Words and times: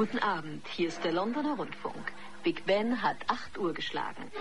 Guten 0.00 0.18
Abend, 0.20 0.66
hier 0.66 0.88
ist 0.88 1.04
der 1.04 1.12
Londoner 1.12 1.56
Rundfunk. 1.56 2.14
Big 2.42 2.64
Ben 2.64 3.02
hat 3.02 3.18
8 3.28 3.58
Uhr 3.58 3.74
geschlagen. 3.74 4.32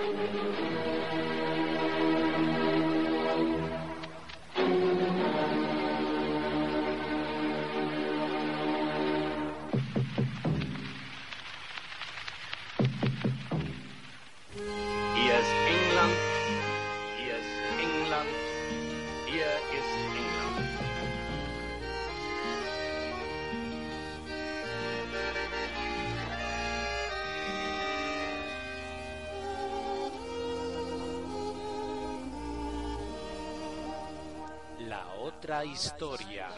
Historia. 35.72 36.50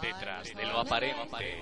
Detrás 0.00 0.54
de 0.54 0.66
lo 0.66 0.80
aparente. 0.80 1.60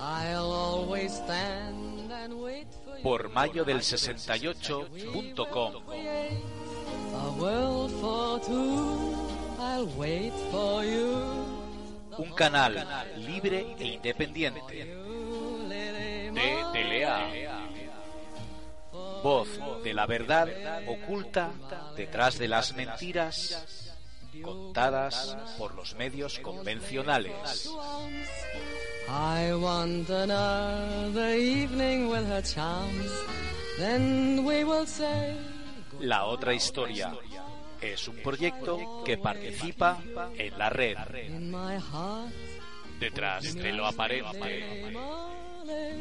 I'll 0.00 0.50
always 0.50 1.12
stand 1.12 2.10
and 2.10 2.32
wait 2.34 2.66
for 2.84 2.96
you. 2.96 3.02
Por 3.02 3.28
mayo 3.28 3.64
del 3.64 3.82
68.com. 3.82 5.74
A 7.14 7.30
world 7.38 7.92
for 8.00 8.40
two. 8.40 9.14
I'll 9.58 9.86
wait 9.98 10.32
for 10.50 10.84
you. 10.84 11.60
Un 12.16 12.32
canal 12.32 12.86
libre 13.16 13.76
e 13.78 13.84
independiente. 13.84 14.84
De 16.32 16.64
Telea. 16.72 17.28
Voz 19.22 19.48
de 19.84 19.92
la 19.92 20.06
verdad 20.06 20.48
oculta 20.86 21.52
detrás 21.94 22.38
de 22.38 22.48
las 22.48 22.74
mentiras 22.74 23.79
contadas 24.42 25.36
por 25.58 25.74
los 25.74 25.94
medios 25.94 26.38
convencionales. 26.38 27.70
I 29.08 29.52
want 29.54 30.08
another 30.08 31.34
evening 31.34 32.08
with 32.08 32.26
her 32.28 32.42
charms. 32.42 33.10
Then 33.78 34.44
we 34.44 34.64
will 34.64 34.86
say 34.86 35.36
La 36.00 36.24
otra 36.26 36.54
historia 36.54 37.12
es 37.80 38.08
un 38.08 38.16
proyecto 38.16 39.02
que 39.04 39.18
participa 39.18 39.98
en 40.36 40.58
la 40.58 40.70
red 40.70 40.96
detrás 42.98 43.54
de 43.54 43.72
lo 43.72 43.86
aparente. 43.86 44.90
Molly, 44.92 46.00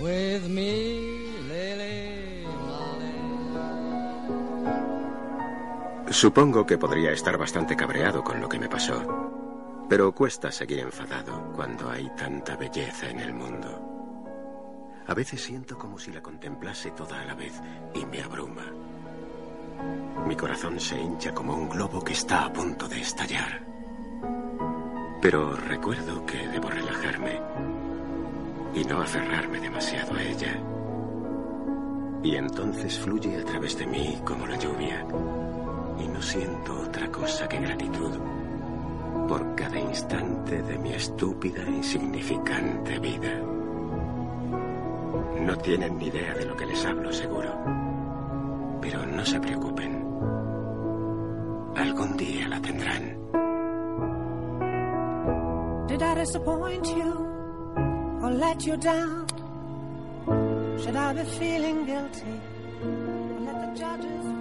with 0.00 0.42
me, 0.48 1.32
Lily 1.48 2.13
Supongo 6.10 6.66
que 6.66 6.78
podría 6.78 7.12
estar 7.12 7.36
bastante 7.38 7.74
cabreado 7.76 8.22
con 8.22 8.40
lo 8.40 8.48
que 8.48 8.58
me 8.58 8.68
pasó, 8.68 9.02
pero 9.88 10.14
cuesta 10.14 10.52
seguir 10.52 10.80
enfadado 10.80 11.52
cuando 11.54 11.90
hay 11.90 12.10
tanta 12.16 12.56
belleza 12.56 13.08
en 13.08 13.20
el 13.20 13.32
mundo. 13.32 13.94
A 15.06 15.14
veces 15.14 15.42
siento 15.42 15.78
como 15.78 15.98
si 15.98 16.12
la 16.12 16.22
contemplase 16.22 16.90
toda 16.90 17.20
a 17.20 17.24
la 17.24 17.34
vez 17.34 17.60
y 17.94 18.04
me 18.06 18.22
abruma. 18.22 18.64
Mi 20.26 20.36
corazón 20.36 20.78
se 20.78 20.98
hincha 21.00 21.34
como 21.34 21.54
un 21.54 21.68
globo 21.68 22.02
que 22.02 22.12
está 22.12 22.44
a 22.44 22.52
punto 22.52 22.86
de 22.86 23.00
estallar. 23.00 23.64
Pero 25.20 25.56
recuerdo 25.56 26.24
que 26.26 26.48
debo 26.48 26.68
relajarme 26.68 27.40
y 28.74 28.84
no 28.84 29.00
aferrarme 29.00 29.60
demasiado 29.60 30.14
a 30.14 30.22
ella. 30.22 30.58
Y 32.22 32.36
entonces 32.36 32.98
fluye 32.98 33.36
a 33.36 33.44
través 33.44 33.76
de 33.78 33.86
mí 33.86 34.20
como 34.24 34.46
la 34.46 34.56
lluvia 34.56 35.04
y 35.98 36.08
no 36.08 36.20
siento 36.20 36.80
otra 36.80 37.08
cosa 37.10 37.48
que 37.48 37.60
gratitud 37.60 38.12
por 39.28 39.54
cada 39.54 39.78
instante 39.78 40.62
de 40.62 40.78
mi 40.78 40.92
estúpida 40.92 41.62
e 41.62 41.70
insignificante 41.70 42.98
vida. 42.98 43.40
No 45.40 45.56
tienen 45.58 45.98
ni 45.98 46.06
idea 46.06 46.34
de 46.34 46.44
lo 46.46 46.56
que 46.56 46.66
les 46.66 46.84
hablo, 46.84 47.12
seguro. 47.12 47.50
Pero 48.80 49.06
no 49.06 49.24
se 49.24 49.40
preocupen. 49.40 50.04
Algún 51.76 52.16
día 52.16 52.48
la 52.48 52.60
tendrán. 52.60 53.18
Did 55.88 56.02
I 56.02 56.14
disappoint 56.14 56.86
you 56.86 57.12
or 58.22 58.32
let 58.32 58.66
you 58.66 58.76
down? 58.76 59.26
Should 60.78 60.96
I 60.96 61.12
be 61.12 61.24
feeling 61.38 61.86
guilty 61.86 62.40
or 62.82 63.40
let 63.40 63.60
the 63.60 63.80
judges? 63.80 64.33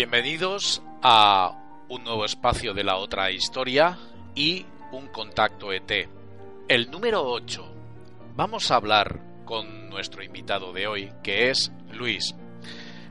Bienvenidos 0.00 0.80
a 1.02 1.84
un 1.90 2.04
nuevo 2.04 2.24
espacio 2.24 2.72
de 2.72 2.84
la 2.84 2.96
otra 2.96 3.30
historia 3.32 3.98
y 4.34 4.64
un 4.92 5.08
contacto 5.08 5.74
ET. 5.74 6.08
El 6.68 6.90
número 6.90 7.22
8. 7.22 7.74
Vamos 8.34 8.70
a 8.70 8.76
hablar 8.76 9.20
con 9.44 9.90
nuestro 9.90 10.22
invitado 10.22 10.72
de 10.72 10.86
hoy, 10.86 11.12
que 11.22 11.50
es 11.50 11.70
Luis. 11.92 12.34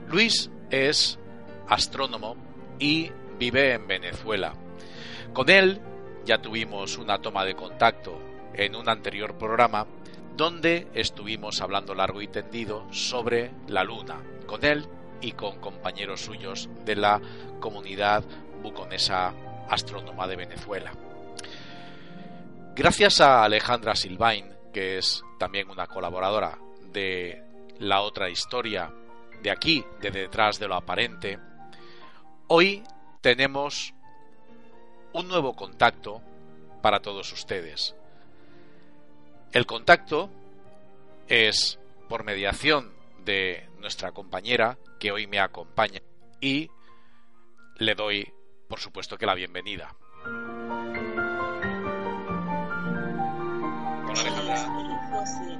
Luis 0.07 0.49
es 0.71 1.19
astrónomo 1.67 2.35
y 2.79 3.11
vive 3.37 3.73
en 3.75 3.85
Venezuela. 3.85 4.55
Con 5.31 5.51
él 5.51 5.79
ya 6.25 6.41
tuvimos 6.41 6.97
una 6.97 7.21
toma 7.21 7.45
de 7.45 7.53
contacto 7.53 8.19
en 8.55 8.75
un 8.75 8.89
anterior 8.89 9.37
programa 9.37 9.85
donde 10.35 10.87
estuvimos 10.95 11.61
hablando 11.61 11.93
largo 11.93 12.19
y 12.23 12.29
tendido 12.29 12.91
sobre 12.91 13.51
la 13.67 13.83
Luna, 13.83 14.23
con 14.47 14.65
él 14.65 14.87
y 15.21 15.33
con 15.33 15.59
compañeros 15.59 16.21
suyos 16.21 16.69
de 16.85 16.95
la 16.95 17.21
comunidad 17.59 18.23
buconesa 18.61 19.33
astrónoma 19.69 20.27
de 20.27 20.35
Venezuela. 20.35 20.91
Gracias 22.75 23.21
a 23.21 23.43
Alejandra 23.43 23.95
Silvain, 23.95 24.53
que 24.73 24.97
es 24.97 25.23
también 25.37 25.69
una 25.69 25.87
colaboradora 25.87 26.57
de 26.91 27.43
la 27.79 28.01
otra 28.01 28.29
historia 28.29 28.91
de 29.41 29.51
aquí, 29.51 29.85
de 30.01 30.11
detrás 30.11 30.59
de 30.59 30.67
lo 30.67 30.75
aparente, 30.75 31.39
hoy 32.47 32.83
tenemos 33.21 33.93
un 35.13 35.27
nuevo 35.27 35.55
contacto 35.55 36.21
para 36.81 37.01
todos 37.01 37.31
ustedes. 37.31 37.95
El 39.51 39.65
contacto 39.65 40.29
es 41.27 41.79
por 42.07 42.23
mediación 42.23 42.93
de 43.23 43.68
nuestra 43.79 44.11
compañera 44.11 44.77
que 44.99 45.11
hoy 45.11 45.27
me 45.27 45.39
acompaña 45.39 46.01
y 46.41 46.69
le 47.77 47.95
doy, 47.95 48.31
por 48.67 48.79
supuesto, 48.79 49.17
que 49.17 49.25
la 49.25 49.35
bienvenida. 49.35 49.95
Hola 54.05 54.21
Alejandra. 54.21 54.57
José. 55.11 55.57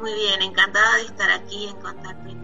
Muy 0.00 0.14
bien, 0.14 0.42
encantada 0.42 0.96
de 0.96 1.02
estar 1.02 1.30
aquí 1.30 1.66
en 1.66 1.76
contacto 1.76 2.34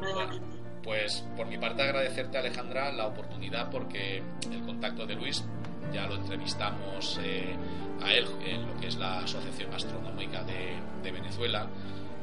nuevamente. 0.00 0.56
Pues 0.82 1.24
por 1.36 1.46
mi 1.46 1.58
parte 1.58 1.82
agradecerte 1.82 2.38
Alejandra 2.38 2.90
la 2.92 3.06
oportunidad 3.06 3.70
porque 3.70 4.22
el 4.50 4.62
contacto 4.64 5.06
de 5.06 5.14
Luis 5.14 5.44
ya 5.92 6.06
lo 6.06 6.14
entrevistamos 6.14 7.20
eh, 7.22 7.54
a 8.02 8.12
él 8.12 8.26
en 8.44 8.66
lo 8.66 8.76
que 8.80 8.86
es 8.86 8.96
la 8.96 9.20
Asociación 9.20 9.72
Astronómica 9.74 10.42
de, 10.42 10.74
de 11.02 11.12
Venezuela. 11.12 11.68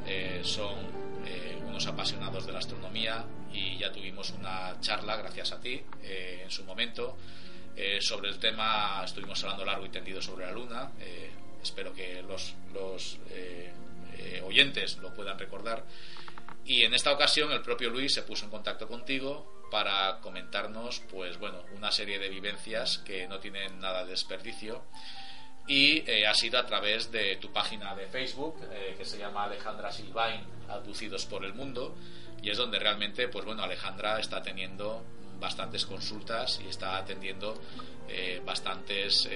Eh, 0.08 0.40
son 0.42 0.74
eh, 1.26 1.60
unos 1.66 1.86
apasionados 1.86 2.46
de 2.46 2.52
la 2.52 2.60
astronomía 2.60 3.26
y 3.52 3.76
ya 3.76 3.92
tuvimos 3.92 4.30
una 4.30 4.80
charla, 4.80 5.16
gracias 5.16 5.52
a 5.52 5.60
ti, 5.60 5.82
eh, 6.02 6.40
en 6.44 6.50
su 6.50 6.64
momento, 6.64 7.18
eh, 7.76 7.98
sobre 8.00 8.30
el 8.30 8.38
tema, 8.38 9.02
estuvimos 9.04 9.42
hablando 9.44 9.66
largo 9.66 9.84
y 9.84 9.90
tendido 9.90 10.22
sobre 10.22 10.46
la 10.46 10.52
Luna, 10.52 10.90
espero 11.62 11.92
que 11.92 12.22
los, 12.22 12.54
los 12.72 13.18
oyentes 14.44 14.96
lo 14.98 15.12
puedan 15.12 15.38
recordar. 15.38 15.84
Y 16.64 16.82
en 16.84 16.94
esta 16.94 17.12
ocasión 17.12 17.52
el 17.52 17.60
propio 17.60 17.90
Luis 17.90 18.14
se 18.14 18.22
puso 18.22 18.46
en 18.46 18.50
contacto 18.50 18.88
contigo 18.88 19.66
para 19.70 20.20
comentarnos, 20.20 21.00
pues 21.10 21.38
bueno, 21.38 21.62
una 21.76 21.92
serie 21.92 22.18
de 22.18 22.28
vivencias 22.28 22.98
que 22.98 23.28
no 23.28 23.38
tienen 23.38 23.78
nada 23.80 24.04
de 24.04 24.10
desperdicio 24.12 24.84
y 25.68 26.02
eh, 26.10 26.26
ha 26.26 26.34
sido 26.34 26.58
a 26.58 26.66
través 26.66 27.12
de 27.12 27.36
tu 27.36 27.52
página 27.52 27.94
de 27.94 28.06
Facebook 28.06 28.56
eh, 28.72 28.94
que 28.96 29.04
se 29.04 29.18
llama 29.18 29.44
Alejandra 29.44 29.92
Silvain 29.92 30.40
Aducidos 30.68 31.26
por 31.26 31.44
el 31.44 31.52
Mundo 31.52 31.94
y 32.42 32.48
es 32.48 32.56
donde 32.56 32.78
realmente 32.78 33.28
pues 33.28 33.44
bueno 33.44 33.62
Alejandra 33.62 34.18
está 34.18 34.42
teniendo 34.42 35.04
bastantes 35.38 35.84
consultas 35.84 36.58
y 36.64 36.68
está 36.68 36.96
atendiendo 36.96 37.60
eh, 38.08 38.40
bastantes 38.44 39.28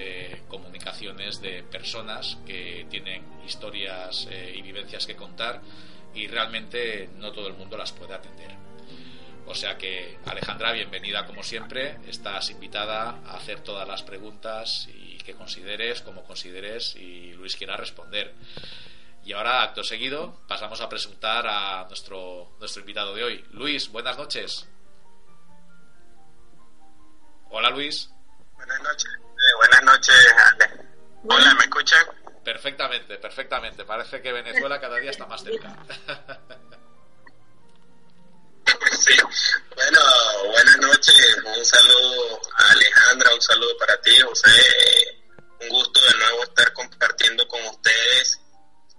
comunicaciones 0.49 1.41
de 1.43 1.63
personas 1.63 2.39
que 2.47 2.87
tienen 2.89 3.23
historias 3.47 4.27
y 4.55 4.63
vivencias 4.63 5.07
que 5.07 5.15
contar 5.15 5.61
y 6.15 6.27
realmente 6.27 7.11
no 7.19 7.31
todo 7.33 7.49
el 7.49 7.55
mundo 7.55 7.77
las 7.77 7.93
puede 7.93 8.15
atender. 8.15 8.51
O 9.47 9.55
sea 9.55 9.77
que, 9.77 10.19
Alejandra, 10.27 10.73
bienvenida 10.73 11.27
como 11.27 11.43
siempre. 11.43 11.99
Estás 12.07 12.51
invitada 12.51 13.21
a 13.27 13.37
hacer 13.37 13.61
todas 13.61 13.87
las 13.87 14.03
preguntas 14.03 14.89
y 14.95 15.19
que 15.19 15.35
consideres, 15.35 16.03
como 16.03 16.25
consideres, 16.25 16.97
y 16.97 17.33
Luis 17.33 17.57
quiera 17.57 17.77
responder. 17.77 18.35
Y 19.25 19.33
ahora, 19.33 19.63
acto 19.63 19.85
seguido, 19.85 20.43
pasamos 20.49 20.81
a 20.81 20.89
presentar 20.89 21.47
a 21.47 21.85
nuestro, 21.85 22.57
nuestro 22.59 22.81
invitado 22.81 23.15
de 23.15 23.25
hoy. 23.25 23.45
Luis, 23.53 23.91
buenas 23.91 24.17
noches. 24.17 24.69
Hola, 27.51 27.71
Luis. 27.71 28.11
Buenas 28.55 28.81
noches. 28.83 29.11
Eh, 29.15 29.55
buenas 29.59 29.83
noches, 29.85 30.35
Ale. 30.39 30.87
Hola, 31.29 31.55
¿me 31.55 31.65
escuchan? 31.65 32.07
Perfectamente, 32.43 33.19
perfectamente. 33.19 33.85
Parece 33.85 34.21
que 34.21 34.33
Venezuela 34.33 34.81
cada 34.81 34.97
día 34.99 35.11
está 35.11 35.27
más 35.27 35.43
cerca. 35.45 35.77
Bueno, 39.21 40.01
buenas 40.53 40.79
noches. 40.79 41.37
Un 41.45 41.65
saludo 41.65 42.41
a 42.57 42.71
Alejandra, 42.71 43.35
un 43.35 43.43
saludo 43.43 43.77
para 43.79 44.01
ti, 44.01 44.19
José. 44.21 44.49
Un 45.61 45.69
gusto 45.69 46.01
de 46.01 46.15
nuevo 46.15 46.45
estar 46.45 46.73
compartiendo 46.73 47.47
con 47.47 47.63
ustedes 47.67 48.41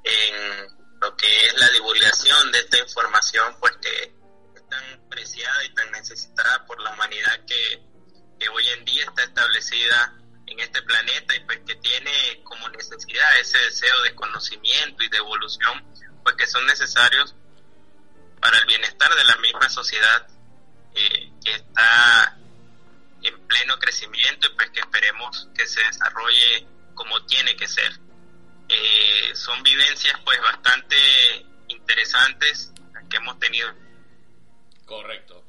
en 0.04 0.68
lo 1.02 1.18
que 1.18 1.28
es 1.28 1.60
la 1.60 1.68
divulgación 1.70 2.52
de 2.52 2.60
esta 2.60 2.78
información, 2.78 3.58
pues 3.60 3.74
que 3.82 4.16
es 4.56 4.70
tan 4.70 5.10
preciada 5.10 5.66
y 5.66 5.74
tan 5.74 5.92
necesitada 5.92 6.64
por 6.68 6.80
la 6.82 6.92
humanidad 6.94 7.46
que, 7.48 7.82
que 8.40 8.50
hoy 8.50 8.68
en 8.70 8.86
día 8.86 9.06
está 9.06 9.24
establecida 9.24 10.16
en 10.46 10.60
este 10.60 10.82
planeta 10.84 11.36
y 11.36 11.40
pues 11.46 11.60
que 11.66 11.76
tiene 11.76 12.44
como 12.44 12.70
necesidad 12.70 13.40
ese 13.40 13.58
deseo 13.58 14.02
de 14.04 14.14
conocimiento 14.14 15.04
y 15.04 15.10
de 15.10 15.18
evolución, 15.18 15.84
pues 16.24 16.36
que 16.36 16.46
son 16.46 16.66
necesarios 16.68 17.36
para 18.44 18.58
el 18.58 18.66
bienestar 18.66 19.16
de 19.16 19.24
la 19.24 19.38
misma 19.38 19.70
sociedad 19.70 20.28
eh, 20.94 21.32
que 21.46 21.54
está 21.54 22.38
en 23.22 23.48
pleno 23.48 23.80
crecimiento 23.80 24.48
y 24.48 24.56
pues 24.56 24.70
que 24.72 24.82
esperemos 24.82 25.48
que 25.56 25.66
se 25.66 25.82
desarrolle 25.82 26.68
como 26.94 27.26
tiene 27.26 27.56
que 27.56 27.70
ser. 27.70 27.90
Eh, 28.68 29.32
son 29.34 29.64
vivencias 29.64 30.20
pues 30.26 30.42
bastante 30.42 30.98
interesantes 31.70 32.74
que 33.10 33.16
hemos 33.16 33.40
tenido. 33.40 33.74
Correcto. 34.86 35.46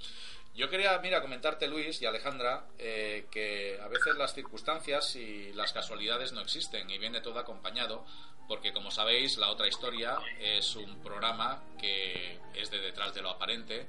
Yo 0.55 0.71
quería, 0.71 0.97
mira, 1.01 1.21
comentarte, 1.21 1.67
Luis 1.67 2.01
y 2.01 2.07
Alejandra, 2.07 2.69
eh, 2.79 3.27
que 3.29 3.77
a 3.83 3.89
veces 3.89 4.15
las 4.17 4.35
circunstancias 4.35 5.17
y 5.17 5.53
las 5.53 5.73
casualidades 5.73 6.31
no 6.31 6.43
existen 6.43 6.89
y 6.91 6.99
viene 6.99 7.21
todo 7.21 7.41
acompañado, 7.41 8.07
porque 8.49 8.73
como 8.73 8.91
sabéis, 8.91 9.39
La 9.39 9.51
Otra 9.51 9.69
Historia 9.69 10.17
es 10.39 10.77
un 10.77 11.01
programa 11.03 11.63
que 11.79 12.39
es 12.55 12.71
de 12.71 12.79
detrás 12.79 13.15
de 13.15 13.23
lo 13.23 13.31
aparente 13.31 13.87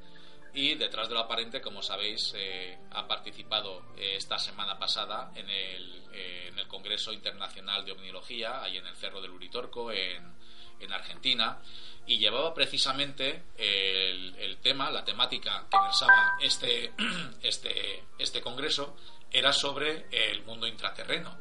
y 0.54 0.75
detrás 0.75 1.10
de 1.10 1.16
lo 1.16 1.22
aparente, 1.22 1.62
como 1.62 1.81
sabéis, 1.81 2.34
eh, 2.36 2.78
ha 2.92 3.07
participado 3.07 3.94
eh, 3.98 4.16
esta 4.16 4.40
semana 4.40 4.80
pasada 4.80 5.31
en 5.36 5.50
el, 5.50 6.04
en 6.13 6.57
el 6.57 6.68
Congreso 6.68 7.12
Internacional 7.12 7.84
de 7.84 7.92
Omniología, 7.92 8.63
ahí 8.63 8.78
en 8.78 8.88
el 8.88 8.96
Cerro 8.96 9.22
del 9.22 9.31
Uritorco, 9.31 9.92
en, 9.92 10.34
en 10.80 10.94
Argentina 10.94 11.60
y 12.08 12.18
llevaba 12.18 12.54
precisamente 12.54 13.46
el, 13.58 14.36
el, 14.38 14.58
tema, 14.58 14.92
la 14.92 15.04
temática 15.04 15.66
que 15.69 15.78
versaba 15.81 16.38
este, 16.40 16.94
este, 17.42 18.04
este 18.18 18.42
congreso 18.42 18.96
era 19.31 19.51
sobre 19.51 20.06
el 20.12 20.44
mundo 20.44 20.68
intraterreno. 20.68 21.36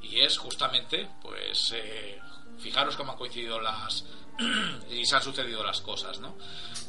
Y 0.00 0.20
es 0.20 0.38
justamente, 0.38 1.08
pues, 1.20 1.72
eh, 1.76 2.20
fijaros 2.58 2.96
cómo 2.96 3.12
han 3.12 3.18
coincidido 3.18 3.60
las 3.60 4.04
y 4.90 5.04
se 5.04 5.16
han 5.16 5.22
sucedido 5.22 5.64
las 5.64 5.80
cosas, 5.80 6.20
¿no? 6.20 6.36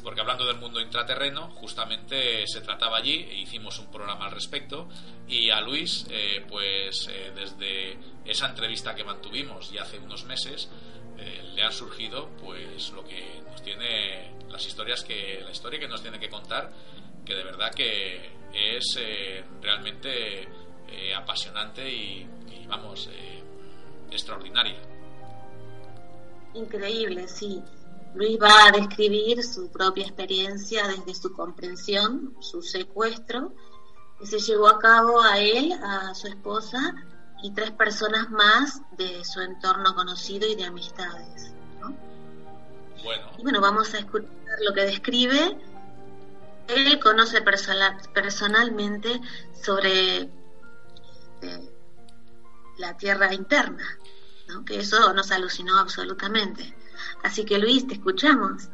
Porque 0.02 0.20
hablando 0.20 0.44
del 0.44 0.56
mundo 0.56 0.80
intraterreno, 0.80 1.50
justamente 1.50 2.46
se 2.46 2.60
trataba 2.60 2.98
allí, 2.98 3.26
e 3.28 3.40
hicimos 3.40 3.78
un 3.78 3.90
programa 3.90 4.26
al 4.26 4.32
respecto, 4.32 4.88
y 5.28 5.50
a 5.50 5.60
Luis, 5.60 6.06
eh, 6.10 6.44
pues 6.48 7.08
eh, 7.10 7.32
desde 7.34 7.98
esa 8.24 8.48
entrevista 8.48 8.94
que 8.94 9.04
mantuvimos 9.04 9.70
ya 9.70 9.82
hace 9.82 9.98
unos 9.98 10.24
meses, 10.24 10.70
eh, 11.18 11.50
le 11.54 11.62
ha 11.62 11.70
surgido 11.70 12.30
pues 12.40 12.90
lo 12.92 13.04
que 13.04 13.42
nos 13.50 13.62
tiene 13.62 14.30
las 14.48 14.66
historias 14.66 15.04
que 15.04 15.40
la 15.44 15.50
historia 15.50 15.78
que 15.78 15.88
nos 15.88 16.02
tiene 16.02 16.18
que 16.18 16.28
contar 16.28 16.72
que 17.24 17.34
de 17.34 17.44
verdad 17.44 17.72
que 17.72 18.30
es 18.52 18.96
eh, 18.98 19.44
realmente 19.60 20.48
eh, 20.88 21.14
apasionante 21.14 21.88
y, 21.88 22.26
y 22.50 22.66
vamos 22.66 23.08
eh, 23.12 23.42
extraordinaria 24.10 24.78
Increíble, 26.54 27.28
sí. 27.28 27.62
Luis 28.14 28.38
va 28.40 28.66
a 28.66 28.72
describir 28.72 29.44
su 29.44 29.70
propia 29.70 30.04
experiencia 30.04 30.86
desde 30.88 31.14
su 31.14 31.32
comprensión, 31.32 32.34
su 32.40 32.60
secuestro, 32.60 33.54
que 34.18 34.26
se 34.26 34.40
llevó 34.40 34.68
a 34.68 34.78
cabo 34.78 35.22
a 35.22 35.38
él, 35.38 35.72
a 35.72 36.14
su 36.14 36.26
esposa 36.26 36.94
y 37.42 37.52
tres 37.52 37.70
personas 37.70 38.30
más 38.30 38.82
de 38.96 39.24
su 39.24 39.40
entorno 39.40 39.94
conocido 39.94 40.48
y 40.48 40.56
de 40.56 40.64
amistades. 40.64 41.52
¿no? 41.80 41.96
bueno 43.02 43.30
Y 43.38 43.42
bueno, 43.42 43.60
vamos 43.60 43.94
a 43.94 43.98
escuchar 43.98 44.28
lo 44.66 44.74
que 44.74 44.82
describe. 44.82 45.56
Él 46.68 47.00
conoce 47.00 47.42
personal, 47.42 47.96
personalmente 48.12 49.20
sobre 49.62 50.22
eh, 50.22 51.70
la 52.76 52.96
tierra 52.96 53.32
interna, 53.32 53.98
¿no? 54.52 54.64
que 54.64 54.80
eso 54.80 55.12
nos 55.12 55.30
alucinó 55.30 55.78
absolutamente. 55.78 56.74
Así 57.22 57.44
que 57.44 57.58
Luis, 57.58 57.86
te 57.86 57.94
escuchamos. 57.94 58.68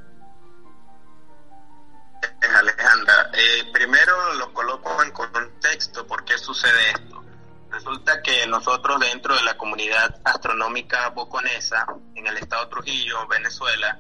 Alejandra, 2.54 3.30
eh, 3.34 3.70
primero 3.72 4.34
lo 4.34 4.52
coloco 4.52 5.02
en 5.02 5.10
contexto 5.10 6.06
por 6.06 6.24
qué 6.24 6.38
sucede 6.38 6.90
esto. 6.90 7.22
Resulta 7.70 8.22
que 8.22 8.46
nosotros 8.46 9.00
dentro 9.00 9.34
de 9.34 9.42
la 9.42 9.56
comunidad 9.56 10.20
astronómica 10.24 11.10
boconesa, 11.10 11.86
en 12.14 12.26
el 12.26 12.36
estado 12.38 12.68
Trujillo, 12.68 13.26
Venezuela, 13.26 13.98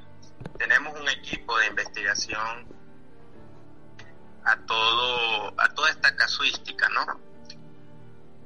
tenemos 0.58 0.98
un 0.98 1.08
equipo 1.08 1.58
de 1.58 1.66
investigación 1.66 2.66
a 4.44 4.56
todo 4.64 5.60
a 5.60 5.68
toda 5.74 5.90
esta 5.90 6.14
casuística, 6.14 6.88
¿no? 6.90 7.20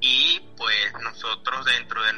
Y 0.01 0.41
pues 0.57 0.93
nosotros 1.03 1.65
dentro 1.67 2.03
de 2.03 2.13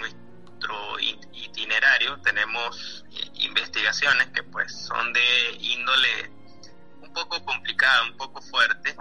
nuestro 0.62 1.00
itinerario 1.32 2.20
tenemos 2.20 3.04
investigaciones 3.34 4.28
que 4.28 4.42
pues 4.44 4.86
son 4.86 5.12
de 5.12 5.56
índole 5.58 6.30
un 7.00 7.12
poco 7.12 7.44
complicada, 7.44 8.02
un 8.04 8.16
poco 8.16 8.40
fuerte 8.42 8.96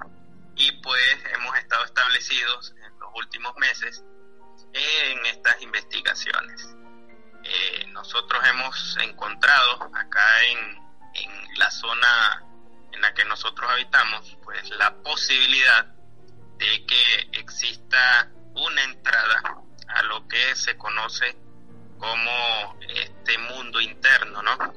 y 0.55 0.71
pues 0.81 1.19
hemos 1.33 1.57
estado 1.57 1.85
establecidos 1.85 2.73
en 2.83 2.99
los 2.99 3.09
últimos 3.15 3.55
meses 3.57 4.03
en 4.73 5.25
estas 5.25 5.61
investigaciones. 5.61 6.67
Eh, 7.43 7.85
nosotros 7.89 8.41
hemos 8.47 8.97
encontrado 9.01 9.89
acá 9.95 10.45
en, 10.45 10.59
en 11.13 11.57
la 11.57 11.69
zona 11.69 12.43
en 12.91 13.01
la 13.01 13.13
que 13.13 13.25
nosotros 13.25 13.69
habitamos, 13.69 14.37
pues 14.43 14.69
la 14.71 14.95
posibilidad 15.01 15.85
de 16.57 16.85
que 16.85 17.29
exista 17.39 18.29
una 18.53 18.83
entrada 18.83 19.41
a 19.87 20.03
lo 20.03 20.27
que 20.27 20.55
se 20.55 20.77
conoce 20.77 21.35
como 22.01 22.79
este 22.89 23.37
mundo 23.37 23.79
interno, 23.79 24.41
¿no? 24.41 24.73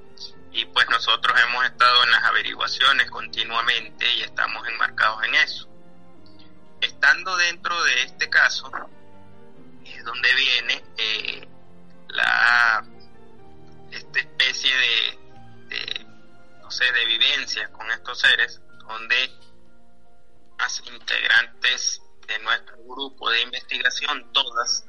Y 0.52 0.66
pues 0.66 0.88
nosotros 0.90 1.37
hemos 1.49 1.64
estado 1.64 2.04
en 2.04 2.11
las 2.11 2.23
averiguaciones 2.25 3.11
continuamente 3.11 4.07
y 4.14 4.23
estamos 4.23 4.69
enmarcados 4.69 5.25
en 5.25 5.35
eso. 5.35 5.69
Estando 6.81 7.35
dentro 7.38 7.83
de 7.83 8.02
este 8.02 8.28
caso, 8.28 8.71
es 9.85 10.04
donde 10.04 10.35
viene 10.35 10.85
eh, 10.99 11.49
la 12.09 12.85
esta 13.90 14.19
especie 14.19 14.76
de, 14.76 15.19
de 15.76 16.07
no 16.61 16.71
sé, 16.71 16.85
de 16.93 17.04
vivencia 17.07 17.73
con 17.73 17.90
estos 17.90 18.19
seres, 18.21 18.61
donde 18.87 19.31
las 20.59 20.83
integrantes 20.87 22.02
de 22.26 22.38
nuestro 22.40 22.76
grupo 22.85 23.31
de 23.31 23.43
investigación, 23.43 24.31
todas, 24.33 24.85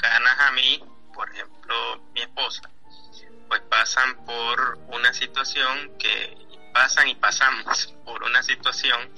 ganas 0.00 0.40
a 0.40 0.52
mí, 0.52 0.82
por 1.14 1.30
ejemplo, 1.30 1.98
mi 2.14 2.22
esposa, 2.22 2.62
pues 3.48 3.60
pasan 3.62 4.24
por 4.24 4.78
una 4.88 5.12
situación 5.12 5.96
que 5.98 6.36
pasan 6.72 7.08
y 7.08 7.14
pasamos 7.14 7.94
por 8.04 8.22
una 8.22 8.42
situación 8.42 9.12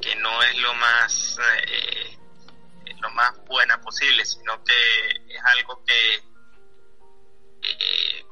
que 0.00 0.16
no 0.16 0.42
es 0.42 0.56
lo 0.58 0.74
más 0.74 1.38
eh, 1.66 2.18
lo 3.00 3.10
más 3.10 3.32
buena 3.44 3.80
posible, 3.80 4.24
sino 4.24 4.62
que 4.64 4.74
es 5.28 5.44
algo 5.58 5.84
que 5.84 6.16
eh, 7.62 8.24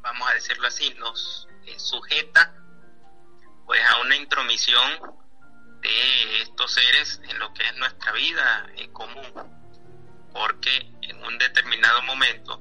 vamos 0.00 0.30
a 0.30 0.34
decirlo 0.34 0.68
así, 0.68 0.94
nos 0.94 1.48
eh, 1.66 1.78
sujeta 1.78 2.54
pues 3.66 3.80
a 3.90 4.00
una 4.00 4.16
intromisión 4.16 5.00
de 5.80 6.42
estos 6.42 6.72
seres 6.72 7.20
en 7.28 7.38
lo 7.38 7.52
que 7.54 7.64
es 7.64 7.76
nuestra 7.76 8.12
vida 8.12 8.70
en 8.76 8.92
común, 8.92 9.32
porque 10.32 10.92
en 11.12 11.24
un 11.24 11.38
determinado 11.38 12.02
momento, 12.02 12.60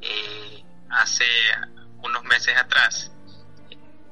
eh, 0.00 0.64
hace 0.90 1.26
unos 2.02 2.24
meses 2.24 2.56
atrás, 2.56 3.12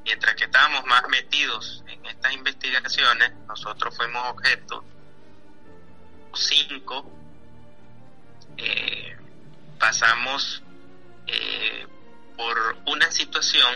mientras 0.04 0.34
que 0.34 0.44
estábamos 0.44 0.84
más 0.86 1.02
metidos 1.08 1.82
en 1.88 2.04
estas 2.06 2.32
investigaciones, 2.32 3.32
nosotros 3.46 3.96
fuimos 3.96 4.22
objeto 4.30 4.84
cinco, 6.34 7.10
eh, 8.56 9.16
pasamos 9.78 10.62
eh, 11.26 11.86
por 12.36 12.76
una 12.86 13.10
situación 13.10 13.74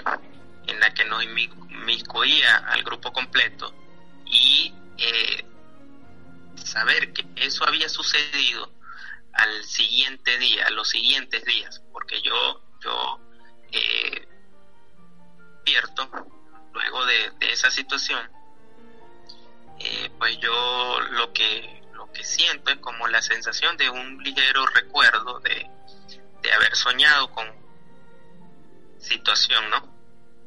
en 0.67 0.79
la 0.79 0.93
que 0.95 1.05
nos 1.07 1.25
inmiscuía 1.25 2.59
al 2.59 2.85
grupo 2.85 3.13
completo 3.13 3.75
y 4.27 4.75
saber 6.63 7.13
que 7.13 7.27
eso 7.37 7.67
había 7.67 7.89
sucedido 7.89 8.71
al 9.33 9.65
siguiente 9.65 10.39
día, 10.39 10.67
a 10.67 10.71
los 10.71 10.89
siguientes 10.89 11.45
días, 11.45 11.83
porque 11.93 12.21
yo, 12.23 12.63
yo 12.81 13.21
eh, 13.73 14.29
luego 16.73 17.07
de, 17.07 17.33
esa 17.41 17.71
situación, 17.71 18.31
eh, 19.79 20.11
pues 20.19 20.39
yo 20.39 21.01
lo 21.13 21.33
que, 21.33 21.83
lo 21.95 22.11
que 22.13 22.25
siento 22.25 22.71
es 22.71 22.79
como 22.79 23.09
la 23.09 23.23
sensación 23.23 23.77
de 23.77 23.91
un 23.91 24.23
ligero 24.23 24.67
recuerdo 24.67 25.41
de, 25.41 25.69
de 26.43 26.53
haber 26.53 26.75
soñado 26.77 27.31
con 27.31 27.47
situación, 28.99 29.71
¿no? 29.71 29.93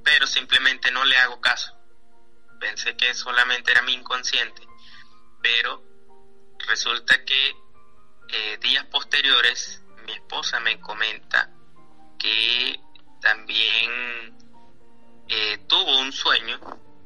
Pero 0.04 0.28
simplemente 0.28 0.92
no 0.92 1.04
le 1.06 1.18
hago 1.18 1.42
caso 1.42 1.76
pensé 2.60 2.96
que 2.98 3.14
solamente 3.14 3.72
era 3.72 3.82
mi 3.84 3.94
inconsciente, 3.94 4.68
pero 5.42 5.84
resulta 6.68 7.24
que 7.24 7.56
eh, 8.30 8.58
días 8.62 8.86
posteriores 8.86 9.82
mi 10.06 10.14
esposa 10.14 10.60
me 10.60 10.80
comenta 10.80 11.50
que 12.20 12.80
también 13.22 14.38
eh, 15.28 15.58
tuvo 15.68 16.00
un 16.00 16.12
sueño 16.12 16.60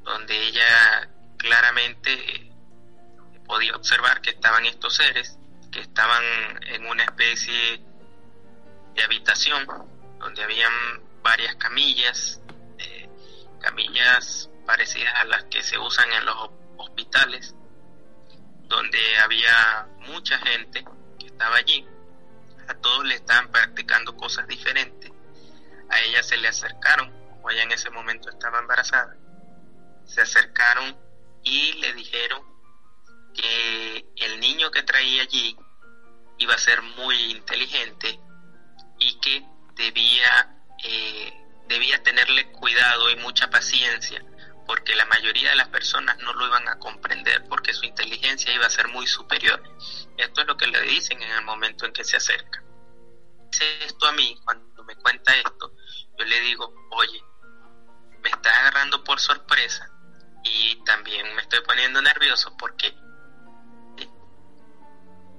donde 0.04 0.48
ella 0.48 1.10
claramente 1.38 2.52
podía 3.46 3.76
observar 3.76 4.22
que 4.22 4.32
estaban 4.32 4.66
estos 4.66 4.96
seres, 4.96 5.38
que 5.72 5.80
estaban 5.80 6.24
en 6.68 6.86
una 6.86 7.04
especie 7.04 7.82
de 8.96 9.04
habitación 9.04 9.66
donde 10.20 10.44
habían 10.44 10.74
varias 11.24 11.56
camillas, 11.56 12.42
eh, 12.78 13.10
camillas 13.62 14.50
parecidas 14.66 15.14
a 15.16 15.26
las 15.26 15.46
que 15.46 15.64
se 15.64 15.78
usan 15.78 16.12
en 16.12 16.26
los 16.26 16.50
hospitales, 16.78 17.56
donde 18.68 19.00
había 19.20 19.88
mucha 20.00 20.38
gente 20.40 20.84
estaba 21.40 21.56
allí. 21.56 21.88
A 22.68 22.74
todos 22.74 23.06
le 23.06 23.16
estaban 23.16 23.50
practicando 23.50 24.16
cosas 24.18 24.46
diferentes. 24.46 25.10
A 25.90 26.02
ella 26.02 26.22
se 26.22 26.36
le 26.36 26.50
acercaron, 26.50 27.10
como 27.30 27.50
ella 27.50 27.64
en 27.64 27.72
ese 27.72 27.90
momento 27.90 28.30
estaba 28.30 28.60
embarazada, 28.60 29.16
se 30.06 30.20
acercaron 30.22 30.98
y 31.44 31.74
le 31.80 31.94
dijeron 31.94 32.44
que 33.34 34.06
el 34.18 34.40
niño 34.42 34.70
que 34.70 34.84
traía 34.84 35.22
allí 35.22 35.56
iba 36.40 36.56
a 36.56 36.58
ser 36.58 36.82
muy 36.82 37.16
inteligente 37.32 38.20
y 39.00 39.18
que 39.22 39.42
debía, 39.76 40.58
eh, 40.84 41.34
debía 41.70 42.04
tenerle 42.04 42.52
cuidado 42.52 43.10
y 43.12 43.16
mucha 43.16 43.50
paciencia 43.50 44.22
porque 44.70 44.96
la 44.96 45.06
mayoría 45.06 45.50
de 45.50 45.56
las 45.56 45.70
personas 45.70 46.16
no 46.20 46.32
lo 46.34 46.46
iban 46.46 46.68
a 46.68 46.78
comprender 46.78 47.44
porque 47.50 47.74
su 47.74 47.86
inteligencia 47.86 48.54
iba 48.54 48.68
a 48.68 48.70
ser 48.70 48.88
muy 48.90 49.08
superior. 49.08 49.60
Esto 50.16 50.42
es 50.42 50.48
lo 50.48 50.58
que 50.58 50.68
le 50.68 50.80
dicen 50.84 51.20
en 51.24 51.32
el 51.32 51.44
momento 51.44 51.88
en 51.88 51.92
que 51.92 52.04
se 52.04 52.18
acerca. 52.18 52.64
Dice 53.52 53.84
esto 53.86 54.06
a 54.06 54.12
mí, 54.12 54.40
cuando 54.46 54.84
me 54.84 54.96
cuenta 54.98 55.36
esto, 55.38 55.74
yo 56.20 56.24
le 56.24 56.40
digo, 56.42 56.72
oye, 56.92 57.20
me 58.22 58.30
está 58.30 58.52
agarrando 58.60 59.04
por 59.04 59.20
sorpresa 59.20 59.90
y 60.44 60.76
también 60.84 61.34
me 61.34 61.42
estoy 61.42 61.62
poniendo 61.62 62.00
nervioso 62.04 62.56
porque 62.56 62.96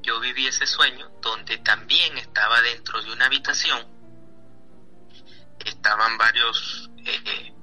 yo 0.02 0.18
viví 0.18 0.49
ese 0.49 0.66
sueño 0.66 1.08
donde 1.22 1.58
también 1.58 2.18
estaba 2.18 2.60
dentro 2.62 3.00
de 3.00 3.12
una 3.12 3.26
habitación, 3.26 3.87
estaban 5.64 6.18
varios 6.18 6.90
eh, 7.06 7.54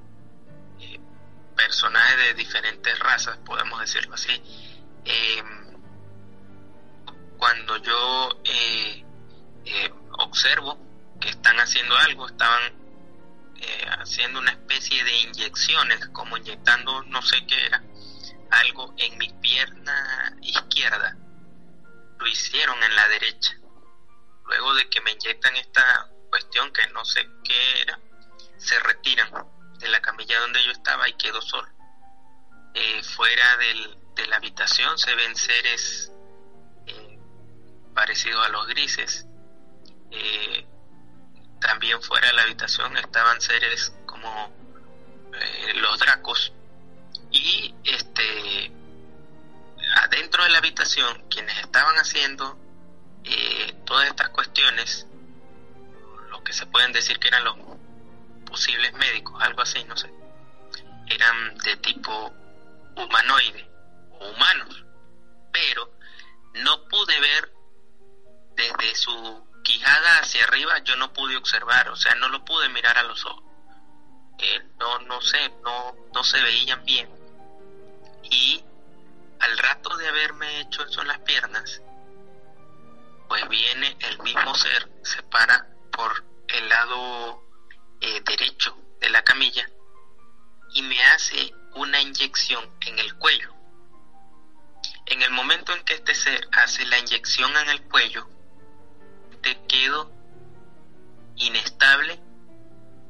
personajes 1.58 2.18
de 2.18 2.34
diferentes 2.36 3.00
razas, 3.00 3.38
podemos 3.40 3.82
decirlo 3.82 4.14
así. 4.14 4.42
Eh, 5.04 5.44
cuando 7.38 7.78
yo 7.78 8.42
eh, 8.46 9.04
eh, 9.66 9.94
observo 10.20 10.80
que 11.20 11.30
están 11.30 11.60
haciendo 11.60 11.98
algo, 11.98 12.28
estaban 12.28 12.78
haciendo 14.00 14.40
una 14.40 14.52
especie 14.52 15.04
de 15.04 15.18
inyecciones, 15.22 16.08
como 16.10 16.38
inyectando 16.38 17.02
no 17.04 17.22
sé 17.24 17.44
qué 17.48 17.66
era, 17.66 17.84
algo 18.52 18.94
en 18.98 19.18
mi 19.18 19.30
pierna 19.42 20.38
izquierda. 20.42 21.18
Lo 22.20 22.28
hicieron 22.28 22.82
en 22.84 22.96
la 22.96 23.08
derecha. 23.10 23.58
Luego 24.46 24.76
de 24.76 24.88
que 24.90 25.02
me 25.02 25.12
inyectan 25.12 25.56
esta 25.56 26.08
cuestión 26.30 26.72
que 26.72 26.88
no 26.90 27.04
sé 27.04 27.28
qué 27.44 27.82
era, 27.82 28.00
se 28.58 28.80
retiran 28.80 29.32
de 29.80 29.88
la 29.90 30.02
camilla 30.02 30.40
donde 30.40 30.64
yo 30.64 30.72
estaba 30.72 31.08
y 31.08 31.14
quedo 31.14 31.42
solo. 31.42 31.68
Eh, 32.74 33.02
fuera 33.04 33.58
del, 33.58 33.98
de 34.16 34.28
la 34.28 34.38
habitación 34.38 34.98
se 34.98 35.16
ven 35.16 35.36
seres 35.36 36.12
eh, 36.86 37.20
parecidos 37.94 38.46
a 38.46 38.50
los 38.50 38.68
grises. 38.68 39.26
Eh, 40.12 40.66
también 41.60 42.02
fuera 42.02 42.28
de 42.28 42.34
la 42.34 42.44
habitación 42.44 42.96
estaban 42.98 43.42
seres 43.42 43.94
como 44.06 44.56
los 45.76 46.00
dracos. 46.00 46.54
Y 47.32 47.74
este 47.84 48.72
adentro 49.96 50.44
de 50.44 50.50
la 50.50 50.60
habitación, 50.60 51.28
quienes 51.30 51.58
estaban 51.60 51.96
haciendo 51.98 52.58
todas 53.86 54.08
estas 54.08 54.30
cuestiones, 54.30 55.06
lo 56.30 56.44
que 56.44 56.54
se 56.54 56.66
pueden 56.66 56.92
decir 56.92 57.20
que 57.20 57.28
eran 57.28 57.44
los 57.44 57.58
posibles 58.58 58.92
médicos, 58.94 59.36
algo 59.44 59.62
así, 59.62 59.84
no 59.84 59.96
sé, 59.96 60.12
eran 61.06 61.58
de 61.60 61.78
tipo 61.78 62.34
humanoide 62.96 63.70
o 64.14 64.30
humanos, 64.30 64.84
pero 65.54 65.94
no 66.56 66.88
pude 66.88 67.20
ver 67.20 67.54
desde 68.56 68.96
su 68.96 69.48
quijada 69.64 70.22
hacia 70.22 70.44
arriba, 70.46 70.80
yo 70.80 70.96
no 70.96 71.14
pude 71.14 71.38
observar, 71.38 71.88
o 71.90 71.96
sea, 71.96 72.16
no 72.16 72.30
lo 72.30 72.44
pude 72.44 72.68
mirar 72.70 72.98
a 72.98 73.04
los 73.04 73.24
ojos. 73.28 73.44
Eh, 74.40 74.60
no, 74.80 75.00
no 75.02 75.22
sé, 75.22 75.52
no, 75.64 75.96
no 76.16 76.24
se 76.24 76.42
veían 76.42 76.84
bien. 76.84 77.08
Y 78.24 78.64
al 79.40 79.58
rato 79.60 79.96
de 79.98 80.08
haberme 80.08 80.62
hecho 80.62 80.84
eso 80.84 81.02
en 81.02 81.10
las 81.10 81.20
piernas, 81.20 81.84
pues 83.28 83.48
viene 83.50 83.96
el 84.00 84.20
mismo 84.24 84.56
ser, 84.56 84.90
se 85.04 85.22
para 85.22 85.68
por 85.92 86.26
el 86.48 86.70
lado 86.70 87.47
eh, 88.02 88.22
derecho 88.26 88.78
de 89.00 89.10
la 89.10 89.24
camilla 89.24 89.68
y 90.74 90.82
me 90.82 91.02
hace 91.06 91.54
una 91.76 92.02
inyección 92.02 92.64
en 92.82 93.00
el 93.00 93.16
cuello. 93.16 93.54
En 95.06 95.22
el 95.22 95.32
momento 95.32 95.74
en 95.74 95.84
que 95.84 95.94
este 95.94 96.14
ser 96.14 96.48
hace 96.52 96.86
la 96.86 97.00
inyección 97.00 97.56
en 97.58 97.70
el 97.70 97.82
cuello, 97.84 98.28
te 99.42 99.58
quedo 99.68 100.12
inestable 101.38 102.20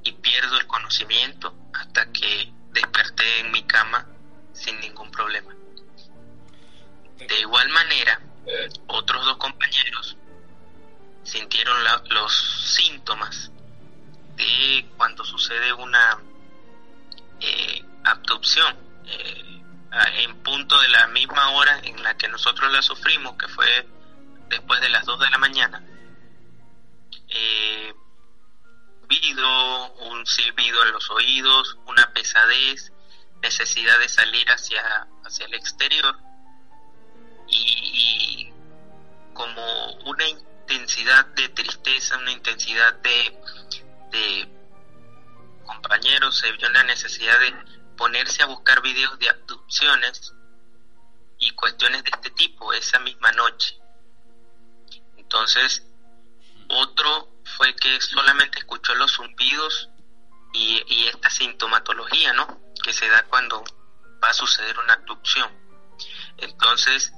y 0.04 0.12
pierdo 0.14 0.60
el 0.60 0.68
conocimiento 0.68 1.56
hasta 1.74 2.12
que 2.12 2.54
desperté 2.72 3.40
en 3.40 3.52
mi 3.52 3.64
cama 3.64 4.08
sin 4.54 4.80
ningún 4.80 5.10
problema. 5.12 5.56
De 7.18 7.40
igual 7.40 7.68
manera, 7.70 8.22
otros 8.88 9.26
dos 9.26 9.38
compañeros 9.38 10.18
sintieron 11.24 11.78
los 12.10 12.74
síntomas 12.76 13.52
de 14.38 14.86
cuando 14.96 15.26
sucede 15.26 15.74
una 15.74 16.22
eh, 17.40 17.84
abducción 18.06 18.78
eh, 19.06 19.62
en 20.20 20.44
punto 20.44 20.80
de 20.80 20.88
la 20.90 21.08
misma 21.08 21.50
hora 21.52 21.80
en 21.84 22.02
la 22.04 22.16
que 22.16 22.28
nosotros 22.28 22.72
la 22.72 22.82
sufrimos, 22.82 23.36
que 23.38 23.48
fue 23.48 23.88
después 24.50 24.80
de 24.82 24.90
las 24.90 25.06
2 25.06 25.20
de 25.20 25.30
la 25.30 25.38
mañana. 25.38 25.84
Eh, 27.30 27.94
un 30.00 30.26
silbido 30.26 30.84
en 30.84 30.92
los 30.92 31.10
oídos, 31.10 31.78
una 31.86 32.14
pesadez, 32.14 32.92
necesidad 33.42 33.98
de 34.00 34.10
salir 34.10 34.48
hacia, 34.50 35.08
hacia 35.24 35.46
el 35.46 35.54
exterior 35.54 36.18
y 37.48 38.52
como 39.34 39.92
una 40.06 40.28
intensidad 40.28 41.26
de 41.28 41.50
tristeza, 41.50 42.18
una 42.18 42.32
intensidad 42.32 42.94
de 42.96 43.40
de 44.12 44.58
compañeros 45.66 46.38
se 46.38 46.52
vio 46.54 46.70
la 46.70 46.84
necesidad 46.84 47.40
de 47.40 47.54
ponerse 47.98 48.44
a 48.44 48.48
buscar 48.48 48.82
videos 48.82 49.18
de 49.20 49.30
abducciones 49.30 50.34
y 51.40 51.52
cuestiones 51.52 52.04
de 52.04 52.12
este 52.14 52.30
tipo 52.32 52.74
esa 52.74 53.00
misma 53.00 53.32
noche. 53.34 53.80
Entonces, 55.18 55.84
otro 56.70 57.42
fue 57.58 57.76
que 57.76 58.00
solamente 58.02 58.60
escuchó 58.60 58.96
los 58.96 59.14
zumbidos 59.14 59.90
y, 60.54 61.08
esta 61.08 61.30
sintomatología, 61.30 62.34
¿no? 62.34 62.60
Que 62.84 62.94
se 62.94 63.08
da 63.08 63.24
cuando 63.24 63.64
va 64.24 64.30
a 64.30 64.34
suceder 64.34 64.78
una 64.80 64.94
abducción. 64.94 65.50
Entonces, 66.38 67.14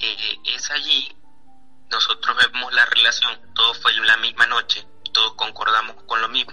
eh, 0.00 0.38
es 0.44 0.70
allí, 0.70 1.16
nosotros 1.90 2.36
vemos 2.36 2.72
la 2.72 2.84
relación, 2.86 3.54
todo 3.54 3.74
fue 3.74 3.92
en 3.92 4.06
la 4.06 4.16
misma 4.18 4.46
noche, 4.46 4.86
todos 5.12 5.34
concordamos 5.34 6.02
con 6.04 6.20
lo 6.20 6.28
mismo. 6.28 6.52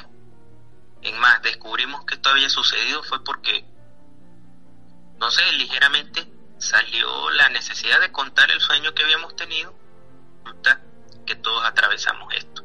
En 1.01 1.17
más, 1.19 1.41
descubrimos 1.41 2.05
que 2.05 2.15
esto 2.15 2.29
había 2.29 2.49
sucedido 2.49 3.03
fue 3.03 3.23
porque, 3.23 3.65
no 5.17 5.31
sé, 5.31 5.51
ligeramente 5.53 6.27
salió 6.57 7.29
la 7.31 7.49
necesidad 7.49 7.99
de 8.01 8.11
contar 8.11 8.51
el 8.51 8.59
sueño 8.59 8.93
que 8.93 9.03
habíamos 9.03 9.35
tenido, 9.35 9.73
que 11.25 11.35
todos 11.35 11.63
atravesamos 11.63 12.33
esto. 12.33 12.63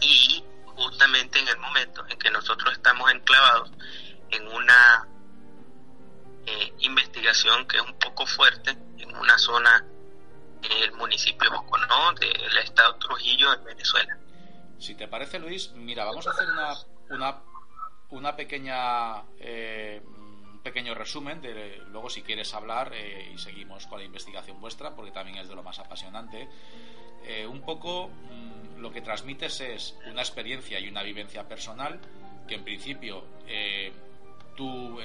Y 0.00 0.44
justamente 0.64 1.38
en 1.38 1.48
el 1.48 1.58
momento 1.58 2.04
en 2.08 2.18
que 2.18 2.30
nosotros 2.30 2.72
estamos 2.72 3.10
enclavados 3.10 3.70
en 4.30 4.46
una 4.48 5.08
eh, 6.46 6.74
investigación 6.80 7.66
que 7.66 7.78
es 7.78 7.82
un 7.82 7.98
poco 7.98 8.26
fuerte 8.26 8.76
en 8.98 9.16
una 9.16 9.38
zona 9.38 9.84
en 10.62 10.72
el 10.82 10.92
municipio 10.92 11.50
de 11.50 11.56
Boconó 11.56 12.12
del 12.14 12.58
estado 12.58 12.96
Trujillo 12.96 13.52
en 13.52 13.64
Venezuela. 13.64 14.18
Si 14.78 14.94
te 14.94 15.08
parece, 15.08 15.38
Luis, 15.38 15.72
mira, 15.72 16.04
vamos 16.04 16.26
a 16.26 16.30
hacer 16.30 16.48
una, 16.50 16.74
una, 17.10 17.42
una 18.10 18.36
pequeña 18.36 19.22
eh, 19.40 20.02
un 20.04 20.60
pequeño 20.62 20.94
resumen 20.94 21.40
de 21.40 21.78
luego 21.90 22.10
si 22.10 22.22
quieres 22.22 22.52
hablar 22.54 22.92
eh, 22.94 23.30
y 23.34 23.38
seguimos 23.38 23.86
con 23.86 23.98
la 23.98 24.04
investigación 24.04 24.60
vuestra 24.60 24.94
porque 24.94 25.12
también 25.12 25.38
es 25.38 25.48
de 25.48 25.54
lo 25.54 25.62
más 25.62 25.78
apasionante. 25.78 26.48
Un 27.48 27.62
poco 27.62 28.08
mm, 28.08 28.80
lo 28.80 28.92
que 28.92 29.00
transmites 29.00 29.60
es 29.60 29.98
una 30.08 30.22
experiencia 30.22 30.78
y 30.78 30.88
una 30.88 31.02
vivencia 31.02 31.48
personal 31.48 31.98
que 32.46 32.54
en 32.54 32.62
principio 32.62 33.24
tú 34.54 35.00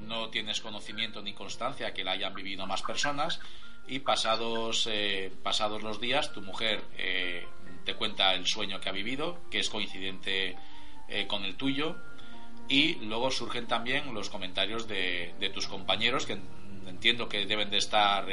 no 0.00 0.28
tienes 0.30 0.60
conocimiento 0.60 1.22
ni 1.22 1.32
constancia 1.32 1.92
que 1.92 2.04
la 2.04 2.12
hayan 2.12 2.34
vivido 2.34 2.66
más 2.66 2.82
personas 2.82 3.40
y 3.88 4.00
pasados, 4.00 4.88
eh, 4.90 5.32
pasados 5.42 5.82
los 5.82 6.00
días 6.00 6.32
tu 6.32 6.42
mujer 6.42 6.82
eh, 6.98 7.46
te 7.86 7.94
cuenta 7.94 8.34
el 8.34 8.46
sueño 8.46 8.78
que 8.80 8.90
ha 8.90 8.92
vivido, 8.92 9.40
que 9.50 9.60
es 9.60 9.70
coincidente 9.70 10.56
eh, 11.08 11.26
con 11.26 11.44
el 11.44 11.56
tuyo 11.56 11.96
y 12.68 12.96
luego 12.96 13.30
surgen 13.30 13.66
también 13.66 14.12
los 14.12 14.28
comentarios 14.28 14.86
de, 14.86 15.34
de 15.40 15.48
tus 15.48 15.66
compañeros 15.66 16.26
que 16.26 16.38
entiendo 16.86 17.28
que 17.28 17.46
deben 17.46 17.70
de 17.70 17.78
estar 17.78 18.26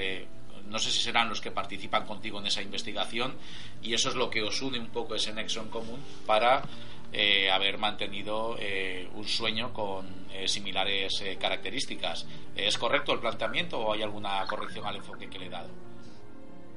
no 0.69 0.79
sé 0.79 0.91
si 0.91 1.01
serán 1.01 1.29
los 1.29 1.41
que 1.41 1.51
participan 1.51 2.05
contigo 2.05 2.39
en 2.39 2.47
esa 2.47 2.61
investigación 2.61 3.35
y 3.81 3.93
eso 3.93 4.09
es 4.09 4.15
lo 4.15 4.29
que 4.29 4.41
os 4.41 4.61
une 4.61 4.79
un 4.79 4.89
poco 4.89 5.15
ese 5.15 5.33
nexo 5.33 5.61
en 5.61 5.69
común 5.69 5.99
para 6.25 6.63
eh, 7.11 7.51
haber 7.51 7.77
mantenido 7.77 8.57
eh, 8.59 9.07
un 9.13 9.27
sueño 9.27 9.71
con 9.71 10.25
eh, 10.31 10.47
similares 10.47 11.23
características. 11.39 12.25
¿Es 12.55 12.77
correcto 12.77 13.13
el 13.13 13.19
planteamiento 13.19 13.77
o 13.79 13.93
hay 13.93 14.01
alguna 14.01 14.43
corrección 14.47 14.85
al 14.87 14.95
enfoque 14.95 15.29
que 15.29 15.37
le 15.37 15.45
he 15.45 15.49
dado? 15.49 15.69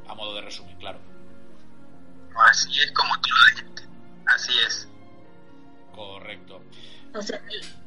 A 0.06 0.14
modo 0.14 0.34
de 0.34 0.42
resumen, 0.42 0.76
claro. 0.76 1.15
Así 2.44 2.70
es 2.80 2.92
como 2.92 3.18
tú 3.20 3.28
lo 3.30 3.54
dijiste. 3.54 3.88
Así 4.26 4.52
es. 4.66 4.88
Correcto. 5.94 6.62
O 7.14 7.22
sea, 7.22 7.40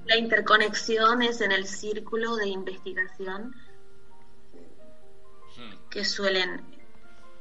la 0.05 0.17
interconexión 0.17 1.21
es 1.21 1.41
en 1.41 1.51
el 1.51 1.67
círculo 1.67 2.35
de 2.35 2.47
investigación 2.47 3.55
hmm. 5.57 5.89
que 5.89 6.03
suelen 6.03 6.65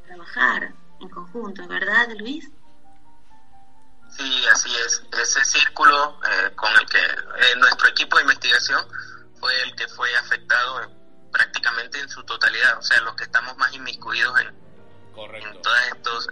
trabajar 0.06 0.74
en 1.00 1.08
conjunto, 1.08 1.66
¿verdad, 1.66 2.08
Luis? 2.18 2.50
Sí, 4.10 4.44
así 4.50 4.70
es. 4.84 5.02
Ese 5.12 5.44
círculo 5.44 6.18
eh, 6.24 6.50
con 6.56 6.72
el 6.72 6.86
que 6.86 6.98
eh, 6.98 7.56
nuestro 7.58 7.88
equipo 7.88 8.16
de 8.16 8.22
investigación 8.22 8.84
fue 9.38 9.52
el 9.62 9.74
que 9.76 9.86
fue 9.88 10.14
afectado 10.16 10.98
prácticamente 11.32 12.00
en 12.00 12.08
su 12.08 12.22
totalidad, 12.24 12.78
o 12.78 12.82
sea, 12.82 13.00
los 13.02 13.14
que 13.14 13.24
estamos 13.24 13.56
más 13.58 13.72
inmiscuidos 13.74 14.40
en, 14.40 14.58
todos 15.62 15.78
estos 15.94 16.28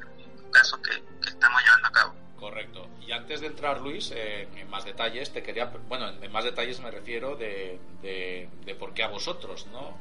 casos 0.50 0.80
que, 0.80 1.02
estamos 1.28 1.62
llevando 1.62 1.88
a 1.88 1.92
cabo. 1.92 2.14
Correcto. 2.36 2.88
Y 3.06 3.12
antes 3.12 3.40
de 3.40 3.46
entrar, 3.48 3.80
Luis, 3.80 4.12
eh, 4.14 4.48
en 4.56 4.68
más 4.68 4.84
detalles, 4.84 5.32
te 5.32 5.42
quería, 5.42 5.66
bueno, 5.88 6.08
en 6.08 6.32
más 6.32 6.44
detalles 6.44 6.80
me 6.80 6.90
refiero 6.90 7.36
de, 7.36 7.78
de, 8.02 8.74
por 8.74 8.94
qué 8.94 9.02
a 9.02 9.08
vosotros, 9.08 9.66
¿no? 9.68 9.96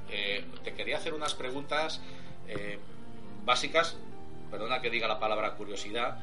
te 0.64 0.74
quería 0.74 0.98
hacer 0.98 1.14
unas 1.14 1.34
preguntas 1.34 2.02
básicas, 3.46 3.98
perdona 4.52 4.82
que 4.82 4.90
diga 4.90 5.08
la 5.08 5.20
palabra 5.20 5.54
curiosidad, 5.54 6.20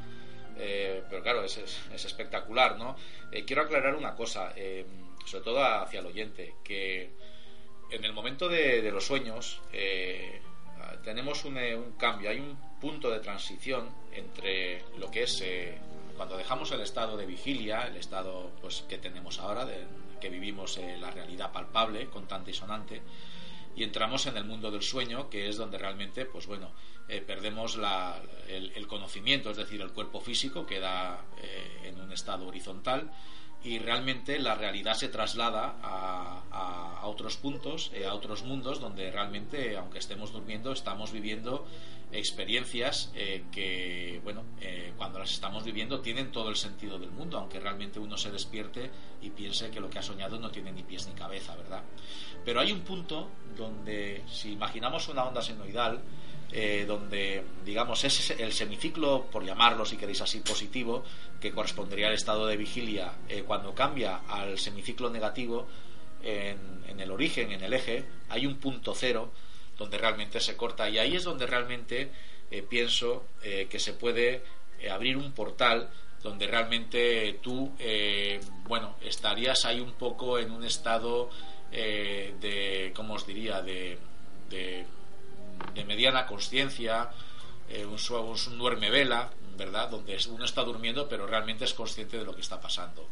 eh, 0.58 1.02
pero 1.08 1.22
claro, 1.22 1.44
es, 1.44 1.58
es, 1.58 2.04
espectacular, 2.04 2.78
¿no? 2.78 2.96
Eh, 3.30 3.44
quiero 3.44 3.62
aclarar 3.62 3.94
una 3.94 4.14
cosa, 4.14 4.52
eh, 4.56 4.87
sobre 5.24 5.44
todo 5.44 5.64
hacia 5.64 6.00
el 6.00 6.06
oyente, 6.06 6.54
que 6.62 7.11
en 7.90 8.04
el 8.04 8.12
momento 8.12 8.48
de, 8.48 8.90
los 8.90 9.06
sueños 9.06 9.61
tenemos 11.04 11.44
un, 11.44 11.56
cambio, 11.98 12.30
hay 12.30 12.40
un 12.40 12.58
punto 12.82 13.12
de 13.12 13.20
transición 13.20 13.88
entre 14.12 14.84
lo 14.98 15.08
que 15.08 15.22
es 15.22 15.44
cuando 16.16 16.36
dejamos 16.36 16.72
el 16.72 16.80
estado 16.80 17.16
de 17.16 17.26
vigilia, 17.26 17.86
el 17.86 17.94
estado 17.94 18.50
pues, 18.60 18.84
que 18.88 18.98
tenemos 18.98 19.38
ahora, 19.38 19.68
que 20.20 20.28
vivimos 20.28 20.80
la 20.98 21.12
realidad 21.12 21.52
palpable, 21.52 22.08
contante 22.10 22.50
y 22.50 22.54
sonante, 22.54 23.00
y 23.76 23.84
entramos 23.84 24.26
en 24.26 24.36
el 24.36 24.44
mundo 24.44 24.72
del 24.72 24.82
sueño, 24.82 25.30
que 25.30 25.48
es 25.48 25.56
donde 25.56 25.78
realmente, 25.78 26.24
pues 26.26 26.48
bueno, 26.48 26.72
eh, 27.08 27.20
perdemos 27.20 27.78
el, 28.48 28.86
conocimiento, 28.88 29.52
es 29.52 29.58
decir, 29.58 29.80
el 29.80 29.92
cuerpo 29.92 30.20
físico 30.20 30.66
queda 30.66 31.24
eh, 31.40 31.82
en 31.84 32.00
un 32.00 32.10
estado 32.12 32.48
horizontal 32.48 33.12
y 33.64 33.79
realmente 33.79 34.38
la 34.38 34.55
realidad 34.55 34.94
se 34.94 35.09
traslada 35.09 35.77
a, 35.83 36.38
otros 37.05 37.37
puntos, 37.37 37.90
eh, 37.94 38.07
a 38.07 38.14
otros 38.14 38.44
mundos 38.44 38.81
donde 38.81 39.11
realmente, 39.11 39.77
aunque 39.77 39.98
estemos 39.98 40.33
durmiendo, 40.33 40.72
estamos 40.72 41.12
viviendo 41.12 41.66
experiencias 42.12 43.11
que, 43.51 44.20
bueno, 44.22 44.44
cuando 44.96 45.18
las 45.18 45.33
estamos 45.33 45.64
viviendo 45.64 46.01
tienen 46.01 46.31
todo 46.31 46.48
el 46.48 46.57
sentido 46.57 46.98
del 46.98 47.11
mundo, 47.11 47.38
aunque 47.38 47.59
realmente 47.59 47.98
uno 47.98 48.16
se 48.16 48.31
despierte 48.31 48.90
y 49.20 49.31
piense 49.31 49.70
que 49.70 49.81
lo 49.81 49.90
que 49.90 49.98
ha 49.98 50.03
soñado 50.03 50.38
no 50.38 50.51
tiene 50.51 50.72
ni 50.72 50.83
pies 50.83 51.09
ni 51.09 51.14
cabeza, 51.14 51.57
¿verdad? 51.57 51.83
Pero 52.44 52.61
hay 52.61 52.72
un 52.72 52.81
punto 52.81 53.31
donde, 53.57 54.22
si 54.31 54.53
imaginamos 54.53 55.09
una 55.09 55.25
onda 55.25 55.42
senoidal, 55.42 56.01
eh, 56.54 56.84
donde, 56.86 57.42
digamos, 57.64 58.04
es 58.04 58.30
el 58.32 58.52
semiciclo, 58.52 59.26
por 59.32 59.42
llamarlo 59.42 59.86
si 59.86 59.96
queréis 59.96 60.20
así, 60.20 60.40
positivo, 60.40 61.02
que 61.40 61.50
correspondería 61.50 62.08
al 62.08 62.12
estado 62.12 62.46
de 62.46 62.58
vigilia, 62.58 63.14
eh, 63.26 63.42
cuando 63.46 63.74
cambia 63.74 64.20
al 64.28 64.58
semiciclo 64.58 65.08
negativo, 65.08 65.66
en, 66.22 67.00
el 67.00 67.10
origen, 67.10 67.50
en 67.52 67.62
el 67.62 67.72
eje, 67.72 68.04
hay 68.28 68.46
un 68.46 68.58
punto 68.58 68.94
cero 68.94 69.32
donde 69.78 69.96
realmente 69.96 70.40
se 70.40 70.54
corta. 70.54 70.88
Y 70.90 70.98
ahí 70.98 71.16
es 71.16 71.24
donde 71.24 71.46
realmente 71.46 72.12
eh, 72.50 72.62
pienso 72.62 73.24
que 73.40 73.78
se 73.80 73.94
puede 73.94 74.44
abrir 74.88 75.16
un 75.16 75.32
portal 75.32 75.90
donde 76.22 76.46
realmente 76.46 77.40
tú, 77.42 77.72
bueno, 78.68 78.94
estarías 79.00 79.64
ahí 79.64 79.80
un 79.80 79.92
poco 79.92 80.38
en 80.38 80.52
un 80.52 80.62
estado 80.62 81.30
de, 81.72 82.92
¿cómo 82.94 83.14
os 83.14 83.26
diría?, 83.26 83.62
de 83.62 83.98
mediana 85.86 86.26
conciencia, 86.26 87.10
eh, 87.68 87.86
un, 87.86 87.96
un, 87.96 88.58
duerme 88.58 88.90
vela, 88.90 89.30
¿verdad? 89.56 89.88
Donde 89.88 90.18
uno 90.28 90.44
está 90.44 90.62
durmiendo 90.62 91.08
pero 91.08 91.26
realmente 91.26 91.64
es 91.64 91.74
consciente 91.74 92.18
de 92.18 92.24
lo 92.24 92.34
que 92.34 92.40
está 92.40 92.60
pasando. 92.60 93.08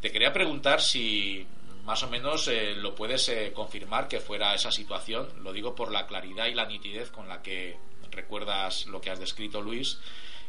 Te 0.00 0.10
quería 0.10 0.32
preguntar 0.32 0.80
si 0.80 1.46
más 1.84 2.02
o 2.02 2.08
menos 2.08 2.48
eh, 2.48 2.74
lo 2.76 2.94
puedes 2.94 3.28
eh, 3.28 3.52
confirmar 3.52 4.08
que 4.08 4.20
fuera 4.20 4.54
esa 4.54 4.70
situación. 4.70 5.28
Lo 5.42 5.52
digo 5.52 5.74
por 5.74 5.90
la 5.90 6.06
claridad 6.06 6.46
y 6.46 6.54
la 6.54 6.66
nitidez 6.66 7.10
con 7.10 7.28
la 7.28 7.42
que 7.42 7.76
recuerdas 8.10 8.86
lo 8.86 9.00
que 9.00 9.10
has 9.10 9.18
descrito, 9.18 9.60
Luis. 9.60 9.98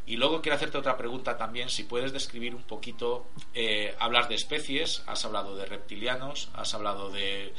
Y 0.06 0.16
luego 0.16 0.42
quiero 0.42 0.56
hacerte 0.56 0.76
otra 0.76 0.98
pregunta 0.98 1.38
también, 1.38 1.70
si 1.70 1.84
puedes 1.84 2.12
describir 2.12 2.54
un 2.54 2.64
poquito, 2.64 3.26
hablas 3.98 4.28
de 4.28 4.34
especies, 4.34 5.02
has 5.06 5.24
hablado 5.24 5.56
de 5.56 5.64
reptilianos, 5.64 6.50
has 6.52 6.74
hablado 6.74 7.08
de 7.08 7.54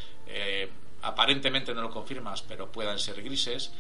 aparentemente 1.06 1.74
no 1.74 1.82
lo 1.82 1.90
confirmas, 1.90 2.42
pero 2.42 2.72
puedan 2.72 3.00
ser 3.00 3.22
grises, 3.22 3.72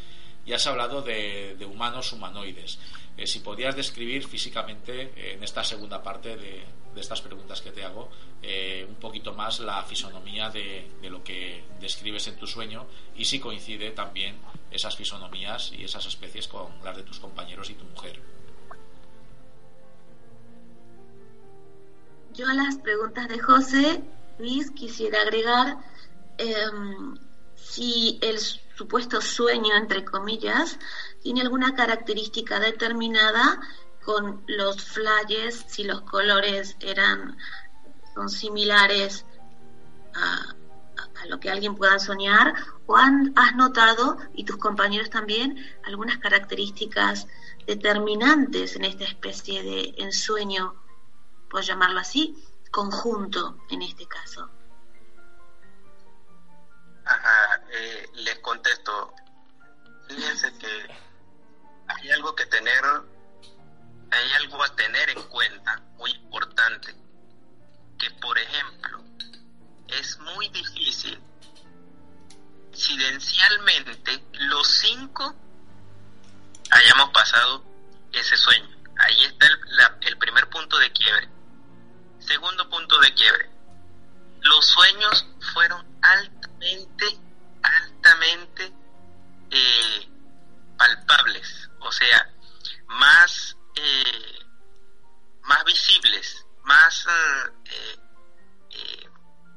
y 0.45 0.53
has 0.53 0.65
hablado 0.67 1.01
de, 1.01 1.57
humanos 1.65 2.13
humanoides. 2.13 2.77
Eh, 3.17 3.25
si 3.25 3.39
podías 3.39 3.75
describir 3.75 4.27
físicamente, 4.27 5.13
eh, 5.15 5.33
en 5.33 5.43
esta 5.43 5.63
segunda 5.63 6.03
parte 6.03 6.37
de, 6.37 6.63
estas 6.95 7.21
preguntas 7.21 7.61
que 7.61 7.71
te 7.71 7.83
hago, 7.83 8.09
eh, 8.41 8.85
un 8.87 8.95
poquito 8.95 9.33
más 9.33 9.59
la 9.59 9.83
fisonomía 9.83 10.49
de, 10.49 10.89
lo 11.09 11.23
que 11.23 11.63
describes 11.81 12.27
en 12.27 12.37
tu 12.37 12.47
sueño 12.47 12.85
y 13.17 13.25
si 13.25 13.39
coincide 13.39 13.91
también 13.91 14.37
esas 14.71 14.95
fisonomías 14.95 15.73
y 15.73 15.83
esas 15.83 16.05
especies 16.05 16.47
con 16.47 16.71
las 16.83 16.95
de 16.95 17.03
tus 17.03 17.19
compañeros 17.19 17.69
y 17.69 17.73
tu 17.73 17.83
mujer. 17.85 18.21
Yo 22.33 22.47
a 22.47 22.53
las 22.53 22.77
preguntas 22.77 23.27
de 23.27 23.39
José, 23.39 24.01
Luis, 24.39 24.71
quisiera 24.71 25.21
agregar 25.21 25.77
Em, 26.37 27.17
si 27.55 28.19
el 28.21 28.39
supuesto 28.39 29.21
sueño, 29.21 29.75
entre 29.75 30.03
comillas, 30.03 30.77
tiene 31.21 31.41
alguna 31.41 31.75
característica 31.75 32.59
determinada 32.59 33.59
con 34.03 34.43
los 34.47 34.83
flashes, 34.83 35.65
si 35.67 35.83
los 35.83 36.01
colores 36.01 36.75
eran 36.79 37.37
son 38.13 38.29
similares 38.29 39.25
a, 40.13 40.55
lo 41.27 41.39
que 41.39 41.49
alguien 41.49 41.75
pueda 41.75 41.97
soñar, 41.97 42.53
o 42.85 42.95
has 42.97 43.55
notado, 43.55 44.17
y 44.35 44.43
tus 44.43 44.57
compañeros 44.57 45.09
también, 45.09 45.57
algunas 45.83 46.19
características 46.19 47.27
determinantes 47.65 48.75
en 48.75 48.85
esta 48.85 49.05
especie 49.05 49.63
de 49.63 49.95
ensueño, 49.97 50.75
por 51.49 51.63
llamarlo 51.63 51.99
así, 51.99 52.37
conjunto 52.69 53.57
en 53.69 53.81
este 53.81 54.05
caso. 54.05 54.49
Ajá, 57.05 57.61
eh, 57.71 58.09
les 58.15 58.39
contesto. 58.39 59.13
Fíjense 60.07 60.57
que 60.57 60.87
hay 61.87 62.11
algo 62.11 62.35
que 62.35 62.45
tener, 62.47 62.83
hay 64.11 64.31
algo 64.33 64.63
a 64.63 64.75
tener 64.75 65.09
en 65.11 65.21
cuenta 65.23 65.77
muy 65.97 66.11
importante, 66.11 66.95
que 67.99 68.11
por 68.21 68.37
ejemplo, 68.37 69.03
es 69.87 70.17
muy 70.19 70.49
difícil 70.49 71.21
incidencialmente 72.75 74.21
los 74.33 74.67
cinco 74.67 75.33
hayamos 76.71 77.09
pasado 77.11 77.63
ese 78.11 78.35
sueño. 78.35 78.75
Ahí 78.97 79.23
está 79.25 79.45
el, 79.47 79.59
el 80.01 80.17
primer 80.17 80.49
punto 80.49 80.77
de 80.77 80.91
quiebre. 80.91 81.29
Segundo 82.19 82.69
punto 82.69 82.99
de 82.99 83.13
quiebre. 83.13 83.49
Los 84.41 84.65
sueños 84.65 85.25
fueron 85.53 85.94
altamente, 86.05 87.05
altamente 87.61 88.73
eh, 89.49 90.09
palpables, 90.77 91.69
o 91.79 91.91
sea, 91.91 92.31
más, 92.87 93.57
eh, 93.75 94.39
más 95.43 95.63
visibles, 95.65 96.45
más 96.63 97.05
eh, 97.65 99.09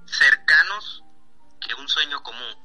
cercanos 0.06 1.02
que 1.60 1.74
un 1.74 1.88
sueño 1.88 2.22
común, 2.22 2.56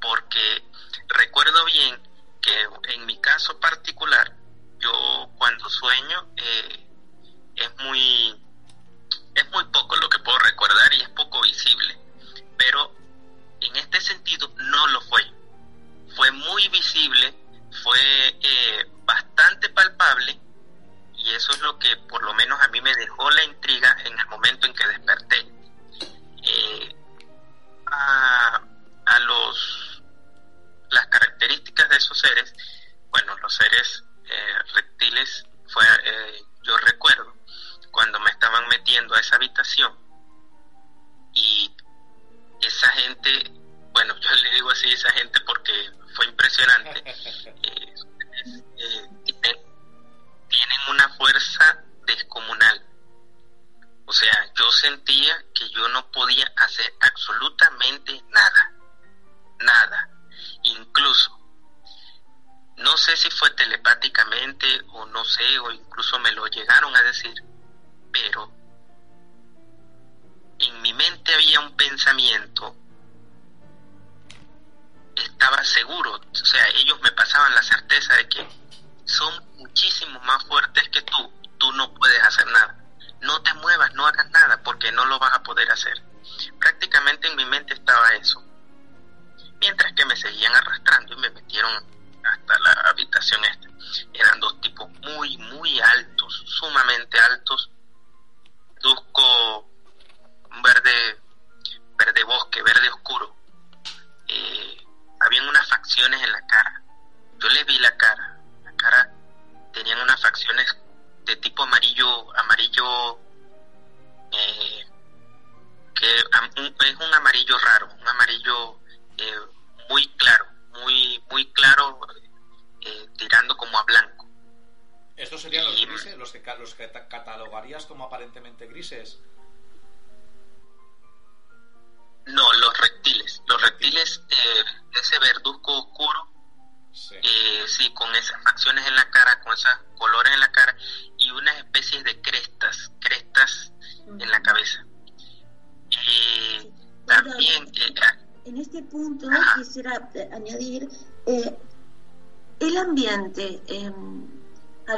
porque 0.00 0.64
recuerdo 1.08 1.64
bien 1.66 2.00
que 2.40 2.92
en 2.94 3.04
mi 3.06 3.20
caso 3.20 3.60
particular, 3.60 4.34
yo 4.78 5.30
cuando 5.36 5.68
sueño 5.68 6.32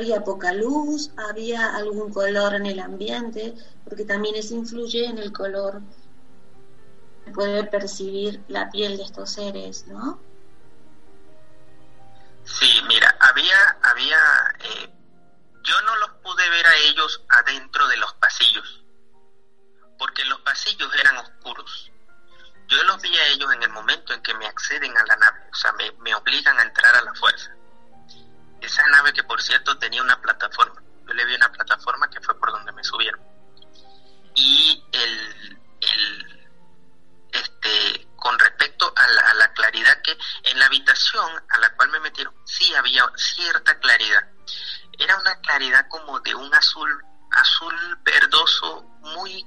había 0.01 0.25
poca 0.25 0.53
luz, 0.55 1.11
había 1.29 1.77
algún 1.77 2.13
color 2.13 2.55
en 2.55 2.65
el 2.65 2.81
ambiente, 2.81 3.55
porque 3.85 4.05
también 4.05 4.35
eso 4.35 4.55
influye 4.55 5.05
en 5.05 5.19
el 5.19 5.31
color 5.31 5.83
que 7.25 7.31
puede 7.33 7.65
percibir 7.65 8.43
la 8.49 8.71
piel 8.71 8.97
de 8.97 9.03
estos 9.03 9.31
seres, 9.31 9.87
¿no? 9.87 10.19
Sí, 12.45 12.81
mira, 12.89 13.15
había, 13.21 13.79
había, 13.83 14.19
eh, 14.61 14.91
yo 15.63 15.83
no 15.83 15.97
los 15.97 16.11
pude 16.23 16.49
ver 16.49 16.67
a 16.67 16.77
ellos 16.77 17.23
adentro 17.29 17.87
de 17.89 17.99
los 17.99 18.15
pasillos, 18.15 18.83
porque 19.99 20.25
los 20.25 20.41
pasillos 20.41 20.91
eran 20.99 21.19
oscuros. 21.19 21.93
Yo 22.69 22.83
los 22.85 23.03
vi 23.03 23.15
a 23.15 23.27
ellos 23.29 23.53
en 23.53 23.63
el 23.65 23.71
momento 23.71 24.15
en 24.15 24.23
que 24.23 24.33
me 24.35 24.47
acceden 24.47 24.97
a 24.97 25.05
la 25.05 25.17
nave, 25.17 25.41
o 25.53 25.55
sea, 25.55 25.73
me, 25.75 25.93
me 26.01 26.15
obligan 26.15 26.59
a 26.59 26.63
entrar 26.63 26.97
a 26.97 27.03
la 27.03 27.13
fuerza 27.15 27.55
esa 28.71 28.87
nave 28.87 29.13
que 29.13 29.25
por 29.25 29.43
cierto 29.43 29.77
tenía 29.79 30.03
una 30.03 30.21
plataforma. 30.21 30.81
Yo 31.07 31.15
le 31.15 31.25
vi 31.25 31.35
una 31.35 31.51
plataforma 31.51 32.09
que 32.09 32.21
fue 32.21 32.39
por 32.39 32.53
donde 32.53 32.73
me 32.73 32.85
subieron. 32.85 33.21
Y 34.35 34.83
el, 34.93 35.59
este, 37.33 38.09
con 38.17 38.39
respecto 38.39 38.93
a 38.97 39.35
la, 39.35 39.53
claridad 39.53 40.01
que 40.03 40.17
en 40.45 40.59
la 40.59 40.67
habitación 40.67 41.43
a 41.49 41.59
la 41.59 41.75
cual 41.75 41.91
me 41.91 42.01
metieron, 42.01 42.35
sí 42.47 42.73
había 42.75 43.05
cierta 43.17 43.79
claridad. 43.79 44.29
Era 44.99 45.19
una 45.19 45.35
claridad 45.41 45.87
como 45.89 46.21
de 46.21 46.35
un 46.35 46.55
azul, 46.55 47.05
azul 47.33 47.99
verdoso 48.03 48.83
muy... 49.01 49.45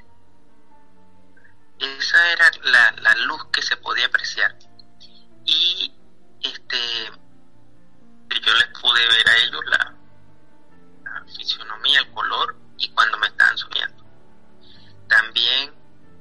Esa 1.80 2.32
era 2.32 2.52
la 2.64 3.16
luz 3.26 3.46
que 3.52 3.62
se 3.62 3.76
podía 3.78 4.06
apreciar. 4.06 4.56
Y 5.46 5.94
este 6.42 7.12
que 8.30 8.40
yo 8.40 8.54
les 8.54 8.68
pude 8.80 9.08
ver 9.08 9.30
a 9.30 9.38
ellos 9.38 9.62
la, 9.66 9.96
fisionomía, 11.38 12.00
el 12.02 12.12
color 12.12 12.56
y 12.78 12.90
cuando 12.90 13.18
me 13.18 13.28
estaban 13.28 13.58
soñando. 13.58 14.04
También 15.08 15.74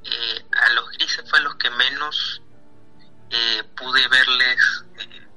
eh, 0.04 0.46
a 0.52 0.72
los 0.74 0.88
grises 0.90 1.28
fue 1.28 1.40
los 1.40 1.54
que 1.56 1.70
menos 1.70 2.40
eh, 3.30 3.64
pude 3.76 4.06
verles 4.08 4.84
eh, 4.98 5.28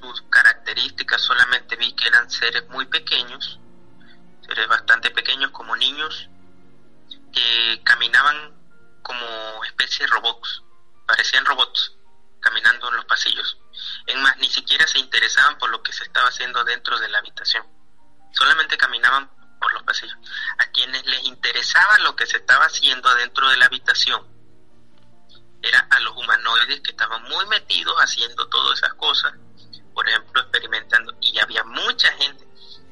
sus 0.00 0.22
características, 0.30 1.20
solamente 1.20 1.76
vi 1.76 1.92
que 1.94 2.08
eran 2.08 2.30
seres 2.30 2.68
muy 2.68 2.86
pequeños, 2.86 3.58
seres 4.46 4.68
bastante 4.68 5.10
pequeños 5.10 5.50
como 5.50 5.74
niños, 5.76 6.28
que 7.32 7.82
caminaban 7.84 8.54
como 9.02 9.64
especie 9.64 10.06
de 10.06 10.12
robots, 10.12 10.62
parecían 11.06 11.44
robots 11.44 11.97
caminando 12.48 12.88
en 12.88 12.96
los 12.96 13.04
pasillos. 13.04 13.58
En 14.06 14.22
más, 14.22 14.36
ni 14.38 14.48
siquiera 14.48 14.86
se 14.86 14.98
interesaban 14.98 15.58
por 15.58 15.70
lo 15.70 15.82
que 15.82 15.92
se 15.92 16.04
estaba 16.04 16.28
haciendo 16.28 16.64
dentro 16.64 16.98
de 16.98 17.08
la 17.08 17.18
habitación, 17.18 17.64
solamente 18.32 18.78
caminaban 18.78 19.30
por 19.60 19.72
los 19.72 19.82
pasillos. 19.82 20.16
A 20.58 20.70
quienes 20.70 21.04
les 21.06 21.24
interesaba 21.24 21.98
lo 21.98 22.16
que 22.16 22.26
se 22.26 22.38
estaba 22.38 22.64
haciendo 22.64 23.14
dentro 23.16 23.48
de 23.50 23.56
la 23.58 23.66
habitación 23.66 24.26
era 25.60 25.86
a 25.90 26.00
los 26.00 26.16
humanoides 26.16 26.80
que 26.80 26.92
estaban 26.92 27.22
muy 27.24 27.44
metidos 27.46 27.94
haciendo 27.98 28.48
todas 28.48 28.78
esas 28.78 28.94
cosas, 28.94 29.34
por 29.92 30.08
ejemplo, 30.08 30.40
experimentando. 30.40 31.14
Y 31.20 31.38
había 31.40 31.64
mucha 31.64 32.10
gente. 32.12 32.46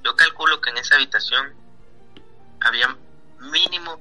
Yo 0.05 0.17
calculo 0.17 0.61
que 0.61 0.71
en 0.71 0.79
esa 0.79 0.97
habitación 0.97 1.55
había 2.61 2.95
mínimo 3.39 4.01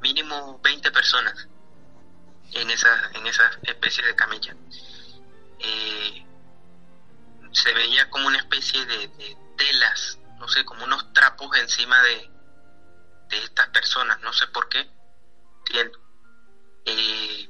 mínimo 0.00 0.58
20 0.62 0.90
personas 0.90 1.46
en 2.52 2.70
esa 2.70 3.10
en 3.14 3.26
esa 3.26 3.50
especie 3.62 4.04
de 4.04 4.14
camilla. 4.16 4.54
Se 7.52 7.72
veía 7.74 8.08
como 8.10 8.26
una 8.28 8.38
especie 8.38 8.84
de, 8.86 9.36
telas 9.56 10.18
no 10.38 10.48
sé, 10.48 10.64
como 10.64 10.84
unos 10.84 11.12
trapos 11.12 11.54
encima 11.58 12.00
de, 12.02 12.30
de 13.28 13.44
estas 13.44 13.68
personas, 13.68 14.18
no 14.22 14.32
sé 14.32 14.46
por 14.48 14.68
qué. 14.70 14.90
Eh, 16.86 17.48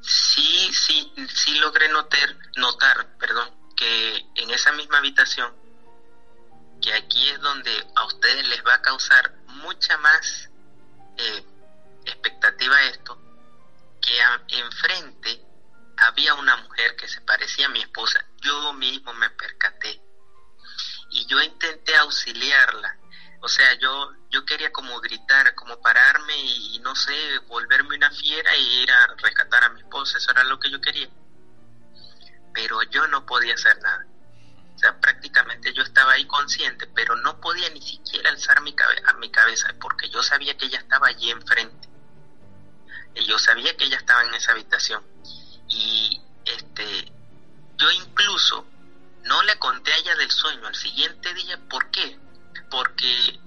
sí, 0.00 0.72
sí, 0.72 1.12
sí 1.28 1.58
logré 1.58 1.88
notar, 1.88 2.36
notar, 2.56 3.18
perdón, 3.18 3.50
que 3.76 4.24
en 4.36 4.50
esa 4.50 4.72
misma 4.72 4.98
habitación, 4.98 5.52
que 6.80 6.94
aquí 6.94 7.28
es 7.28 7.40
donde 7.40 7.86
a 7.96 8.04
ustedes 8.04 8.46
les 8.48 8.64
va 8.64 8.74
a 8.74 8.82
causar 8.82 9.34
mucha 9.46 9.98
más 9.98 10.48
eh, 11.18 11.44
expectativa 12.06 12.82
esto, 12.84 13.20
que 14.00 14.56
enfrente 14.58 15.44
había 16.06 16.34
una 16.34 16.56
mujer 16.56 16.96
que 16.96 17.08
se 17.08 17.20
parecía 17.20 17.66
a 17.66 17.70
mi 17.70 17.80
esposa. 17.80 18.24
Yo 18.40 18.72
mismo 18.72 19.12
me 19.14 19.30
percaté 19.30 20.02
y 21.10 21.26
yo 21.26 21.40
intenté 21.40 21.96
auxiliarla. 21.96 22.96
O 23.40 23.48
sea, 23.48 23.74
yo, 23.74 24.12
yo 24.30 24.44
quería 24.44 24.72
como 24.72 25.00
gritar, 25.00 25.54
como 25.54 25.80
pararme 25.80 26.36
y, 26.36 26.78
no 26.80 26.94
sé, 26.94 27.38
volverme 27.48 27.96
una 27.96 28.10
fiera 28.10 28.56
y 28.56 28.82
ir 28.82 28.90
a 28.90 29.14
rescatar 29.18 29.64
a 29.64 29.68
mi 29.70 29.80
esposa, 29.80 30.18
eso 30.18 30.30
era 30.30 30.44
lo 30.44 30.58
que 30.58 30.70
yo 30.70 30.80
quería. 30.80 31.08
Pero 32.54 32.82
yo 32.84 33.06
no 33.08 33.26
podía 33.26 33.54
hacer 33.54 33.80
nada. 33.82 34.06
O 34.74 34.78
sea, 34.78 34.98
prácticamente 35.00 35.72
yo 35.72 35.82
estaba 35.82 36.12
ahí 36.12 36.26
consciente, 36.26 36.86
pero 36.88 37.16
no 37.16 37.40
podía 37.40 37.68
ni 37.70 37.82
siquiera 37.82 38.30
alzar 38.30 38.60
mi, 38.62 38.74
mi 39.18 39.30
cabeza 39.30 39.74
porque 39.80 40.08
yo 40.08 40.22
sabía 40.22 40.56
que 40.56 40.66
ella 40.66 40.78
estaba 40.78 41.08
allí 41.08 41.30
enfrente. 41.30 41.88
Y 43.14 43.26
yo 43.26 43.38
sabía 43.38 43.76
que 43.76 43.84
ella 43.84 43.96
estaba 43.96 44.24
en 44.24 44.34
esa 44.34 44.52
habitación. 44.52 45.04
Y 45.72 46.20
este, 46.44 47.12
yo 47.76 47.90
incluso 47.90 48.66
no 49.24 49.42
le 49.42 49.58
conté 49.58 49.92
a 49.92 49.96
ella 49.96 50.16
del 50.16 50.30
sueño 50.30 50.66
al 50.66 50.74
siguiente 50.74 51.32
día, 51.34 51.58
¿por 51.68 51.90
qué? 51.90 52.18
Porque 52.70 53.40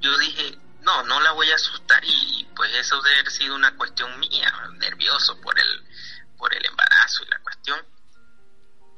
yo 0.00 0.18
dije, 0.18 0.58
no, 0.80 1.02
no 1.04 1.20
la 1.20 1.32
voy 1.32 1.50
a 1.50 1.54
asustar 1.54 2.02
y 2.04 2.48
pues 2.54 2.72
eso 2.74 3.00
debe 3.02 3.20
haber 3.20 3.30
sido 3.30 3.54
una 3.54 3.74
cuestión 3.76 4.18
mía, 4.18 4.52
nervioso 4.74 5.40
por 5.40 5.58
el, 5.58 5.88
por 6.36 6.54
el 6.54 6.64
embarazo 6.64 7.24
y 7.24 7.28
la 7.28 7.38
cuestión. 7.40 7.80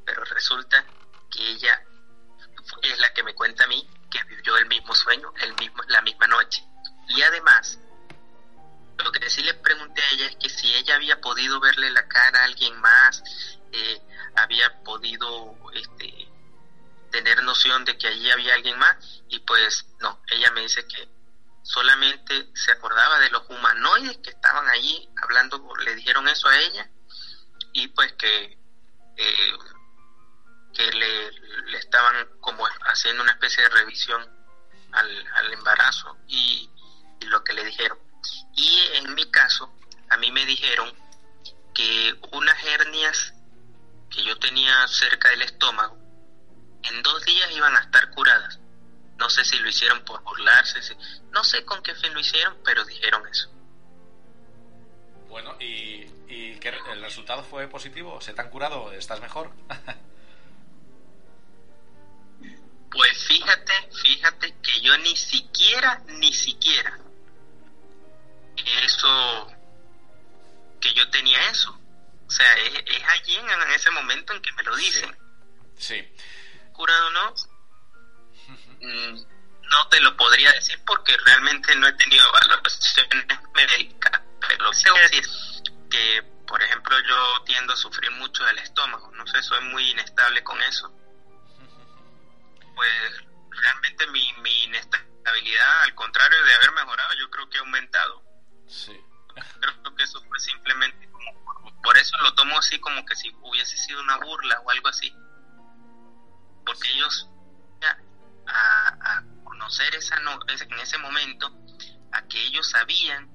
Pero 0.06 0.24
resulta 0.24 0.84
que 1.30 1.50
ella 1.50 1.82
es 2.82 2.98
la 2.98 3.12
que 3.12 3.22
me 3.22 3.34
cuenta 3.34 3.64
a 3.64 3.68
mí 3.68 3.87
que 4.10 4.22
vivió 4.24 4.56
el 4.56 4.66
mismo 4.66 4.94
sueño 4.94 5.32
el 5.40 5.54
mismo, 5.56 5.82
la 5.88 6.02
misma 6.02 6.26
noche. 6.26 6.64
Y 7.08 7.22
además, 7.22 7.78
lo 8.98 9.12
que 9.12 9.28
sí 9.28 9.42
le 9.42 9.54
pregunté 9.54 10.02
a 10.02 10.11
ella 10.11 10.26
es 10.26 10.37
que 10.37 10.48
si 10.48 10.74
ella 10.74 10.96
había 10.96 11.20
podido 11.20 11.61
verle 11.61 11.90
la 11.90 12.07
cara 12.07 12.40
a 12.40 12.44
alguien 12.44 12.80
más, 12.80 13.22
eh, 13.72 14.02
había 14.37 14.83
podido 14.83 15.57
este, 15.72 16.28
tener 17.11 17.42
noción 17.42 17.85
de 17.85 17.96
que 17.98 18.09
allí 18.09 18.30
había 18.30 18.54
alguien 18.54 18.78
más 18.78 18.96
y 19.28 19.38
pues 19.40 19.87
no, 20.00 20.20
ella 20.28 20.50
me 20.52 20.62
dice 20.62 20.87
que 20.87 21.09
solamente 21.62 22.50
se 22.54 22.72
acordaba 22.72 23.18
de 23.20 23.30
los 23.30 23.48
humanoides 23.48 24.18
que 24.18 24.30
estaban 24.30 24.68
allí 24.68 25.09
hablando, 25.22 25.61
le 25.85 25.94
dijeron 25.94 26.28
eso 26.28 26.48
a 26.48 26.59
ella 26.59 26.88
y 27.72 27.88
pues 27.88 28.12
que, 28.14 28.59
eh, 29.16 29.52
que 30.72 30.90
le, 30.92 31.78
estaban 31.78 32.28
como 32.40 32.66
haciendo 32.87 33.22
una 33.22 33.33
especie 33.33 33.62
de 33.62 33.70
revisión 33.70 34.28
al, 34.92 35.52
embarazo 35.52 36.18
y 36.28 36.70
lo 37.20 37.42
que 37.42 37.52
le 37.52 37.64
dijeron. 37.64 37.98
Y 38.54 38.80
en 38.94 39.14
mi 39.14 39.30
caso, 39.30 39.72
a 40.10 40.16
mí 40.16 40.30
me 40.30 40.46
dijeron 40.46 40.92
que 41.74 42.18
unas 42.32 42.64
hernias 42.64 43.34
que 44.10 44.22
yo 44.22 44.38
tenía 44.38 44.87
cerca 44.88 45.30
del 45.30 45.42
estómago, 45.42 45.98
en 46.84 47.02
dos 47.02 47.24
días 47.24 47.50
iban 47.52 47.76
a 47.76 47.80
estar 47.80 48.10
curadas. 48.10 48.60
No 49.16 49.28
sé 49.30 49.44
si 49.44 49.58
lo 49.58 49.68
hicieron 49.68 50.04
por 50.04 50.22
burlarse, 50.22 50.80
no 51.30 51.44
sé 51.44 51.64
con 51.64 51.82
qué 51.82 51.94
fin 51.94 52.12
lo 52.14 52.20
hicieron, 52.20 52.56
pero 52.64 52.84
dijeron 52.84 53.26
eso. 53.28 53.50
Bueno, 55.28 55.56
¿y, 55.60 56.06
y 56.28 56.58
que 56.60 56.68
el 56.68 57.00
resultado 57.00 57.42
fue 57.42 57.66
positivo? 57.68 58.20
¿Se 58.20 58.34
te 58.34 58.40
han 58.40 58.50
curado? 58.50 58.92
¿Estás 58.92 59.20
mejor? 59.20 59.50
pues 62.90 63.24
fíjate, 63.24 63.72
fíjate 64.02 64.54
que 64.62 64.80
yo 64.80 64.96
ni 64.98 65.16
siquiera, 65.16 66.02
ni 66.06 66.32
siquiera, 66.32 66.98
eso, 68.56 69.48
que 70.80 70.92
yo 70.94 71.08
tenía 71.10 71.50
eso. 71.50 71.78
O 72.26 72.30
sea, 72.30 72.50
es, 72.58 72.82
es 72.86 73.04
allí 73.08 73.36
en, 73.36 73.48
en, 73.50 73.70
ese 73.70 73.90
momento 73.90 74.32
en 74.32 74.42
que 74.42 74.52
me 74.52 74.62
lo 74.62 74.76
dicen. 74.76 75.16
Sí. 75.76 76.00
sí. 76.00 76.24
¿Curado 76.72 77.10
no? 77.10 77.34
Mm, 78.80 79.24
no 79.70 79.88
te 79.88 80.00
lo 80.00 80.16
podría 80.16 80.52
decir 80.52 80.78
porque 80.86 81.16
realmente 81.18 81.74
no 81.76 81.86
he 81.86 81.92
tenido 81.94 82.24
evaluaciones 82.28 83.38
médicas, 83.54 84.20
pero 84.40 84.72
sé 84.72 84.90
decir 84.90 85.24
que, 85.90 86.22
por 86.46 86.62
ejemplo, 86.62 86.96
yo 87.00 87.44
tiendo 87.44 87.72
a 87.72 87.76
sufrir 87.76 88.10
mucho 88.12 88.44
del 88.44 88.58
estómago, 88.58 89.10
no 89.12 89.26
sé, 89.26 89.42
soy 89.42 89.60
muy 89.64 89.90
inestable 89.90 90.42
con 90.42 90.60
eso. 90.62 90.92
Pues 92.74 92.90
realmente 93.50 94.06
mi, 94.08 94.32
mi 94.42 94.64
inestabilidad, 94.64 95.82
al 95.82 95.94
contrario 95.94 96.42
de 96.44 96.54
haber 96.54 96.72
mejorado, 96.72 97.14
yo 97.18 97.30
creo 97.30 97.48
que 97.48 97.58
ha 97.58 97.60
aumentado. 97.60 98.23
Sí. 98.74 99.00
Creo 99.60 99.96
que 99.96 100.02
eso 100.02 100.20
fue 100.28 100.38
simplemente 100.40 101.08
por 101.84 101.96
eso 101.98 102.16
lo 102.22 102.34
tomo 102.34 102.58
así 102.58 102.80
como 102.80 103.04
que 103.04 103.14
si 103.14 103.30
hubiese 103.42 103.76
sido 103.76 104.00
una 104.00 104.16
burla 104.16 104.58
o 104.60 104.70
algo 104.70 104.88
así. 104.88 105.14
Porque 106.64 106.88
ellos, 106.92 107.28
a, 108.46 108.96
a 109.00 109.22
conocer 109.44 109.94
esa 109.94 110.18
no, 110.20 110.38
en 110.48 110.78
ese 110.80 110.96
momento, 110.98 111.52
a 112.10 112.26
que 112.26 112.42
ellos 112.42 112.70
sabían 112.70 113.28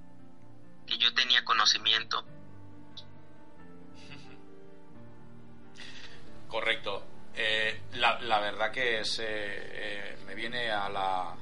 que 0.87 0.97
yo 0.97 1.13
tenía 1.13 1.45
conocimiento. 1.45 2.25
Correcto. 6.47 7.05
Eh, 7.35 7.83
la, 7.93 8.19
la, 8.21 8.39
verdad 8.39 8.71
que 8.71 9.01
es, 9.01 9.19
eh, 9.19 9.25
eh, 9.27 10.17
me 10.25 10.33
viene 10.33 10.71
a 10.71 10.89
la, 10.89 11.35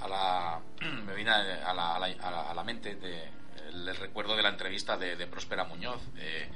a 0.00 0.08
la 0.08 0.60
me 1.06 1.14
viene 1.14 1.30
a 1.30 1.72
la, 1.72 1.96
a 1.96 1.98
la, 1.98 2.50
a 2.50 2.54
la 2.54 2.64
mente 2.64 2.96
de, 2.96 3.39
el 3.70 3.96
recuerdo 3.96 4.36
de 4.36 4.42
la 4.42 4.50
entrevista 4.50 4.96
de, 4.96 5.16
de 5.16 5.26
Próspera 5.26 5.64
Muñoz. 5.64 6.00
Eh, 6.18 6.48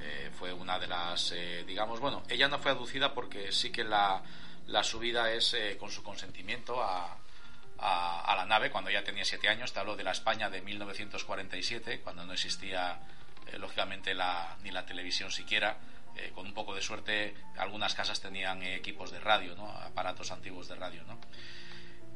eh, 0.00 0.30
fue 0.38 0.52
una 0.52 0.78
de 0.78 0.86
las, 0.86 1.32
eh, 1.32 1.64
digamos, 1.66 1.98
bueno, 1.98 2.22
ella 2.28 2.46
no 2.48 2.58
fue 2.58 2.70
aducida 2.70 3.12
porque 3.12 3.50
sí 3.50 3.70
que 3.70 3.82
la, 3.82 4.22
la 4.68 4.84
subida 4.84 5.32
es 5.32 5.54
eh, 5.54 5.76
con 5.78 5.90
su 5.90 6.02
consentimiento 6.02 6.82
a, 6.82 7.16
a, 7.78 8.20
a, 8.20 8.36
la 8.36 8.44
nave 8.44 8.70
cuando 8.70 8.90
ella 8.90 9.02
tenía 9.02 9.24
siete 9.24 9.48
años. 9.48 9.72
Te 9.72 9.80
hablo 9.80 9.96
de 9.96 10.04
la 10.04 10.12
España 10.12 10.50
de 10.50 10.60
1947, 10.60 12.00
cuando 12.00 12.24
no 12.26 12.34
existía, 12.34 13.00
eh, 13.46 13.58
lógicamente, 13.58 14.14
la, 14.14 14.56
ni 14.62 14.70
la 14.70 14.84
televisión 14.84 15.30
siquiera. 15.30 15.78
Eh, 16.16 16.32
con 16.34 16.46
un 16.46 16.54
poco 16.54 16.74
de 16.74 16.82
suerte, 16.82 17.34
algunas 17.56 17.94
casas 17.94 18.20
tenían 18.20 18.62
equipos 18.62 19.10
de 19.10 19.20
radio, 19.20 19.54
¿no? 19.54 19.70
aparatos 19.70 20.32
antiguos 20.32 20.68
de 20.68 20.74
radio. 20.74 21.02
¿no? 21.04 21.18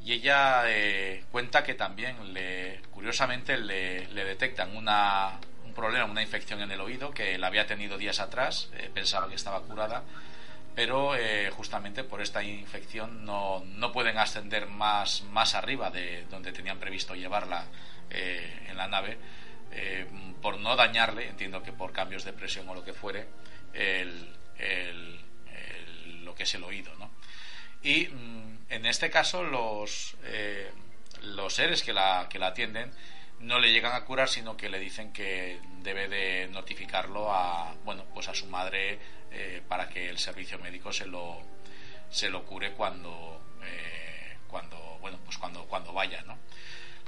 Y 0.05 0.12
ella 0.12 0.65
eh, 0.67 1.25
cuenta 1.31 1.62
que 1.62 1.75
también 1.75 2.35
le 2.35 2.81
curiosamente 2.91 3.57
le, 3.57 4.07
detectan 4.07 4.77
un 4.77 5.75
problema, 5.75 6.05
una 6.05 6.23
infección 6.23 6.61
en 6.61 6.71
el 6.71 6.81
oído 6.81 7.12
que 7.12 7.38
la 7.38 7.47
había 7.47 7.67
tenido 7.67 7.99
días 7.99 8.21
atrás, 8.21 8.71
eh, 8.75 8.91
pensaba 8.93 9.29
que 9.29 9.37
estaba 9.37 9.62
curada, 9.62 10.03
pero 10.75 11.15
eh, 11.15 11.51
justamente 11.51 12.03
por 12.03 12.21
esta 12.21 12.43
infección 12.43 13.25
no, 13.25 13.62
no, 13.65 13.93
pueden 13.93 14.19
ascender 14.19 14.67
más, 14.67 15.23
más 15.31 15.55
arriba 15.55 15.91
de 15.91 16.25
donde 16.31 16.53
tenían 16.53 16.79
previsto 16.79 17.15
llevarla 17.15 17.67
en 18.11 18.77
la 18.77 18.88
nave, 18.88 19.17
por 20.43 20.59
no 20.59 20.77
dañarle, 20.77 21.29
entiendo 21.29 21.62
que 21.62 21.73
por 21.73 21.93
cambios 21.93 22.25
de 22.25 22.35
presión 22.35 22.69
o 22.69 22.75
lo 22.75 22.85
que 22.85 22.93
fuere, 22.93 23.27
lo 26.21 26.35
que 26.35 26.43
es 26.43 26.55
el 26.55 26.65
oído. 26.65 26.93
¿no? 26.99 27.11
Y 27.83 28.07
mm, 28.07 28.59
en 28.71 28.87
este 28.87 29.11
caso 29.11 29.42
los, 29.42 30.16
los 31.23 31.55
seres 31.55 31.83
que 31.83 31.92
la, 31.92 32.29
que 32.31 32.38
la 32.38 32.49
atienden 32.49 32.92
no 33.40 33.59
le 33.59 33.73
llegan 33.73 33.95
a 33.95 34.05
curar, 34.05 34.29
sino 34.29 34.57
que 34.57 34.68
le 34.68 34.79
dicen 34.79 35.12
que 35.12 35.61
debe 35.83 36.09
de 36.09 36.49
notificarlo 36.49 37.33
a, 37.33 37.75
bueno, 37.85 38.05
pues 38.14 38.29
a 38.29 38.35
su 38.35 38.47
madre 38.47 38.99
para 39.68 39.88
que 39.88 40.09
el 40.09 40.18
servicio 40.18 40.59
médico 40.59 40.92
se 40.92 41.07
lo, 41.07 41.40
se 42.11 42.31
lo 42.31 42.45
cure 42.45 42.73
cuando, 42.73 43.42
cuando, 44.49 44.77
bueno, 45.01 45.18
pues 45.25 45.38
cuando, 45.38 45.64
cuando 45.64 45.92
vaya, 45.92 46.23
¿no? 46.23 46.38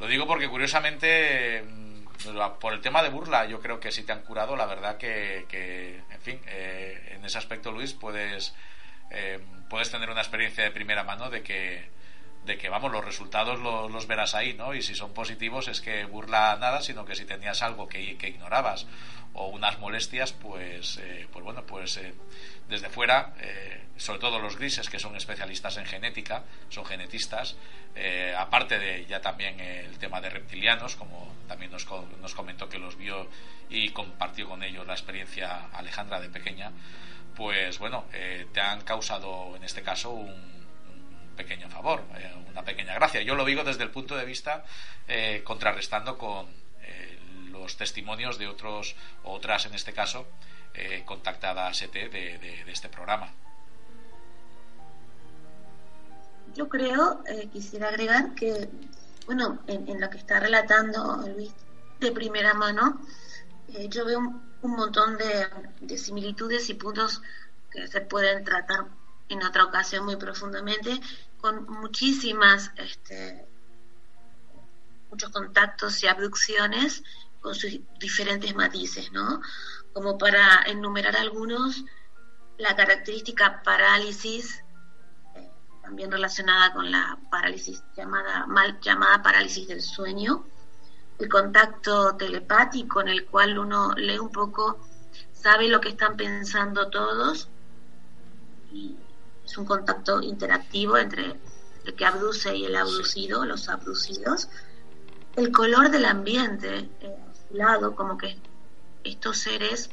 Lo 0.00 0.06
digo 0.08 0.26
porque 0.26 0.48
curiosamente 0.48 1.62
mm, 1.62 2.04
por 2.58 2.72
el 2.72 2.80
tema 2.80 3.02
de 3.02 3.10
burla 3.10 3.44
yo 3.46 3.60
creo 3.60 3.78
que 3.78 3.92
si 3.92 4.02
te 4.02 4.12
han 4.12 4.22
curado 4.22 4.56
la 4.56 4.66
verdad 4.66 4.96
que, 4.96 5.46
en 6.10 6.20
fin 6.20 6.40
eh, 6.46 7.14
en 7.14 7.24
ese 7.24 7.38
aspecto 7.38 7.70
Luis 7.70 7.92
puedes 7.92 8.54
eh, 9.14 9.40
puedes 9.68 9.90
tener 9.90 10.10
una 10.10 10.20
experiencia 10.20 10.64
de 10.64 10.70
primera 10.70 11.04
mano 11.04 11.30
de 11.30 11.42
que 11.42 11.92
de 12.44 12.58
que 12.58 12.68
vamos 12.68 12.92
los 12.92 13.02
resultados 13.02 13.58
los, 13.60 13.90
los, 13.90 14.06
verás 14.06 14.34
ahí 14.34 14.52
no 14.52 14.74
y 14.74 14.82
si 14.82 14.94
son 14.94 15.14
positivos 15.14 15.66
es 15.68 15.80
que 15.80 16.04
burla 16.04 16.56
nada 16.60 16.82
sino 16.82 17.06
que 17.06 17.14
si 17.14 17.24
tenías 17.24 17.62
algo 17.62 17.88
que, 17.88 18.18
que 18.18 18.28
ignorabas 18.28 18.86
o 19.32 19.48
unas 19.48 19.78
molestias 19.78 20.34
pues 20.34 20.98
eh, 20.98 21.26
pues 21.32 21.42
bueno 21.42 21.64
pues 21.64 21.98
desde 22.68 22.90
fuera 22.90 23.32
sobre 23.96 24.18
todo 24.18 24.38
los 24.40 24.58
grises 24.58 24.90
que 24.90 24.98
son 24.98 25.16
especialistas 25.16 25.78
en 25.78 25.86
genética 25.86 26.44
son 26.68 26.84
genetistas 26.84 27.56
eh, 27.96 28.34
aparte 28.36 28.78
de 28.78 29.06
ya 29.06 29.20
también 29.20 29.60
el 29.60 29.98
tema 29.98 30.20
de 30.20 30.28
reptilianos, 30.28 30.96
como 30.96 31.32
también 31.46 31.70
nos, 31.70 31.86
nos, 32.20 32.34
comentó 32.34 32.68
que 32.68 32.78
los 32.78 32.96
vio 32.96 33.28
y 33.70 33.90
compartió 33.90 34.48
con 34.48 34.64
ellos 34.64 34.84
la 34.86 34.94
experiencia 34.94 35.66
Alejandra 35.72 36.18
de 36.20 36.28
pequeña, 36.28 36.72
pues 37.36 37.78
bueno, 37.78 38.04
eh, 38.12 38.46
te 38.52 38.60
han 38.60 38.82
causado 38.82 39.56
en 39.56 39.64
este 39.64 39.82
caso 39.82 40.10
un, 40.10 40.54
pequeño 41.36 41.68
favor, 41.68 42.04
eh, 42.16 42.32
una 42.48 42.62
pequeña 42.62 42.94
gracia. 42.94 43.20
Yo 43.22 43.34
lo 43.34 43.44
digo 43.44 43.64
desde 43.64 43.82
el 43.82 43.90
punto 43.90 44.16
de 44.16 44.24
vista 44.24 44.64
contrarrestando 45.42 46.16
con 46.16 46.46
los 47.50 47.76
testimonios 47.76 48.38
de 48.38 48.46
otros, 48.46 48.94
otras 49.24 49.66
en 49.66 49.74
este 49.74 49.92
caso, 49.92 50.26
contactadas 51.04 51.82
ET 51.82 51.92
de, 51.92 52.64
este 52.68 52.88
programa. 52.88 53.32
yo 56.54 56.68
creo, 56.68 57.22
eh, 57.26 57.48
quisiera 57.52 57.88
agregar 57.88 58.34
que, 58.34 58.68
bueno, 59.26 59.58
en, 59.66 60.00
lo 60.00 60.08
que 60.08 60.18
está 60.18 60.40
relatando 60.40 61.22
Luis 61.34 61.52
de 62.00 62.12
primera 62.12 62.54
mano, 62.54 63.00
eh, 63.74 63.88
yo 63.88 64.04
veo 64.04 64.40
montón 64.72 65.18
de, 65.18 65.98
similitudes 65.98 66.68
y 66.70 66.74
puntos 66.74 67.22
que 67.70 67.86
se 67.88 68.00
pueden 68.00 68.44
tratar 68.44 68.86
en 69.28 69.42
otra 69.42 69.64
ocasión 69.64 70.04
muy 70.04 70.16
profundamente, 70.16 71.00
con 71.40 71.64
muchísimas, 71.64 72.70
este, 72.76 73.46
muchos 75.10 75.30
contactos 75.30 76.02
y 76.02 76.08
abducciones 76.08 77.02
con 77.40 77.54
sus 77.54 77.78
diferentes 77.98 78.54
matices, 78.54 79.12
¿no? 79.12 79.42
Como 79.92 80.16
para 80.18 80.62
enumerar 80.66 81.16
algunos, 81.16 81.84
la 82.56 82.74
característica 82.74 83.62
parálisis 83.62 84.64
también 85.82 86.10
relacionada 86.10 86.72
con 86.72 86.90
la 86.90 87.18
parálisis 87.30 87.84
llamada 87.94 88.46
mal 88.46 88.80
llamada 88.80 89.22
parálisis 89.22 89.68
del 89.68 89.82
sueño, 89.82 90.46
el 91.18 91.28
contacto 91.28 92.16
telepático 92.16 93.00
en 93.00 93.08
el 93.08 93.26
cual 93.26 93.58
uno 93.58 93.92
lee 93.96 94.18
un 94.18 94.30
poco, 94.30 94.78
sabe 95.32 95.68
lo 95.68 95.80
que 95.80 95.90
están 95.90 96.16
pensando 96.16 96.88
todos 96.90 97.48
y 98.72 98.96
es 99.44 99.58
un 99.58 99.64
contacto 99.64 100.20
interactivo 100.20 100.96
entre 100.96 101.38
el 101.84 101.94
que 101.94 102.06
abduce 102.06 102.56
y 102.56 102.64
el 102.64 102.76
abducido, 102.76 103.44
los 103.44 103.68
abducidos. 103.68 104.48
El 105.36 105.52
color 105.52 105.90
del 105.90 106.06
ambiente 106.06 106.88
eh, 107.00 107.16
lado, 107.50 107.94
como 107.94 108.16
que 108.16 108.38
estos 109.04 109.38
seres 109.38 109.90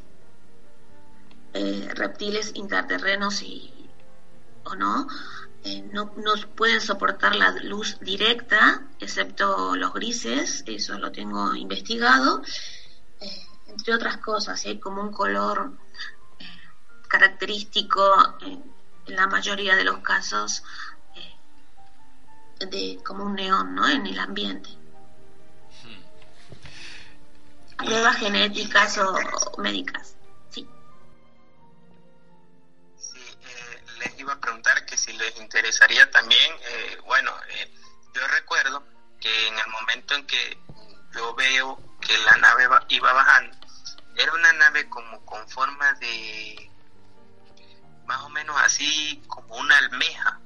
eh, 1.54 1.90
reptiles 1.96 2.52
intraterrenos 2.56 3.42
y 3.44 3.90
o 4.64 4.76
no 4.76 5.08
eh, 5.64 5.84
no, 5.94 6.14
no, 6.18 6.34
pueden 6.56 6.82
soportar 6.82 7.36
la 7.36 7.52
luz 7.52 8.00
directa, 8.00 8.82
excepto 9.00 9.76
los 9.76 9.94
grises, 9.94 10.64
eso 10.66 10.98
lo 10.98 11.12
tengo 11.12 11.54
investigado, 11.54 12.42
eh, 13.20 13.46
entre 13.68 13.94
otras 13.94 14.18
cosas, 14.18 14.66
hay 14.66 14.80
como 14.80 15.02
un 15.02 15.12
color 15.12 15.74
eh, 16.40 16.46
característico 17.08 18.40
en 18.42 18.64
la 19.16 19.28
mayoría 19.28 19.76
de 19.76 19.84
los 19.84 20.00
casos 20.00 20.64
de 22.60 23.00
como 23.04 23.26
un 23.26 23.36
neón 23.36 23.76
¿no? 23.76 23.88
en 23.88 24.06
el 24.06 24.20
ambiente. 24.20 24.70
Hmm. 25.84 26.02
Pruebas 27.86 28.18
genéticas 28.18 28.98
o 28.98 29.16
médicas. 29.62 30.16
Iba 34.22 34.34
a 34.34 34.40
preguntar 34.40 34.86
que 34.86 34.98
si 34.98 35.14
les 35.14 35.36
interesaría 35.38 36.10
también, 36.12 36.54
eh, 36.62 36.98
bueno, 37.06 37.32
eh, 37.50 37.74
yo 38.14 38.28
recuerdo 38.28 38.84
que 39.20 39.48
en 39.48 39.58
el 39.58 39.68
momento 39.68 40.16
en 40.16 40.26
que 40.28 40.58
yo 41.14 41.34
veo 41.36 41.80
que 42.00 42.18
la 42.20 42.38
nave 42.38 42.68
iba 42.90 43.14
bajando, 43.14 43.58
era 44.16 44.32
una 44.34 44.54
nave 44.54 44.88
como 44.90 45.26
con 45.26 45.48
forma 45.50 45.94
de, 45.94 46.72
más 48.06 48.22
o 48.22 48.30
menos 48.30 48.56
así, 48.62 49.22
como 49.28 49.56
una 49.56 49.78
almeja. 49.78 50.40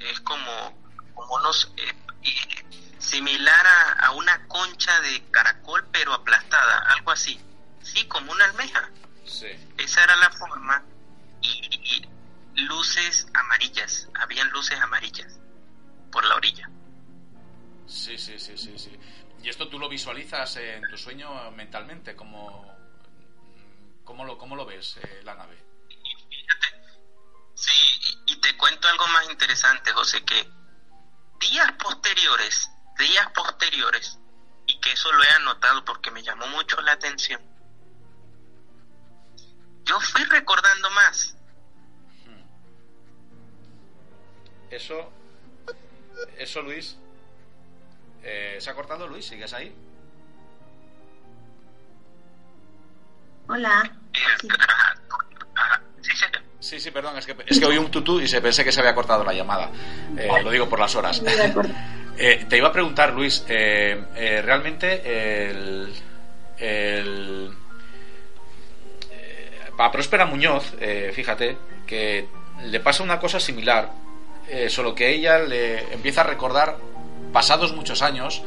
Es 0.00 0.20
como, 0.20 0.76
como 1.14 1.34
unos, 1.36 1.72
eh, 1.76 2.64
similar 2.98 3.66
a, 3.66 4.06
a 4.06 4.10
una 4.12 4.48
concha 4.48 5.00
de 5.02 5.22
caracol, 5.30 5.86
pero 5.92 6.14
aplastada, 6.14 6.78
algo 6.92 7.10
así. 7.10 7.40
Sí, 7.82 8.06
como 8.08 8.32
una 8.32 8.46
almeja. 8.46 8.90
Esa 9.26 10.04
era 10.04 10.16
la 10.16 10.30
forma 10.30 10.84
y, 11.42 12.08
luces 12.54 13.26
amarillas, 13.34 14.08
habían 14.14 14.48
luces 14.50 14.80
amarillas 14.80 15.38
por 16.10 16.24
la 16.24 16.36
orilla. 16.36 16.70
Sí, 17.86 18.16
sí, 18.16 18.38
sí, 18.38 18.56
sí, 18.56 18.78
sí. 18.78 18.98
¿Y 19.42 19.48
esto 19.48 19.68
tú 19.68 19.78
lo 19.78 19.88
visualizas 19.88 20.56
en 20.56 20.88
tu 20.88 20.96
sueño 20.96 21.50
mentalmente? 21.50 22.16
¿Cómo, 22.16 22.72
cómo, 24.04 24.24
lo, 24.24 24.38
cómo 24.38 24.56
lo 24.56 24.64
ves, 24.64 24.96
eh, 24.96 25.20
la 25.24 25.34
nave? 25.34 25.62
Sí, 27.54 28.22
y 28.26 28.36
te 28.40 28.56
cuento 28.56 28.88
algo 28.88 29.06
más 29.08 29.28
interesante, 29.28 29.92
José, 29.92 30.24
que 30.24 30.48
días 31.40 31.72
posteriores, 31.72 32.70
días 32.98 33.30
posteriores, 33.32 34.18
y 34.66 34.80
que 34.80 34.92
eso 34.92 35.12
lo 35.12 35.22
he 35.22 35.30
anotado 35.30 35.84
porque 35.84 36.10
me 36.10 36.22
llamó 36.22 36.46
mucho 36.48 36.80
la 36.80 36.92
atención, 36.92 37.40
yo 39.86 40.00
fui 40.00 40.24
recordando 40.24 40.90
más. 40.90 41.34
Eso, 44.70 45.10
eso 46.38 46.62
Luis, 46.62 46.96
eh, 48.22 48.56
¿se 48.58 48.68
ha 48.68 48.74
cortado 48.74 49.06
Luis? 49.06 49.24
¿Sigues 49.24 49.52
ahí? 49.54 49.72
Hola. 53.48 53.90
Sí, 56.58 56.80
sí, 56.80 56.90
perdón, 56.90 57.16
es 57.16 57.26
que, 57.26 57.36
es 57.46 57.60
que 57.60 57.66
oí 57.66 57.78
un 57.78 57.92
tutú 57.92 58.20
y 58.20 58.26
se 58.26 58.40
pensé 58.40 58.64
que 58.64 58.72
se 58.72 58.80
había 58.80 58.94
cortado 58.94 59.22
la 59.22 59.32
llamada. 59.32 59.70
Eh, 60.18 60.28
lo 60.42 60.50
digo 60.50 60.68
por 60.68 60.80
las 60.80 60.94
horas. 60.94 61.22
Eh, 62.18 62.46
te 62.48 62.56
iba 62.56 62.68
a 62.68 62.72
preguntar, 62.72 63.12
Luis, 63.12 63.44
realmente 63.46 65.50
el, 65.50 65.92
el 66.56 67.54
a 69.78 69.90
Próspera 69.90 70.26
Muñoz, 70.26 70.74
eh, 70.80 71.10
fíjate, 71.14 71.56
que 71.86 72.26
le 72.64 72.80
pasa 72.80 73.02
una 73.02 73.18
cosa 73.18 73.40
similar, 73.40 73.92
eh, 74.48 74.68
solo 74.68 74.94
que 74.94 75.10
ella 75.10 75.38
le 75.38 75.92
empieza 75.92 76.22
a 76.22 76.24
recordar 76.24 76.76
pasados 77.32 77.74
muchos 77.74 78.02
años 78.02 78.42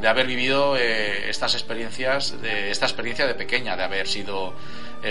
de 0.00 0.08
haber 0.08 0.26
vivido 0.26 0.76
eh, 0.76 1.30
estas 1.30 1.54
experiencias, 1.54 2.40
de 2.42 2.70
esta 2.70 2.86
experiencia 2.86 3.26
de 3.26 3.34
pequeña, 3.34 3.76
de 3.76 3.84
haber 3.84 4.08
sido 4.08 4.54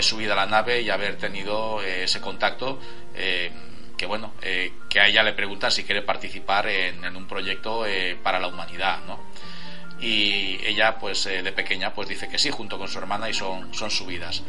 subida 0.00 0.32
a 0.32 0.36
la 0.36 0.46
nave 0.46 0.80
y 0.80 0.88
haber 0.88 1.16
tenido 1.18 1.82
ese 1.82 2.18
contacto 2.18 2.78
que 3.14 4.06
bueno, 4.06 4.32
que 4.40 5.00
a 5.00 5.06
ella 5.06 5.22
le 5.22 5.34
pregunta 5.34 5.70
si 5.70 5.84
quiere 5.84 6.00
participar 6.00 6.66
en 6.66 7.14
un 7.14 7.26
proyecto 7.26 7.84
para 8.22 8.40
la 8.40 8.48
humanidad, 8.48 9.00
¿no? 9.06 9.20
Y 10.02 10.58
ella, 10.64 10.98
pues 10.98 11.24
de 11.24 11.52
pequeña, 11.52 11.94
pues 11.94 12.08
dice 12.08 12.28
que 12.28 12.38
sí, 12.38 12.50
junto 12.50 12.76
con 12.76 12.88
su 12.88 12.98
hermana 12.98 13.30
y 13.30 13.34
son, 13.34 13.72
son 13.72 13.90
subidas 13.90 14.42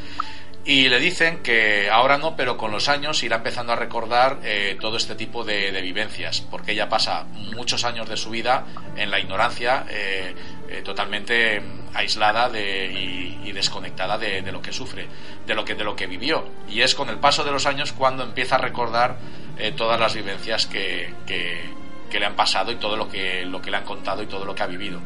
y 0.65 0.87
le 0.87 0.99
dicen 0.99 1.43
que 1.43 1.89
ahora 1.89 2.17
no, 2.17 2.37
pero 2.37 2.55
con 2.55 2.71
los 2.71 2.87
años 2.87 3.21
irá 3.23 3.37
empezando 3.37 3.73
a 3.73 3.75
recordar 3.75 4.39
eh, 4.43 4.77
todo 4.79 4.95
este 4.95 5.15
tipo 5.15 5.43
de, 5.43 5.71
vivencias, 5.81 6.39
porque 6.39 6.71
ella 6.71 6.87
pasa 6.87 7.25
muchos 7.53 7.83
años 7.83 8.07
de 8.07 8.15
su 8.15 8.29
vida 8.29 8.65
en 8.95 9.11
la 9.11 9.19
ignorancia, 9.19 9.85
eh, 9.89 10.33
eh, 10.69 10.81
totalmente 10.81 11.61
aislada 11.93 12.49
de, 12.49 13.39
y, 13.43 13.51
desconectada 13.51 14.17
de, 14.17 14.51
lo 14.51 14.61
que 14.61 14.73
sufre, 14.73 15.05
de 15.45 15.53
lo 15.53 15.65
que, 15.65 15.75
de 15.75 15.83
lo 15.83 15.95
que 15.95 16.07
vivió. 16.07 16.47
Y 16.69 16.81
es 16.81 16.95
con 16.95 17.09
el 17.09 17.17
paso 17.17 17.43
de 17.43 17.51
los 17.51 17.65
años 17.65 17.91
cuando 17.91 18.23
empieza 18.23 18.55
a 18.55 18.59
recordar 18.59 19.17
eh, 19.59 19.73
todas 19.75 19.99
las 19.99 20.15
vivencias 20.15 20.65
que, 20.65 21.13
que, 21.27 21.83
le 22.19 22.25
han 22.27 22.35
pasado 22.35 22.71
y 22.71 22.75
todo 22.75 22.95
lo 22.95 23.09
que, 23.09 23.43
lo 23.43 23.59
que 23.59 23.71
le 23.71 23.77
han 23.77 23.85
contado 23.85 24.21
y 24.21 24.27
todo 24.27 24.45
lo 24.45 24.53
que 24.53 24.61
ha 24.61 24.67
vivido. 24.67 25.01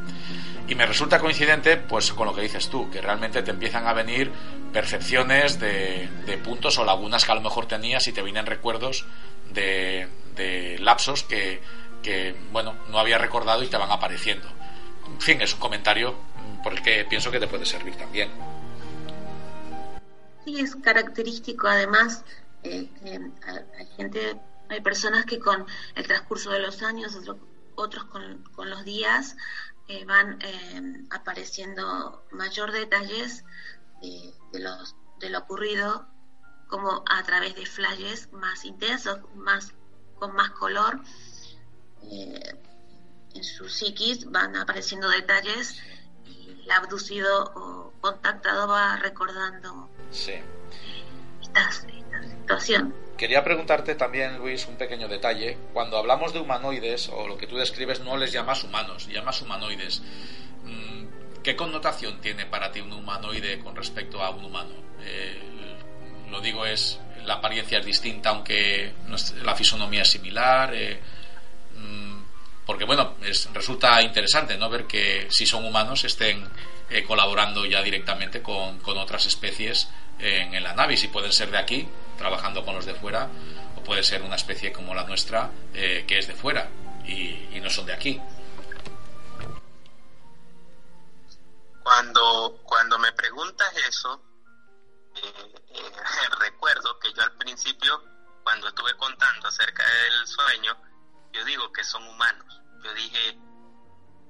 Y 0.67 0.75
me 0.75 0.85
resulta 0.85 1.19
coincidente 1.19 1.77
pues 1.77 2.11
con 2.11 2.27
lo 2.27 2.35
que 2.35 2.41
dices 2.41 2.69
tú, 2.69 2.89
que 2.91 3.01
realmente 3.01 3.41
te 3.41 3.51
empiezan 3.51 3.87
a 3.87 3.93
venir 3.93 4.31
percepciones 4.73 5.59
de, 5.59 6.09
de 6.25 6.37
puntos 6.37 6.77
o 6.77 6.85
lagunas 6.85 7.23
que 7.23 7.31
a 7.31 7.35
lo 7.35 7.41
mejor 7.41 7.67
tenías 7.67 8.07
y 8.07 8.11
te 8.11 8.21
vienen 8.21 8.45
recuerdos 8.45 9.05
de, 9.53 10.07
de 10.35 10.77
lapsos 10.79 11.23
que, 11.23 11.61
que, 12.03 12.35
bueno, 12.51 12.75
no 12.89 12.99
había 12.99 13.17
recordado 13.17 13.63
y 13.63 13.67
te 13.67 13.77
van 13.77 13.91
apareciendo. 13.91 14.47
En 15.05 15.21
fin, 15.21 15.41
es 15.41 15.53
un 15.53 15.59
comentario 15.59 16.15
por 16.63 16.73
el 16.73 16.81
que 16.81 17.05
pienso 17.05 17.31
que 17.31 17.39
te 17.39 17.47
puede 17.47 17.65
servir 17.65 17.95
también. 17.95 18.29
Sí, 20.45 20.59
es 20.59 20.75
característico 20.75 21.67
además 21.67 22.23
eh, 22.63 22.89
que 23.01 23.19
hay 23.77 23.87
gente, 23.95 24.35
hay 24.69 24.81
personas 24.81 25.25
que 25.25 25.39
con 25.39 25.65
el 25.95 26.07
transcurso 26.07 26.51
de 26.51 26.59
los 26.59 26.81
años, 26.83 27.17
otros 27.75 28.05
con, 28.05 28.43
con 28.55 28.69
los 28.69 28.83
días, 28.85 29.35
van 30.05 30.39
eh, 30.41 31.07
apareciendo 31.11 32.25
mayor 32.31 32.71
detalles 32.71 33.43
de, 34.01 34.59
los, 34.59 34.95
de 35.19 35.29
lo 35.29 35.39
ocurrido 35.39 36.07
como 36.67 37.03
a 37.09 37.23
través 37.23 37.55
de 37.55 37.65
flashes 37.65 38.31
más 38.33 38.65
intensos, 38.65 39.19
más 39.35 39.73
con 40.19 40.35
más 40.35 40.51
color. 40.51 41.01
Eh, 42.03 42.55
en 43.33 43.43
su 43.43 43.69
psiquis 43.69 44.25
van 44.31 44.55
apareciendo 44.55 45.09
detalles 45.09 45.79
y 46.25 46.61
el 46.63 46.71
abducido 46.71 47.51
o 47.55 47.93
contactado 48.01 48.67
va 48.67 48.97
recordando 48.97 49.89
esta, 51.57 52.21
situación. 52.29 52.93
Quería 53.17 53.43
preguntarte 53.43 53.95
también, 53.95 54.37
Luis, 54.37 54.67
un 54.67 54.75
pequeño 54.75 55.07
detalle. 55.07 55.57
Cuando 55.73 55.97
hablamos 55.97 56.33
de 56.33 56.39
humanoides, 56.39 57.09
o 57.09 57.27
lo 57.27 57.37
que 57.37 57.47
tú 57.47 57.57
describes, 57.57 57.99
no 58.01 58.15
les 58.15 58.31
llamas 58.31 58.63
humanos, 58.63 59.07
llamas 59.07 59.41
humanoides. 59.41 60.01
Mm, 60.63 61.41
¿Qué 61.43 61.55
connotación 61.55 62.21
tiene 62.21 62.45
para 62.45 62.71
ti 62.71 62.81
un 62.81 62.93
humanoide 62.93 63.59
con 63.59 63.75
respecto 63.75 64.23
a 64.23 64.29
un 64.29 64.45
humano? 64.45 64.73
Eh, 65.01 65.47
lo 66.29 66.41
digo 66.41 66.65
es 66.65 66.99
la 67.25 67.35
apariencia 67.35 67.79
es 67.79 67.85
distinta 67.85 68.29
aunque 68.29 68.93
la 69.43 69.55
fisonomía 69.55 70.01
es 70.01 70.09
similar 70.09 70.73
eh, 70.73 70.99
mm, 71.75 72.19
porque 72.65 72.85
bueno 72.85 73.15
es, 73.23 73.49
resulta 73.53 74.01
interesante 74.01 74.57
no 74.57 74.69
ver 74.69 74.85
que 74.85 75.27
si 75.29 75.45
son 75.45 75.65
humanos 75.65 76.03
estén 76.03 76.47
eh, 76.89 77.03
colaborando 77.03 77.65
ya 77.65 77.81
directamente 77.81 78.41
con, 78.41 78.79
otras 78.85 79.25
especies 79.25 79.89
en, 80.19 80.63
la 80.63 80.73
nave 80.73 80.93
y 80.93 80.97
si 80.97 81.07
pueden 81.07 81.31
ser 81.31 81.51
de 81.51 81.57
aquí 81.57 81.87
trabajando 82.17 82.63
con 82.65 82.75
los 82.75 82.85
de 82.85 82.95
fuera 82.95 83.29
o 83.75 83.83
puede 83.83 84.03
ser 84.03 84.21
una 84.21 84.35
especie 84.35 84.71
como 84.71 84.93
la 84.93 85.03
nuestra 85.03 85.51
eh, 85.73 86.05
que 86.07 86.19
es 86.19 86.27
de 86.27 86.33
fuera 86.33 86.69
y, 87.05 87.59
no 87.61 87.69
son 87.71 87.85
de 87.87 87.93
aquí 87.93 88.21
cuando 91.83 92.59
cuando 92.63 92.99
me 92.99 93.11
preguntas 93.13 93.67
eso 93.89 94.21
eh, 95.15 95.57
recuerdo 96.39 96.99
que 96.99 97.13
yo 97.13 97.23
al 97.23 97.31
principio, 97.33 98.03
cuando 98.43 98.67
estuve 98.67 98.95
contando 98.95 99.47
acerca 99.47 99.83
del 99.83 100.27
sueño, 100.27 100.77
yo 101.33 101.45
digo 101.45 101.71
que 101.71 101.83
son 101.83 102.03
humanos. 102.07 102.61
Yo 102.83 102.93
dije, 102.93 103.37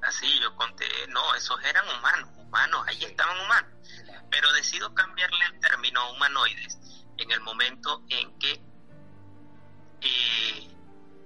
así, 0.02 0.40
yo 0.40 0.56
conté, 0.56 0.86
no, 1.10 1.36
esos 1.36 1.64
eran 1.64 1.88
humanos, 1.98 2.30
humanos, 2.38 2.86
ahí 2.88 3.04
estaban 3.04 3.40
humanos. 3.40 3.72
Pero 4.30 4.52
decido 4.54 4.94
cambiarle 4.94 5.46
el 5.46 5.60
término 5.60 6.12
humanoides 6.12 6.78
en 7.18 7.32
el 7.32 7.42
momento 7.42 8.04
en 8.10 8.38
que 8.40 8.62
eh, 10.02 10.76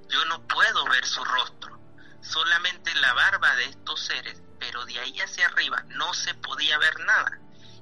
yo 0.09 0.25
no 0.25 0.45
puedo 0.47 0.85
ver 0.85 1.05
su 1.05 1.23
rostro, 1.23 1.79
solamente 2.21 2.93
la 2.95 3.13
barba 3.13 3.55
de 3.55 3.65
estos 3.65 3.99
seres, 4.01 4.41
pero 4.59 4.85
de 4.85 4.99
ahí 4.99 5.19
hacia 5.19 5.47
arriba 5.47 5.83
no 5.89 6.13
se 6.13 6.33
podía 6.35 6.77
ver 6.77 6.99
nada 6.99 7.41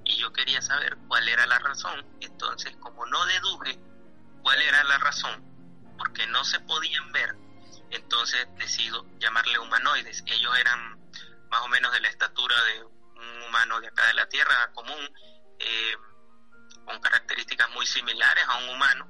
y 0.09 0.17
yo 0.17 0.33
quería 0.33 0.61
saber 0.61 0.97
cuál 1.07 1.27
era 1.27 1.45
la 1.45 1.59
razón. 1.59 2.05
Entonces, 2.19 2.75
como 2.77 3.05
no 3.05 3.25
deduje 3.25 3.79
cuál 4.41 4.61
era 4.61 4.83
la 4.83 4.97
razón, 4.97 5.43
porque 5.97 6.25
no 6.27 6.43
se 6.43 6.59
podían 6.61 7.11
ver, 7.11 7.35
entonces 7.91 8.47
decido 8.57 9.05
llamarle 9.19 9.59
humanoides. 9.59 10.23
Ellos 10.27 10.57
eran 10.57 10.99
más 11.49 11.61
o 11.61 11.67
menos 11.67 11.91
de 11.91 11.99
la 12.01 12.09
estatura 12.09 12.55
de 12.63 12.83
un 12.83 13.41
humano 13.47 13.79
de 13.81 13.87
acá 13.87 14.07
de 14.07 14.13
la 14.13 14.27
Tierra 14.29 14.71
común, 14.73 15.09
eh, 15.59 15.95
con 16.85 16.99
características 17.01 17.69
muy 17.71 17.85
similares 17.85 18.43
a 18.47 18.57
un 18.57 18.69
humano. 18.69 19.07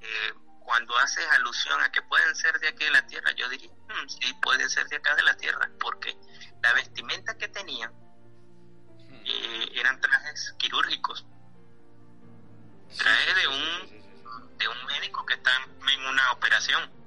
Eh, 0.00 0.34
cuando 0.64 0.96
haces 0.98 1.26
alusión 1.32 1.80
a 1.82 1.90
que 1.90 2.02
pueden 2.02 2.34
ser 2.36 2.58
de 2.60 2.68
aquí 2.68 2.84
de 2.84 2.90
la 2.92 3.06
Tierra, 3.06 3.32
yo 3.32 3.48
diría, 3.48 3.70
hmm, 3.70 4.08
sí, 4.08 4.32
pueden 4.40 4.68
ser 4.70 4.86
de 4.88 4.96
acá 4.96 5.16
de 5.16 5.22
la 5.22 5.36
Tierra, 5.36 5.68
porque 5.80 6.16
la 6.62 6.72
vestimenta 6.74 7.36
que 7.36 7.48
tenían 7.48 7.92
eh, 9.24 9.72
eran 9.74 10.00
trajes 10.00 10.54
quirúrgicos. 10.58 11.26
Traje 12.96 13.34
de 13.34 13.48
un, 13.48 14.58
de 14.58 14.68
un 14.68 14.86
médico 14.86 15.24
que 15.26 15.34
está 15.34 15.50
en 15.92 16.06
una 16.06 16.32
operación. 16.32 16.99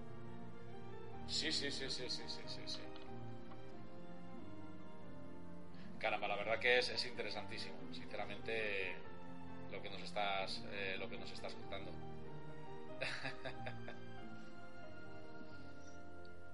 Sí, 1.27 1.51
sí, 1.51 1.71
sí, 1.71 1.89
sí, 1.89 2.09
sí, 2.09 2.23
sí, 2.27 2.41
sí. 2.47 2.61
sí. 2.67 2.79
Caramba, 5.99 6.27
la 6.27 6.35
verdad 6.35 6.59
que 6.59 6.79
es, 6.79 6.89
es 6.89 7.05
interesantísimo, 7.05 7.77
sinceramente, 7.93 8.97
lo 9.71 9.81
que 9.81 9.89
nos 9.89 10.01
estás, 10.01 10.61
eh, 10.71 10.97
lo 10.99 11.07
que 11.09 11.17
nos 11.17 11.31
estás 11.31 11.53
contando. 11.53 11.91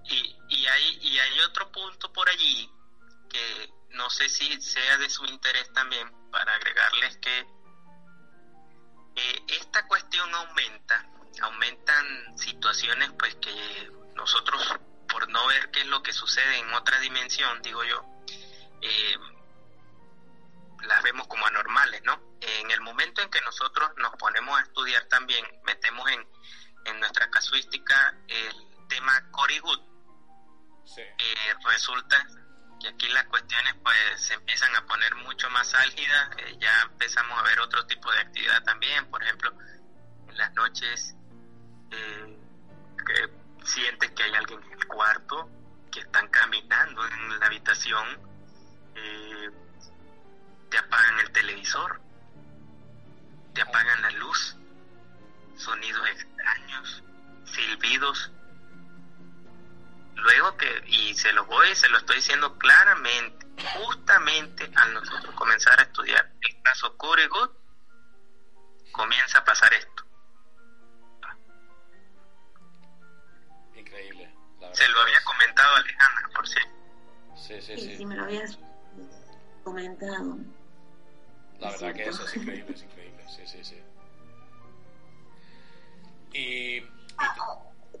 y, 0.04 0.36
y, 0.48 0.66
hay, 0.66 0.98
y 1.02 1.18
hay 1.18 1.40
otro 1.40 1.70
punto 1.72 2.12
por 2.12 2.28
allí 2.28 2.70
que 3.28 3.70
no 3.90 4.08
sé 4.08 4.28
si 4.28 4.60
sea 4.60 4.98
de 4.98 5.10
su 5.10 5.24
interés 5.26 5.72
también 5.72 6.08
para 6.30 6.54
agregarles 6.54 7.16
que 7.18 7.40
eh, 9.16 9.44
esta 9.48 9.86
cuestión 9.88 10.32
aumenta, 10.34 11.04
aumentan 11.42 12.38
situaciones 12.38 13.10
pues 13.18 13.34
que 13.36 13.90
nosotros 14.14 14.74
por 15.08 15.28
no 15.28 15.46
ver 15.48 15.70
qué 15.70 15.80
es 15.80 15.86
lo 15.86 16.02
que 16.02 16.12
sucede 16.12 16.58
en 16.58 16.72
otra 16.74 16.98
dimensión, 17.00 17.60
digo 17.62 17.82
yo, 17.84 18.04
eh, 18.82 19.18
las 20.84 21.02
vemos 21.02 21.26
como 21.26 21.46
anormales, 21.46 22.02
¿no? 22.04 22.20
En 22.40 22.70
el 22.70 22.80
momento 22.80 23.20
en 23.22 23.30
que 23.30 23.40
nosotros 23.42 23.90
nos 23.96 24.14
ponemos 24.16 24.58
a 24.58 24.62
estudiar 24.62 25.04
también, 25.06 25.44
metemos 25.64 26.08
en, 26.10 26.26
en 26.86 27.00
nuestra 27.00 27.28
casuística 27.30 28.16
el 28.28 28.54
tema 28.88 29.30
Cory 29.30 29.58
Good, 29.58 29.80
eh, 30.96 31.54
resulta 31.66 32.26
y 32.80 32.86
aquí 32.86 33.08
las 33.10 33.24
cuestiones 33.26 33.74
pues 33.82 33.96
se 34.16 34.34
empiezan 34.34 34.74
a 34.74 34.86
poner 34.86 35.14
mucho 35.16 35.50
más 35.50 35.74
álgidas, 35.74 36.30
eh, 36.38 36.56
ya 36.58 36.82
empezamos 36.82 37.38
a 37.38 37.42
ver 37.42 37.60
otro 37.60 37.86
tipo 37.86 38.10
de 38.10 38.20
actividad 38.20 38.62
también, 38.64 39.08
por 39.10 39.22
ejemplo, 39.22 39.52
en 40.28 40.38
las 40.38 40.52
noches 40.54 41.14
eh, 41.90 42.38
que 43.06 43.28
sientes 43.64 44.10
que 44.12 44.22
hay 44.22 44.34
alguien 44.34 44.62
en 44.62 44.72
el 44.72 44.86
cuarto, 44.86 45.48
que 45.90 46.00
están 46.00 46.28
caminando 46.28 47.06
en 47.06 47.40
la 47.40 47.46
habitación, 47.46 48.06
eh, 48.94 49.50
te 50.70 50.78
apagan 50.78 51.20
el 51.20 51.32
televisor, 51.32 52.00
te 53.54 53.62
apagan 53.62 54.02
la 54.02 54.10
luz, 54.12 54.56
sonidos 55.56 56.08
extraños, 56.08 57.02
silbidos, 57.44 58.30
Luego 60.22 60.56
que, 60.56 60.82
y 60.86 61.14
se 61.14 61.32
lo 61.32 61.46
voy, 61.46 61.74
se 61.74 61.88
lo 61.88 61.98
estoy 61.98 62.16
diciendo 62.16 62.58
claramente, 62.58 63.46
justamente 63.74 64.70
al 64.76 64.94
nosotros 64.94 65.34
comenzar 65.34 65.78
a 65.78 65.84
estudiar 65.84 66.30
el 66.40 66.62
caso 66.62 66.94
Good, 66.98 67.50
comienza 68.92 69.38
a 69.38 69.44
pasar 69.44 69.72
esto. 69.72 69.99
Increíble. 73.90 74.28
Se 74.72 74.88
lo 74.88 75.00
había 75.00 75.18
comentado 75.24 75.76
Alejandra, 75.76 76.30
por 76.34 76.48
cierto. 76.48 76.70
Sí, 77.34 77.60
sí, 77.60 77.76
sí. 77.76 77.96
Sí, 77.96 78.06
me 78.06 78.14
lo 78.14 78.24
habías 78.24 78.56
comentado. 79.64 80.38
La 81.58 81.70
verdad 81.72 81.94
que 81.94 82.04
eso 82.04 82.24
es 82.24 82.36
increíble, 82.36 82.72
es 82.72 82.82
increíble. 82.82 83.24
Sí, 83.28 83.42
sí, 83.46 83.64
sí. 83.64 83.82
Y, 86.32 86.76
y... 86.78 86.90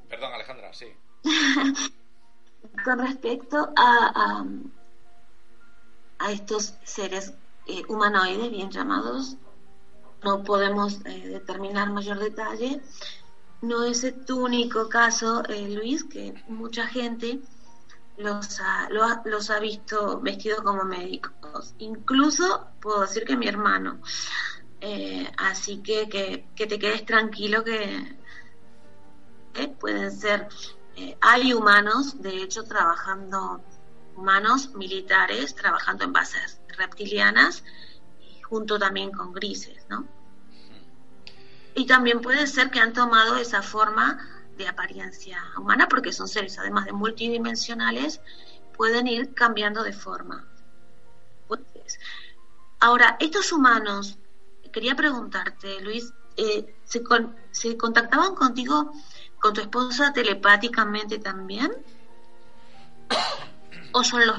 Perdón, 0.08 0.32
Alejandra, 0.32 0.72
sí. 0.72 0.94
con 2.84 2.98
respecto 3.00 3.72
a, 3.76 4.44
a, 6.18 6.32
estos 6.32 6.74
seres 6.84 7.34
eh, 7.66 7.82
humanoides, 7.88 8.50
bien 8.50 8.70
llamados, 8.70 9.36
no 10.22 10.44
podemos 10.44 11.00
eh, 11.06 11.28
determinar 11.28 11.90
mayor 11.90 12.18
detalle. 12.18 12.80
No 13.62 13.84
es 13.84 14.06
tu 14.26 14.44
único 14.44 14.88
caso, 14.88 15.42
eh, 15.48 15.68
Luis, 15.70 16.04
que 16.04 16.34
mucha 16.48 16.86
gente 16.86 17.40
los 18.16 18.60
ha, 18.60 18.88
lo 18.90 19.04
ha- 19.04 19.22
los 19.24 19.50
ha 19.50 19.60
visto 19.60 20.20
vestidos 20.20 20.62
como 20.62 20.84
médicos. 20.84 21.74
Incluso 21.78 22.68
puedo 22.80 23.02
decir 23.02 23.24
que 23.24 23.36
mi 23.36 23.48
hermano. 23.48 24.00
Eh, 24.80 25.30
así 25.38 25.82
que, 25.82 26.08
que, 26.08 26.66
te 26.66 26.78
quedes 26.78 27.04
tranquilo 27.04 27.64
que 27.64 28.18
pueden 29.78 30.10
ser. 30.12 30.48
eh, 30.96 31.16
hay 31.20 31.52
humanos, 31.54 32.20
de 32.20 32.42
hecho, 32.42 32.64
trabajando, 32.64 33.62
humanos 34.14 34.74
militares, 34.74 35.54
trabajando 35.54 36.04
en 36.04 36.12
bases 36.12 36.60
reptilianas, 36.68 37.62
junto 38.48 38.78
también 38.78 39.12
con 39.12 39.32
grises, 39.32 39.84
¿no? 39.88 40.08
Y 41.80 41.86
también 41.86 42.20
puede 42.20 42.46
ser 42.46 42.70
que 42.70 42.78
han 42.78 42.92
tomado 42.92 43.38
esa 43.38 43.62
forma 43.62 44.18
de 44.58 44.68
apariencia 44.68 45.42
humana, 45.56 45.88
porque 45.88 46.12
son 46.12 46.28
seres, 46.28 46.58
además 46.58 46.84
de 46.84 46.92
multidimensionales, 46.92 48.20
pueden 48.76 49.06
ir 49.06 49.32
cambiando 49.32 49.82
de 49.82 49.94
forma. 49.94 50.44
Pues, 51.48 51.62
ahora, 52.80 53.16
estos 53.18 53.50
humanos, 53.50 54.18
quería 54.70 54.94
preguntarte, 54.94 55.80
Luis, 55.80 56.12
eh, 56.36 56.66
¿se, 56.84 57.02
con- 57.02 57.34
¿se 57.50 57.78
contactaban 57.78 58.34
contigo, 58.34 58.92
con 59.40 59.54
tu 59.54 59.62
esposa 59.62 60.12
telepáticamente 60.12 61.18
también? 61.18 61.72
¿O 63.92 64.04
son 64.04 64.26
los 64.26 64.36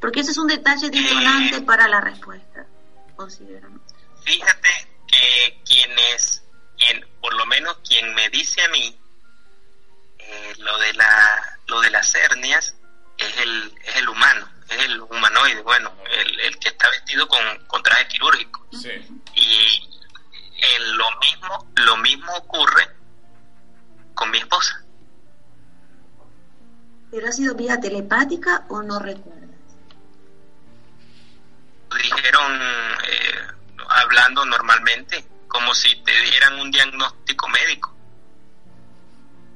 Porque 0.00 0.18
ese 0.18 0.32
es 0.32 0.38
un 0.38 0.48
detalle 0.48 0.90
detonante 0.90 1.62
para 1.62 1.86
la 1.86 2.00
respuesta, 2.00 2.66
considero. 3.14 3.68
¿no? 3.70 3.78
Fíjate 4.24 4.89
que 5.20 5.62
quien 5.64 5.98
es, 6.14 6.42
quien, 6.78 7.06
por 7.20 7.34
lo 7.34 7.44
menos 7.46 7.78
quien 7.86 8.14
me 8.14 8.28
dice 8.30 8.62
a 8.62 8.68
mí 8.68 8.98
eh, 10.18 10.54
lo 10.58 10.78
de 10.78 10.94
la, 10.94 11.58
lo 11.66 11.80
de 11.80 11.90
las 11.90 12.14
hernias 12.14 12.74
es 13.18 13.36
el, 13.38 13.74
es 13.84 13.96
el 13.96 14.08
humano, 14.08 14.48
es 14.68 14.78
el 14.86 15.00
humanoide, 15.00 15.60
bueno, 15.62 15.94
el, 16.10 16.40
el 16.40 16.58
que 16.58 16.68
está 16.68 16.88
vestido 16.88 17.28
con, 17.28 17.40
con 17.66 17.82
traje 17.82 18.08
quirúrgico. 18.08 18.66
Sí. 18.72 18.90
Y 19.34 19.90
eh, 20.56 20.78
lo 20.94 21.10
mismo, 21.18 21.72
lo 21.76 21.96
mismo 21.98 22.32
ocurre 22.36 22.88
con 24.14 24.30
mi 24.30 24.38
esposa. 24.38 24.82
¿Pero 27.10 27.26
ha 27.28 27.32
sido 27.32 27.54
vía 27.54 27.78
telepática 27.78 28.64
o 28.68 28.82
no 28.82 28.98
recuerdas? 28.98 29.50
Dijeron, 32.02 32.62
eh, 33.06 33.59
hablando 33.90 34.44
normalmente, 34.44 35.24
como 35.48 35.74
si 35.74 35.94
te 36.02 36.12
dieran 36.22 36.60
un 36.60 36.70
diagnóstico 36.70 37.48
médico. 37.48 37.94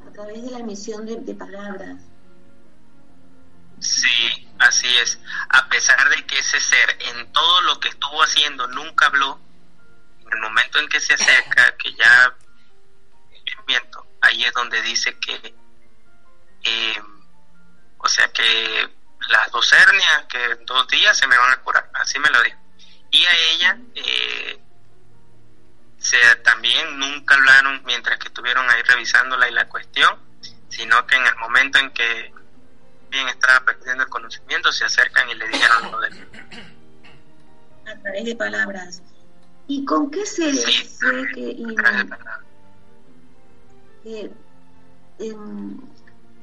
A 0.08 0.12
través 0.12 0.44
de 0.44 0.50
la 0.50 0.58
emisión 0.58 1.06
de, 1.06 1.16
de 1.16 1.34
palabras. 1.34 1.96
Sí, 3.80 4.48
así 4.58 4.88
es. 4.98 5.18
A 5.50 5.68
pesar 5.68 6.08
de 6.08 6.24
que 6.26 6.38
ese 6.38 6.60
ser 6.60 6.96
en 7.00 7.32
todo 7.32 7.60
lo 7.62 7.80
que 7.80 7.88
estuvo 7.88 8.22
haciendo 8.22 8.66
nunca 8.68 9.06
habló, 9.06 9.38
en 10.20 10.32
el 10.32 10.40
momento 10.40 10.78
en 10.78 10.88
que 10.88 11.00
se 11.00 11.14
acerca, 11.14 11.76
que 11.78 11.92
ya 11.94 12.36
miento, 13.66 14.06
ahí 14.20 14.44
es 14.44 14.52
donde 14.52 14.80
dice 14.82 15.18
que, 15.18 15.54
eh, 16.64 17.02
o 17.98 18.08
sea 18.08 18.28
que 18.32 18.90
las 19.28 19.50
dos 19.50 19.72
hernias, 19.72 20.24
que 20.28 20.44
en 20.44 20.66
dos 20.66 20.86
días 20.88 21.16
se 21.16 21.26
me 21.26 21.36
van 21.36 21.52
a 21.52 21.60
curar, 21.62 21.90
así 21.94 22.18
me 22.18 22.30
lo 22.30 22.42
dijo. 22.42 22.63
Y 23.14 23.22
a 23.24 23.36
ella 23.54 23.78
eh, 23.94 24.58
se, 25.98 26.16
también 26.42 26.98
nunca 26.98 27.36
hablaron 27.36 27.80
mientras 27.84 28.18
que 28.18 28.26
estuvieron 28.26 28.68
ahí 28.68 28.82
revisándola 28.82 29.48
y 29.48 29.52
la 29.52 29.68
cuestión, 29.68 30.18
sino 30.68 31.06
que 31.06 31.14
en 31.14 31.24
el 31.26 31.36
momento 31.36 31.78
en 31.78 31.90
que 31.92 32.32
bien 33.10 33.28
estaba 33.28 33.64
perdiendo 33.64 34.02
el 34.02 34.08
conocimiento, 34.10 34.72
se 34.72 34.84
acercan 34.84 35.30
y 35.30 35.34
le 35.36 35.46
dijeron 35.46 35.92
lo 35.92 36.00
del... 36.00 36.28
A 37.86 37.96
través 38.02 38.24
de 38.24 38.34
palabras. 38.34 39.02
¿Y 39.68 39.84
con 39.84 40.10
qué 40.10 40.26
seres 40.26 40.64
Sí, 40.64 40.84
fue 41.00 41.28
que, 41.34 41.40
y- 41.40 41.64
a 41.70 41.74
través 41.76 41.98
de 41.98 42.04
palabras. 42.06 42.40
que, 44.02 44.30
em, 45.20 45.78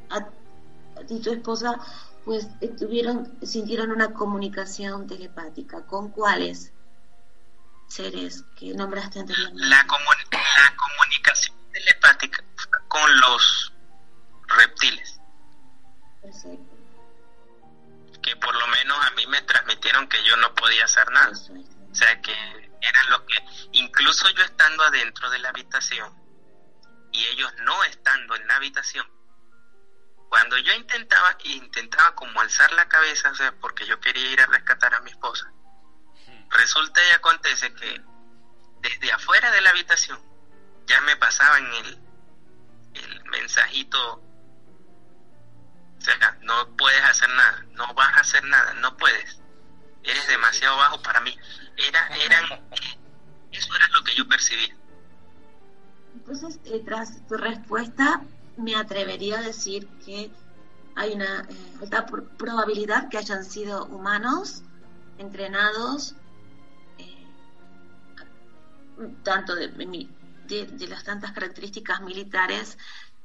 a, 0.10 0.18
a 0.18 1.06
ti 1.06 1.20
tu 1.22 1.34
esposa 1.34 1.76
pues 2.26 2.48
tuvieron, 2.78 3.38
sintieron 3.46 3.92
una 3.92 4.14
comunicación 4.14 5.08
telepática? 5.08 5.86
¿Con 5.86 6.10
cuáles 6.12 6.72
seres 7.88 8.44
que 8.58 8.74
nombraste 8.74 9.20
anteriormente? 9.20 9.66
la, 9.66 9.86
comuni- 9.88 10.30
la 10.32 10.76
comunicación 10.76 11.56
telepática 11.74 12.44
con 12.88 13.20
los 13.20 13.74
reptiles, 14.48 15.20
Perfecto. 16.22 16.78
que 18.22 18.36
por 18.36 18.54
lo 18.54 18.68
menos 18.68 18.98
a 19.06 19.12
mí 19.12 19.26
me 19.28 19.42
transmitieron 19.42 20.08
que 20.08 20.24
yo 20.24 20.36
no 20.38 20.54
podía 20.56 20.86
hacer 20.86 21.10
nada. 21.12 21.32
Es. 21.32 21.50
O 21.50 21.96
sea 21.96 22.22
que 22.22 22.32
eran 22.82 23.10
los 23.10 23.22
que, 23.22 23.36
incluso 23.74 24.30
yo 24.30 24.44
estando 24.44 24.84
adentro 24.84 25.30
de 25.30 25.40
la 25.40 25.50
habitación 25.50 26.14
y 27.12 27.26
ellos 27.26 27.52
no 27.64 27.84
estando 27.86 28.36
en 28.36 28.48
la 28.48 28.56
habitación, 28.56 29.06
cuando 30.32 30.58
yo 30.60 30.72
intentaba, 30.76 31.38
intentaba 31.44 32.16
como 32.16 32.40
alzar 32.40 32.72
la 32.72 32.88
cabeza, 32.88 33.32
o 33.32 33.36
sea, 33.36 33.52
porque 33.60 33.86
yo 33.86 34.00
quería 34.00 34.32
ir 34.32 34.40
a 34.40 34.46
rescatar 34.46 34.94
a 34.94 35.02
mi 35.02 35.12
esposa, 35.12 35.52
resulta 36.52 37.02
y 37.06 37.14
acontece 37.14 37.74
que 37.74 38.02
desde 38.80 39.12
afuera 39.12 39.52
de 39.52 39.60
la 39.60 39.72
habitación 39.72 40.18
ya 40.88 41.02
me 41.02 41.18
pasaban 41.18 41.66
el, 41.74 42.00
el 42.94 43.24
mensajito, 43.26 44.14
o 44.14 46.00
sea, 46.00 46.38
no 46.44 46.78
puedes 46.78 47.04
hacer 47.04 47.28
nada, 47.32 47.66
no 47.72 47.94
vas 47.94 48.16
a 48.16 48.22
hacer 48.22 48.46
nada, 48.46 48.74
no 48.76 48.96
puedes, 48.96 49.42
eres 50.02 50.28
demasiado 50.30 50.78
bajo 50.78 51.02
para 51.02 51.20
mí. 51.20 51.38
Era, 51.76 52.08
eran, 52.16 52.46
eso 53.52 53.76
era 53.76 53.88
lo 53.90 54.02
que 54.06 54.16
yo 54.16 54.26
percibía. 54.30 54.78
Entonces, 56.14 56.58
eh, 56.64 56.82
tras 56.86 57.28
tu 57.28 57.36
respuesta, 57.36 58.22
me 58.56 58.76
atrevería 58.76 59.40
a 59.40 59.44
decir 59.44 59.90
que 60.04 60.32
hay 60.96 61.14
una 61.14 61.42
eh, 61.50 61.74
alta 61.82 62.06
pr- 62.06 62.36
probabilidad 62.38 63.10
que 63.10 63.18
hayan 63.18 63.44
sido 63.44 63.86
humanos 63.88 64.64
entrenados, 65.18 66.16
eh, 66.98 67.28
tanto 69.24 69.56
de, 69.56 69.70
de 69.70 70.66
de- 70.66 70.88
las 70.88 71.04
tantas 71.04 71.32
características 71.32 72.02
militares 72.02 72.78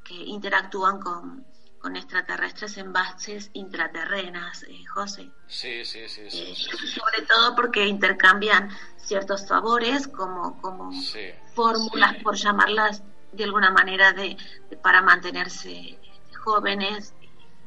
que 0.04 0.14
interactúan 0.14 1.00
con, 1.00 1.44
con 1.78 1.96
extraterrestres 1.96 2.76
en 2.78 2.92
bases 2.92 3.50
intraterrenas, 3.54 4.62
eh, 4.64 4.84
José. 4.94 5.32
Sí, 5.48 5.84
sí, 5.84 6.08
sí, 6.08 6.30
sí. 6.30 6.38
Eh, 6.38 6.54
sí, 6.54 6.70
sobre 6.88 7.26
todo 7.26 7.56
porque 7.56 7.86
intercambian 7.86 8.70
ciertos 8.96 9.46
favores 9.46 10.06
como, 10.06 10.60
como 10.60 10.92
sí. 10.92 11.30
fórmulas, 11.54 12.14
por 12.22 12.36
llamarlas 12.36 13.02
de 13.36 13.44
alguna 13.44 13.70
manera, 13.70 14.12
de, 14.12 14.36
para 14.82 15.02
mantenerse 15.02 15.98
jóvenes 16.42 17.14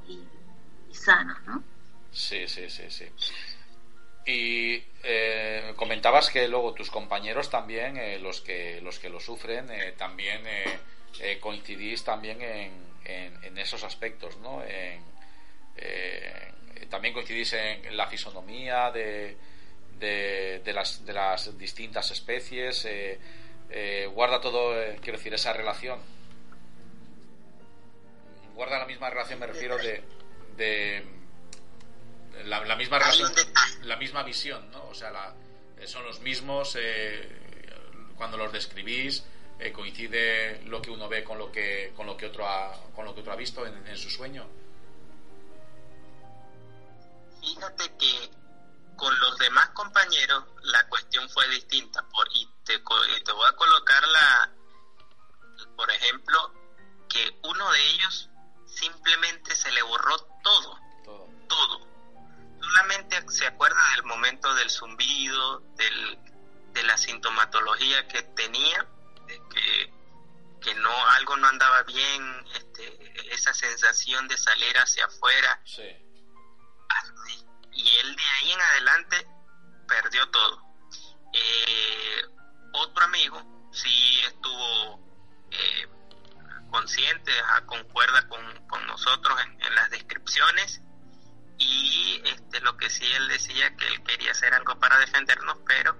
y, 0.07 0.19
sanos, 0.91 1.37
¿no? 1.45 1.63
Sí, 2.11 2.47
sí, 2.47 2.69
sí, 2.69 2.89
sí. 2.89 3.05
Y 4.25 4.83
eh, 5.03 5.73
comentabas 5.75 6.29
que 6.29 6.47
luego 6.47 6.73
tus 6.73 6.89
compañeros 6.89 7.49
también, 7.49 7.97
eh, 7.97 8.19
los 8.19 8.41
que 8.41 8.81
los 8.81 8.99
que 8.99 9.09
lo 9.09 9.19
sufren, 9.19 9.69
eh, 9.71 9.93
también 9.97 10.41
coincidís 11.39 12.03
también 12.03 12.41
en, 12.41 12.71
en, 13.43 13.57
esos 13.57 13.83
aspectos, 13.83 14.37
¿no? 14.37 14.63
También 16.89 17.13
coincidís 17.13 17.53
en 17.53 17.95
la 17.97 18.07
fisonomía 18.07 18.91
de, 18.91 19.37
de, 19.99 20.61
de 20.63 20.73
las, 20.73 21.05
de 21.05 21.13
las 21.13 21.57
distintas 21.57 22.11
especies. 22.11 22.87
Eh, 23.69 24.09
guarda 24.13 24.41
todo, 24.41 24.79
eh, 24.81 24.97
quiero 25.01 25.17
decir, 25.17 25.33
esa 25.33 25.53
relación. 25.53 25.99
Guarda 28.55 28.79
la 28.79 28.85
misma 28.85 29.09
relación, 29.09 29.39
me 29.39 29.47
refiero 29.47 29.77
de, 29.77 30.03
de 30.57 31.05
la, 32.45 32.63
la 32.65 32.75
misma 32.75 32.99
relación, 32.99 33.31
la 33.83 33.95
misma 33.95 34.23
visión, 34.23 34.69
¿no? 34.71 34.85
O 34.89 34.93
sea, 34.93 35.11
la- 35.11 35.33
eh, 35.79 35.87
son 35.87 36.03
los 36.05 36.19
mismos 36.21 36.75
eh, 36.79 37.27
cuando 38.17 38.37
los 38.37 38.51
describís. 38.51 39.23
coincide 39.73 40.61
lo 40.65 40.81
que 40.81 40.89
uno 40.89 41.09
ve 41.09 41.21
con 41.23 41.37
lo 41.37 41.51
que 41.51 41.91
con 41.95 42.05
lo 42.07 42.15
que 42.15 42.27
otro 42.27 42.47
ha, 42.47 42.71
con 42.95 43.03
lo 43.05 43.13
que 43.13 43.19
otro 43.21 43.33
ha 43.33 43.35
visto 43.35 43.65
en, 43.67 43.75
en 43.87 43.97
su 43.97 44.09
sueño. 44.09 44.45
Fíjate 47.41 47.83
que 47.97 48.29
con 48.99 49.17
los 49.19 49.37
demás 49.37 49.69
compañeros 49.69 50.43
la 50.63 50.87
cuestión 50.89 51.27
fue 51.29 51.47
distinta. 51.49 52.05
Por, 52.09 52.27
y, 52.33 52.45
te, 52.65 52.75
y 52.75 53.23
te 53.23 53.31
voy 53.31 53.47
a 53.47 53.55
colocar 53.55 54.07
la, 54.07 54.51
por 55.75 55.89
ejemplo, 55.89 56.53
que 57.07 57.39
uno 57.43 57.71
de 57.71 57.89
ellos 57.91 58.29
simplemente 58.67 59.55
se 59.55 59.71
le 59.71 59.81
borró 59.81 60.17
todo, 60.43 60.79
Todo. 61.03 61.29
todo. 61.47 61.87
Solamente 62.61 63.23
se 63.29 63.47
acuerda 63.47 63.81
del 63.95 64.03
momento 64.03 64.53
del 64.55 64.69
zumbido, 64.69 65.61
del, 65.75 66.19
de 66.73 66.83
la 66.83 66.97
sintomatología 66.97 68.07
que 68.07 68.21
tenía, 68.23 68.85
de 69.25 69.41
que 69.49 69.99
que 70.61 70.75
no 70.75 70.91
algo 71.11 71.37
no 71.37 71.47
andaba 71.47 71.83
bien, 71.83 72.45
este, 72.53 73.33
esa 73.33 73.53
sensación 73.53 74.27
de 74.27 74.37
salir 74.37 74.77
hacia 74.77 75.05
afuera. 75.05 75.61
Y 77.71 77.97
él 77.97 78.15
de 78.15 78.23
ahí 78.23 78.51
en 78.51 78.61
adelante 78.61 79.27
perdió 79.87 80.29
todo. 80.29 80.63
Eh, 81.33 82.21
otro 82.73 83.03
amigo 83.05 83.69
sí 83.71 84.19
estuvo 84.27 84.99
eh, 85.51 85.87
consciente, 86.69 87.31
concuerda 87.65 88.27
con, 88.27 88.39
nosotros 88.87 89.39
en, 89.43 89.75
las 89.75 89.89
descripciones 89.91 90.81
y 91.57 92.21
este, 92.25 92.59
lo 92.61 92.75
que 92.77 92.89
sí 92.89 93.05
él 93.05 93.27
decía 93.27 93.75
que 93.75 93.87
él 93.87 94.03
quería 94.03 94.31
hacer 94.31 94.53
algo 94.53 94.77
para 94.79 94.97
defendernos, 94.97 95.57
pero 95.67 95.95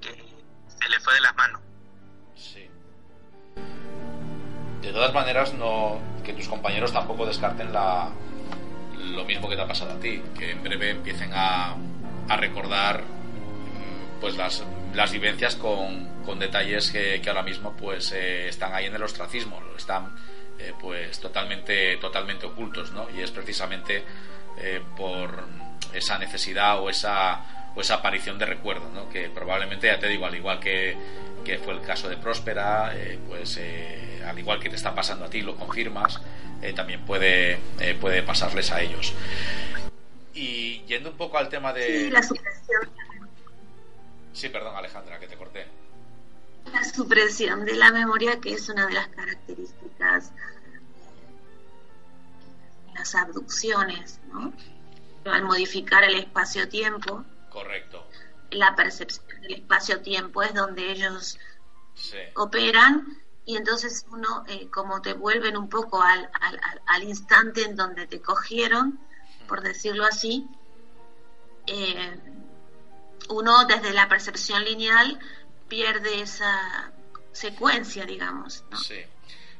que 0.00 0.10
se 0.66 0.88
le 0.88 1.00
fue 1.00 1.14
de 1.14 1.20
las 1.20 1.34
manos. 1.36 1.60
Sí. 2.36 2.70
De 4.82 4.92
todas 4.92 5.12
maneras, 5.12 5.52
no 5.54 6.00
que 6.22 6.32
tus 6.32 6.48
compañeros 6.48 6.92
tampoco 6.92 7.26
descarten 7.26 7.72
la, 7.72 8.12
mismo 9.30 9.48
que 9.48 9.54
te 9.54 9.62
ha 9.62 9.66
pasado 9.66 9.92
a 9.92 10.00
ti, 10.00 10.20
que 10.36 10.50
en 10.50 10.62
breve 10.62 10.90
empiecen 10.90 11.30
a, 11.32 11.76
a 12.28 12.36
recordar 12.36 13.02
mm, 13.02 14.20
pues 14.20 14.36
las, 14.36 14.64
las 14.94 15.12
vivencias 15.12 15.54
con, 15.54 16.22
con 16.24 16.38
detalles 16.40 16.90
que, 16.90 17.20
que, 17.22 17.28
ahora 17.30 17.42
mismo 17.42 17.76
pues 17.76 18.10
eh, 18.12 18.48
están 18.48 18.74
ahí 18.74 18.86
en 18.86 18.94
el 18.94 19.02
ostracismo, 19.02 19.60
están 19.76 20.16
eh, 20.58 20.72
pues 20.80 21.20
totalmente 21.20 21.96
totalmente 21.98 22.46
ocultos, 22.46 22.90
¿no? 22.90 23.06
Y 23.16 23.20
es 23.20 23.30
precisamente 23.30 24.02
eh, 24.58 24.82
por 24.96 25.44
esa 25.94 26.18
necesidad 26.18 26.80
o 26.80 26.90
esa 26.90 27.70
o 27.76 27.80
esa 27.80 27.94
aparición 27.94 28.36
de 28.36 28.46
recuerdo, 28.46 28.90
¿no? 28.92 29.08
Que 29.10 29.30
probablemente 29.30 29.86
ya 29.86 30.00
te 30.00 30.08
digo 30.08 30.26
al 30.26 30.34
igual 30.34 30.58
que, 30.58 30.96
que 31.44 31.58
fue 31.58 31.72
el 31.74 31.82
caso 31.82 32.08
de 32.08 32.16
Próspera, 32.16 32.92
pues 33.28 33.60
al 34.26 34.36
igual 34.36 34.58
que 34.58 34.68
te 34.68 34.74
está 34.74 34.92
pasando 34.92 35.26
a 35.26 35.30
ti 35.30 35.40
lo 35.40 35.54
confirmas, 35.54 36.20
también 36.74 37.04
puede 37.04 37.58
puede 38.00 38.22
pasarles 38.22 38.70
a 38.70 38.80
ellos. 38.80 39.14
Y 40.34 40.82
yendo 40.84 41.10
un 41.10 41.16
poco 41.16 41.38
al 41.38 41.48
tema 41.48 41.72
de... 41.72 42.04
Sí, 42.04 42.10
la 42.10 42.22
supresión. 42.22 42.90
Sí, 44.32 44.48
perdón 44.48 44.76
Alejandra, 44.76 45.18
que 45.18 45.26
te 45.26 45.36
corté. 45.36 45.66
La 46.72 46.84
supresión 46.84 47.64
de 47.64 47.74
la 47.74 47.90
memoria, 47.90 48.40
que 48.40 48.52
es 48.52 48.68
una 48.68 48.86
de 48.86 48.94
las 48.94 49.08
características 49.08 50.32
de 52.86 52.94
las 52.94 53.14
abducciones, 53.14 54.20
¿no? 54.32 54.52
Al 55.24 55.42
modificar 55.42 56.04
el 56.04 56.14
espacio-tiempo. 56.14 57.24
Correcto. 57.50 58.06
La 58.50 58.74
percepción 58.76 59.26
del 59.42 59.54
espacio-tiempo 59.54 60.42
es 60.42 60.54
donde 60.54 60.92
ellos 60.92 61.38
operan 62.34 63.19
y 63.50 63.56
entonces 63.56 64.06
uno, 64.12 64.44
eh, 64.46 64.68
como 64.70 65.02
te 65.02 65.12
vuelven 65.12 65.56
un 65.56 65.68
poco 65.68 66.00
al, 66.00 66.30
al, 66.40 66.60
al 66.86 67.02
instante 67.02 67.64
en 67.64 67.74
donde 67.74 68.06
te 68.06 68.20
cogieron, 68.20 69.00
por 69.48 69.60
decirlo 69.60 70.04
así, 70.04 70.46
eh, 71.66 72.16
uno 73.28 73.64
desde 73.64 73.92
la 73.92 74.08
percepción 74.08 74.64
lineal 74.64 75.18
pierde 75.66 76.20
esa 76.20 76.92
secuencia, 77.32 78.04
digamos. 78.04 78.62
Sí. 78.86 79.02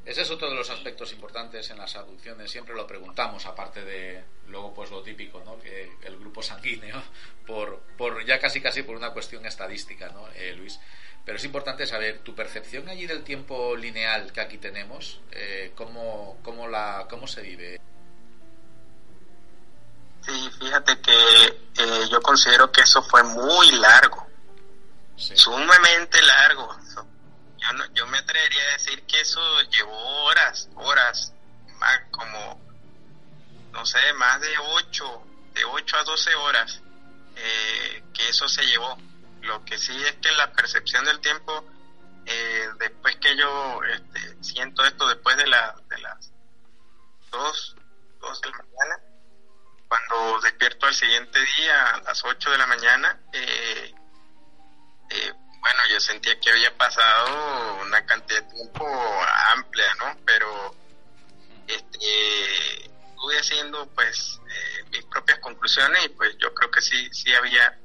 Ese 0.04 0.22
es 0.22 0.30
otro 0.30 0.48
de 0.48 0.54
los 0.54 0.70
aspectos 0.70 1.12
importantes 1.12 1.68
en 1.70 1.78
las 1.78 1.96
abducciones. 1.96 2.48
Siempre 2.48 2.76
lo 2.76 2.86
preguntamos, 2.86 3.44
aparte 3.46 3.84
de 3.84 4.22
luego 4.46 4.72
pues 4.72 4.92
lo 4.92 5.02
típico, 5.02 5.42
¿no? 5.44 5.58
Que 5.58 5.90
el 6.02 6.16
grupo 6.16 6.44
sanguíneo, 6.44 7.02
por, 7.44 7.80
por 7.98 8.24
ya 8.24 8.38
casi 8.38 8.60
casi 8.60 8.84
por 8.84 8.94
una 8.94 9.12
cuestión 9.12 9.44
estadística, 9.46 10.10
¿no, 10.10 10.28
eh, 10.36 10.54
Luis? 10.54 10.78
Pero 11.30 11.38
es 11.38 11.44
importante 11.44 11.86
saber 11.86 12.24
tu 12.24 12.34
percepción 12.34 12.88
allí 12.88 13.06
del 13.06 13.22
tiempo 13.22 13.76
lineal 13.76 14.32
que 14.32 14.40
aquí 14.40 14.58
tenemos, 14.58 15.20
eh, 15.30 15.72
cómo, 15.76 16.40
cómo, 16.42 16.66
la, 16.66 17.06
cómo 17.08 17.28
se 17.28 17.40
vive. 17.40 17.80
Sí, 20.26 20.50
fíjate 20.58 21.00
que 21.00 21.46
eh, 21.78 22.08
yo 22.10 22.20
considero 22.20 22.72
que 22.72 22.80
eso 22.80 23.00
fue 23.04 23.22
muy 23.22 23.70
largo, 23.76 24.26
sumamente 25.14 26.20
largo. 26.20 26.76
Yo, 26.96 27.04
yo 27.94 28.06
me 28.08 28.18
atrevería 28.18 28.62
a 28.64 28.72
decir 28.72 29.00
que 29.04 29.20
eso 29.20 29.40
llevó 29.70 30.24
horas, 30.24 30.68
horas, 30.74 31.32
más 31.78 31.96
como, 32.10 32.60
no 33.70 33.86
sé, 33.86 34.00
más 34.14 34.40
de 34.40 34.58
8, 34.58 35.22
de 35.54 35.64
8 35.64 35.96
a 35.96 36.02
12 36.02 36.34
horas 36.34 36.82
eh, 37.36 38.02
que 38.14 38.30
eso 38.30 38.48
se 38.48 38.64
llevó. 38.64 38.98
Lo 39.42 39.64
que 39.64 39.78
sí 39.78 39.96
es 40.04 40.14
que 40.16 40.30
la 40.32 40.52
percepción 40.52 41.04
del 41.04 41.20
tiempo, 41.20 41.64
eh, 42.26 42.68
después 42.78 43.16
que 43.16 43.36
yo 43.36 43.80
este, 43.84 44.42
siento 44.42 44.84
esto, 44.84 45.08
después 45.08 45.36
de, 45.36 45.46
la, 45.46 45.74
de 45.88 45.98
las 45.98 46.32
2, 47.30 47.76
2 48.20 48.40
de 48.40 48.50
la 48.50 48.56
mañana, 48.58 49.02
cuando 49.88 50.40
despierto 50.40 50.86
al 50.86 50.94
siguiente 50.94 51.38
día 51.56 51.94
a 51.94 52.00
las 52.02 52.24
8 52.24 52.50
de 52.50 52.58
la 52.58 52.66
mañana, 52.66 53.20
eh, 53.32 53.94
eh, 55.10 55.32
bueno, 55.60 55.80
yo 55.90 56.00
sentía 56.00 56.38
que 56.38 56.50
había 56.50 56.76
pasado 56.76 57.82
una 57.82 58.04
cantidad 58.06 58.42
de 58.42 58.54
tiempo 58.54 58.86
amplia, 59.52 59.92
¿no? 59.98 60.16
Pero 60.24 60.74
este, 61.66 62.84
estuve 62.84 63.38
haciendo 63.38 63.86
pues 63.94 64.40
eh, 64.48 64.84
mis 64.90 65.04
propias 65.04 65.38
conclusiones 65.40 66.04
y 66.06 66.08
pues 66.10 66.36
yo 66.38 66.54
creo 66.54 66.70
que 66.70 66.80
sí, 66.80 67.08
sí 67.12 67.34
había, 67.34 67.78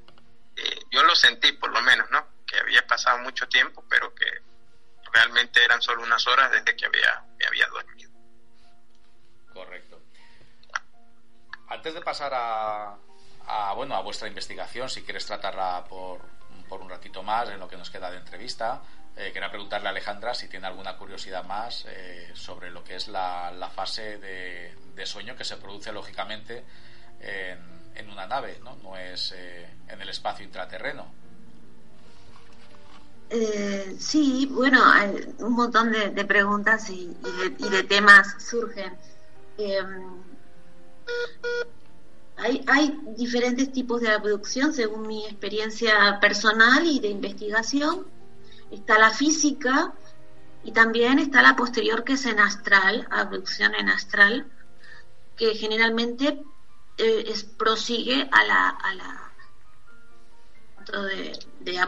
yo 0.91 1.03
lo 1.03 1.15
sentí 1.15 1.51
por 1.53 1.71
lo 1.71 1.81
menos, 1.81 2.09
¿no? 2.11 2.27
Que 2.45 2.57
había 2.59 2.85
pasado 2.85 3.19
mucho 3.19 3.47
tiempo, 3.47 3.83
pero 3.89 4.13
que 4.13 4.25
realmente 5.11 5.63
eran 5.63 5.81
solo 5.81 6.03
unas 6.03 6.25
horas 6.27 6.51
desde 6.51 6.75
que 6.75 6.85
había, 6.85 7.23
me 7.37 7.45
había 7.45 7.67
dormido. 7.67 8.11
Correcto. 9.53 10.01
Antes 11.67 11.93
de 11.93 12.01
pasar 12.01 12.31
a, 12.33 13.73
bueno, 13.75 13.95
a 13.95 14.01
vuestra 14.01 14.27
investigación, 14.27 14.89
si 14.89 15.03
quieres 15.03 15.25
tratarla 15.25 15.83
por, 15.87 16.19
por, 16.67 16.81
un 16.81 16.89
ratito 16.89 17.23
más 17.23 17.49
en 17.49 17.59
lo 17.59 17.67
que 17.67 17.77
nos 17.77 17.89
queda 17.89 18.11
de 18.11 18.17
entrevista, 18.17 18.81
eh, 19.15 19.31
quería 19.31 19.49
preguntarle 19.49 19.87
a 19.87 19.91
Alejandra 19.91 20.33
si 20.33 20.49
tiene 20.49 20.67
alguna 20.67 20.97
curiosidad 20.97 21.43
más 21.45 21.85
eh, 21.87 22.31
sobre 22.33 22.69
lo 22.69 22.83
que 22.83 22.95
es 22.95 23.07
la, 23.07 23.71
fase 23.73 24.17
de, 24.17 25.05
sueño 25.05 25.35
que 25.35 25.45
se 25.45 25.57
produce 25.57 25.91
lógicamente 25.91 26.65
en, 27.19 27.84
una 28.09 28.27
nave, 28.27 28.59
¿no? 28.63 28.75
No 28.83 28.97
es 28.97 29.33
eh, 29.35 29.67
en 29.87 30.01
el 30.01 30.09
espacio 30.09 30.45
intraterreno. 30.45 31.05
sí, 33.99 34.47
bueno, 34.51 34.81
un 35.39 35.53
montón 35.53 35.91
de, 35.91 36.25
preguntas 36.25 36.89
y, 36.89 37.15
de, 37.69 37.83
temas 37.83 38.35
surgen. 38.43 38.93
Hay, 42.37 42.65
hay 42.67 42.99
diferentes 43.17 43.71
tipos 43.71 44.01
de 44.01 44.09
abducción 44.09 44.73
según 44.73 45.07
mi 45.07 45.25
experiencia 45.25 46.19
personal 46.19 46.85
y 46.85 46.99
de 46.99 47.07
investigación. 47.07 48.05
Está 48.71 48.97
la 48.99 49.09
física 49.09 49.93
y 50.65 50.71
también 50.71 51.19
está 51.19 51.41
la 51.41 51.55
posterior 51.55 52.03
que 52.03 52.13
es 52.13 52.25
en 52.25 52.39
astral, 52.39 53.07
abducción 53.11 53.75
en 53.75 53.87
astral, 53.89 54.47
que 55.37 55.53
generalmente 55.53 56.41
eh, 56.97 57.23
es, 57.27 57.43
prosigue 57.43 58.27
a 58.31 58.43
la, 58.43 58.69
a 58.69 58.95
la 58.95 59.21
de, 61.09 61.39
de, 61.61 61.79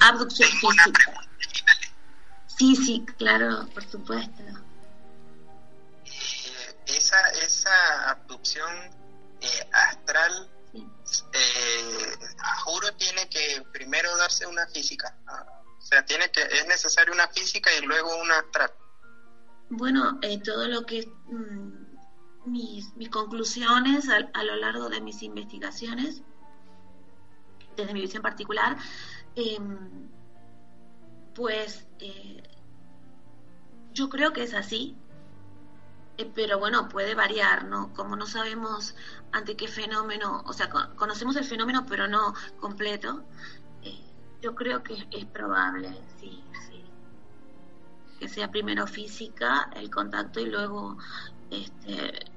abducción 0.00 0.48
física. 0.48 1.28
Sí, 2.46 2.76
sí, 2.76 3.04
claro, 3.18 3.68
por 3.74 3.84
supuesto 3.84 4.42
esa, 6.96 7.28
esa 7.30 8.10
abducción 8.10 8.70
eh, 9.40 9.70
astral, 9.72 10.50
eh, 10.74 12.18
juro, 12.64 12.92
tiene 12.94 13.28
que 13.28 13.64
primero 13.72 14.16
darse 14.16 14.46
una 14.46 14.66
física. 14.66 15.14
O 15.78 15.82
sea, 15.82 16.04
tiene 16.04 16.30
que, 16.30 16.42
es 16.42 16.66
necesario 16.66 17.12
una 17.12 17.28
física 17.28 17.70
y 17.80 17.84
luego 17.86 18.14
una 18.16 18.38
astral. 18.38 18.72
Bueno, 19.70 20.18
eh, 20.22 20.40
todo 20.42 20.66
lo 20.66 20.84
que 20.84 21.06
mm, 21.26 21.79
mis, 22.50 22.92
conclusiones 23.10 24.08
a, 24.08 24.44
lo 24.44 24.56
largo 24.56 24.88
de 24.88 25.00
mis 25.00 25.22
investigaciones, 25.22 26.22
desde 27.76 27.94
mi 27.94 28.02
visión 28.02 28.22
particular, 28.22 28.76
em, 29.36 30.08
pues 31.34 31.86
yo 33.92 34.08
creo 34.08 34.32
que 34.32 34.42
es 34.42 34.54
así. 34.54 34.96
Eh, 36.20 36.30
pero 36.34 36.58
bueno, 36.58 36.88
puede 36.88 37.14
variar, 37.14 37.64
¿no? 37.64 37.92
Como 37.94 38.16
no 38.16 38.26
sabemos 38.26 38.94
ante 39.32 39.56
qué 39.56 39.68
fenómeno, 39.68 40.42
o 40.44 40.52
sea, 40.52 40.68
conocemos 40.96 41.36
el 41.36 41.44
fenómeno 41.44 41.86
pero 41.88 42.08
no 42.08 42.34
completo, 42.58 43.24
eh, 43.82 44.04
yo 44.42 44.54
creo 44.54 44.82
que 44.82 45.08
es 45.10 45.24
probable, 45.24 45.88
sí, 46.18 46.44
sí, 46.68 46.84
que 48.18 48.28
sea 48.28 48.50
primero 48.50 48.86
física 48.86 49.70
el 49.74 49.90
contacto 49.90 50.40
y 50.40 50.46
luego 50.46 50.98
este, 51.50 52.29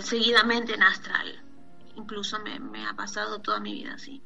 seguidamente 0.00 0.74
en 0.74 0.82
astral. 0.82 1.42
Incluso 1.96 2.38
me, 2.40 2.86
ha 2.86 2.94
pasado 2.94 3.40
toda 3.40 3.60
mi 3.60 3.74
vida 3.74 3.94
así. 3.94 4.22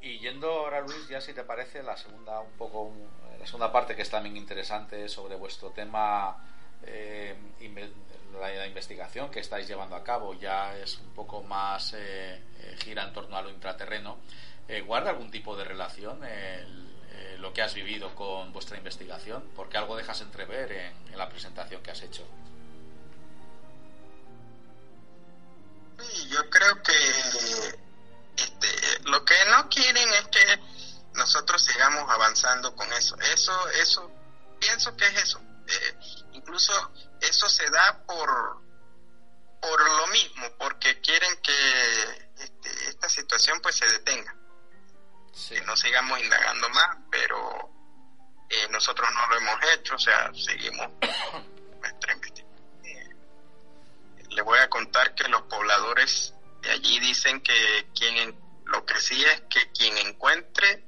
Y 0.00 0.18
yendo 0.18 0.50
ahora 0.50 0.80
Luis, 0.82 1.08
ya 1.08 1.20
si 1.20 1.32
te 1.32 1.44
parece 1.44 1.82
la 1.82 1.96
segunda 1.96 2.40
un 2.40 2.52
poco 2.52 2.92
la 3.38 3.46
segunda 3.46 3.72
parte 3.72 3.96
que 3.96 4.02
es 4.02 4.10
también 4.10 4.36
interesante 4.36 5.08
sobre 5.08 5.34
vuestro 5.34 5.70
tema 5.70 6.36
eh, 6.86 7.34
la, 8.40 8.66
investigación 8.66 9.30
que 9.30 9.40
estáis 9.40 9.68
llevando 9.68 9.96
a 9.96 10.02
cabo 10.02 10.34
ya 10.34 10.76
es 10.76 10.98
un 10.98 11.14
poco 11.14 11.42
más 11.42 11.94
eh, 11.94 12.42
eh, 12.60 12.76
gira 12.78 13.04
en 13.04 13.12
torno 13.12 13.36
a 13.36 13.42
lo 13.42 13.50
intraterreno. 13.50 14.18
¿Guarda 14.86 15.10
algún 15.10 15.30
tipo 15.30 15.54
de 15.56 15.64
relación 15.64 16.20
lo 17.38 17.52
que 17.52 17.60
has 17.60 17.74
vivido 17.74 18.14
con 18.14 18.50
vuestra 18.54 18.78
investigación? 18.78 19.44
Porque 19.54 19.76
algo 19.76 19.94
dejas 19.94 20.22
entrever 20.22 20.72
en, 20.72 21.18
la 21.18 21.28
presentación 21.28 21.82
que 21.82 21.90
has 21.90 22.02
hecho. 22.02 22.26
Yo 26.28 26.50
creo 26.50 26.82
que 26.82 26.92
este, 28.36 29.00
lo 29.04 29.24
que 29.24 29.34
no 29.50 29.68
quieren 29.68 30.08
es 30.14 30.26
que 30.28 30.60
nosotros 31.14 31.62
sigamos 31.62 32.10
avanzando 32.10 32.74
con 32.74 32.92
eso. 32.92 33.16
Eso, 33.20 33.68
eso, 33.70 34.10
pienso 34.60 34.96
que 34.96 35.06
es 35.06 35.22
eso. 35.24 35.40
incluso 36.32 36.72
eso 37.20 37.48
se 37.48 37.68
da 37.70 38.04
por, 38.06 38.62
por 39.60 39.90
lo 39.96 40.06
mismo, 40.08 40.46
porque 40.58 41.00
quieren 41.00 41.40
que 41.42 42.30
este, 42.38 42.88
esta 42.88 43.08
situación 43.08 43.60
pues 43.62 43.76
se 43.76 43.86
detenga. 43.86 44.34
Que 45.48 45.60
no 45.62 45.76
sigamos 45.76 46.20
indagando 46.20 46.68
más, 46.70 46.96
pero 47.10 47.70
eh, 48.48 48.68
nosotros 48.70 49.08
no 49.12 49.26
lo 49.28 49.36
hemos 49.36 49.72
hecho, 49.72 49.94
o 49.96 49.98
sea, 49.98 50.30
seguimos 50.34 50.88
nuestra 51.80 52.12
investigación. 52.12 52.43
Le 54.34 54.42
voy 54.42 54.58
a 54.58 54.68
contar 54.68 55.14
que 55.14 55.28
los 55.28 55.42
pobladores 55.42 56.34
de 56.62 56.70
allí 56.70 56.98
dicen 57.00 57.40
que 57.40 57.90
quien 57.94 58.38
lo 58.66 58.84
que 58.84 59.00
sí 59.00 59.22
es 59.24 59.42
que 59.50 59.70
quien 59.72 59.96
encuentre 59.98 60.84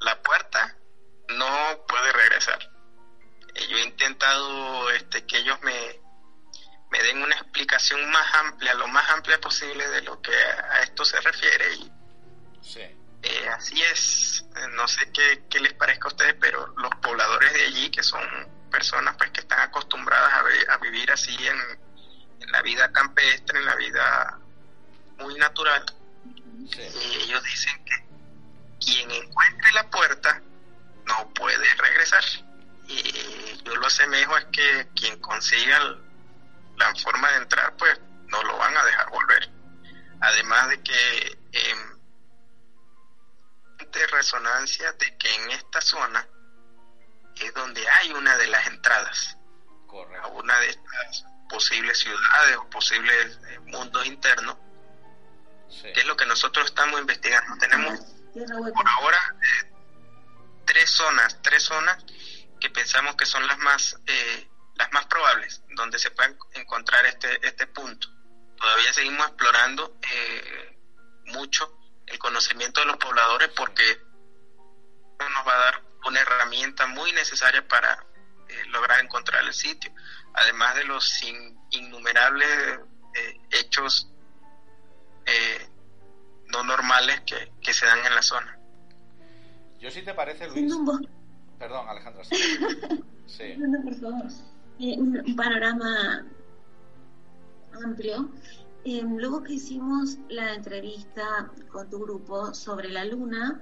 la 0.00 0.22
puerta 0.22 0.76
no 1.28 1.84
puede 1.86 2.12
regresar 2.12 2.78
yo 3.66 3.76
he 3.76 3.82
intentado 3.82 4.90
este, 4.90 5.24
que 5.26 5.38
ellos 5.38 5.58
me, 5.62 6.00
me 6.90 7.02
den 7.02 7.22
una 7.22 7.34
explicación 7.34 8.08
más 8.10 8.34
amplia, 8.34 8.74
lo 8.74 8.86
más 8.88 9.08
amplia 9.10 9.40
posible 9.40 9.86
de 9.88 10.02
lo 10.02 10.20
que 10.20 10.32
a, 10.32 10.82
esto 10.82 11.04
se 11.04 11.20
refiere. 11.20 11.74
Y, 11.74 11.92
eh, 13.22 13.48
así 13.48 13.82
es, 13.82 14.44
no 14.74 14.86
sé 14.86 15.10
qué, 15.12 15.44
qué, 15.50 15.60
les 15.60 15.72
parezca 15.74 16.06
a 16.06 16.12
ustedes, 16.12 16.34
pero 16.40 16.66
los 16.76 16.94
pobladores 16.96 17.52
de 17.52 17.66
allí, 17.66 17.90
que 17.90 18.02
son 18.02 18.22
personas 18.70 19.16
pues 19.16 19.30
que 19.30 19.40
están 19.40 19.60
acostumbradas 19.60 20.32
a, 20.32 20.74
a 20.74 20.78
vivir 20.78 21.10
así 21.10 21.34
en, 21.46 21.87
la 22.46 22.62
vida 22.62 22.90
campestre, 22.92 23.58
en 23.58 23.66
la 23.66 23.74
vida 23.76 24.38
muy 25.18 25.34
natural, 25.36 25.84
y 26.58 27.22
ellos 27.22 27.42
dicen 27.44 27.84
que 27.84 28.08
quien 28.84 29.10
encuentre 29.10 29.72
la 29.72 29.90
puerta 29.90 30.40
no 31.06 31.32
puede 31.34 31.74
regresar. 31.74 32.22
Y 32.86 33.62
yo 33.64 33.76
lo 33.76 33.86
asemejo 33.86 34.36
es 34.38 34.44
que 34.46 34.88
quien 34.94 35.18
consiga 35.20 35.78
la 36.76 36.94
forma 36.96 37.30
de 37.32 37.36
entrar, 37.38 37.76
pues 37.76 37.98
no 38.28 38.42
lo 38.42 38.56
van 38.56 38.76
a 38.76 38.84
dejar 38.84 39.10
volver. 39.10 39.50
Además 40.20 40.68
de 40.70 40.82
que 40.82 41.38
eh, 41.52 41.74
de 43.92 44.06
resonancia 44.08 44.92
de 44.92 45.16
que 45.16 45.34
en 45.34 45.50
esta 45.50 45.80
zona 45.80 46.26
es 47.36 47.54
donde 47.54 47.88
hay 47.88 48.12
una 48.12 48.36
de 48.36 48.46
las 48.48 48.66
entradas. 48.66 49.34
A 50.22 50.26
una 50.28 50.58
de 50.60 50.68
estas 50.68 51.24
posibles 51.48 51.98
ciudades 51.98 52.56
o 52.56 52.68
posibles 52.70 53.38
eh, 53.48 53.58
mundos 53.60 54.06
internos, 54.06 54.56
que 55.82 56.00
es 56.00 56.06
lo 56.06 56.16
que 56.16 56.26
nosotros 56.26 56.66
estamos 56.66 57.00
investigando. 57.00 57.56
Tenemos 57.58 58.00
por 58.32 58.88
ahora 58.88 59.36
eh, 59.42 59.72
tres 60.64 60.90
zonas, 60.90 61.40
tres 61.42 61.62
zonas 61.62 62.04
que 62.60 62.70
pensamos 62.70 63.16
que 63.16 63.26
son 63.26 63.46
las 63.46 63.58
más, 63.58 63.98
eh, 64.06 64.48
las 64.74 64.92
más 64.92 65.06
probables, 65.06 65.62
donde 65.70 65.98
se 65.98 66.10
puede 66.10 66.36
encontrar 66.54 67.04
este, 67.06 67.46
este 67.46 67.66
punto. 67.66 68.08
Todavía 68.56 68.92
seguimos 68.92 69.26
explorando 69.28 69.98
eh, 70.12 70.78
mucho 71.26 71.78
el 72.06 72.18
conocimiento 72.18 72.80
de 72.80 72.86
los 72.86 72.96
pobladores 72.96 73.50
porque 73.50 74.00
nos 75.18 75.46
va 75.46 75.54
a 75.54 75.58
dar 75.58 75.82
una 76.06 76.20
herramienta 76.20 76.86
muy 76.86 77.12
necesaria 77.12 77.66
para 77.66 78.04
lograr 78.68 79.00
encontrar 79.00 79.44
el 79.44 79.52
sitio, 79.52 79.92
además 80.42 80.74
de 80.76 80.84
los 80.84 81.22
innumerables 81.70 82.80
hechos 83.50 84.10
no 86.48 86.62
normales 86.64 87.20
que, 87.22 87.52
que, 87.60 87.74
se 87.74 87.84
dan 87.84 87.98
en 88.06 88.14
la 88.14 88.22
zona. 88.22 88.58
Yo 89.80 89.90
si 89.90 90.02
te 90.02 90.14
parece, 90.14 90.48
Luis, 90.48 90.74
Perdón, 91.58 91.88
Alejandra. 91.88 92.24
Sí. 93.26 93.56
Eh, 94.80 94.96
un, 94.96 95.34
panorama 95.34 96.24
amplio. 97.84 98.30
Eh, 98.84 99.02
luego 99.04 99.42
que 99.42 99.54
hicimos 99.54 100.18
la 100.28 100.54
entrevista 100.54 101.50
con 101.68 101.90
tu 101.90 101.98
grupo 101.98 102.54
sobre 102.54 102.88
la 102.88 103.04
luna, 103.04 103.60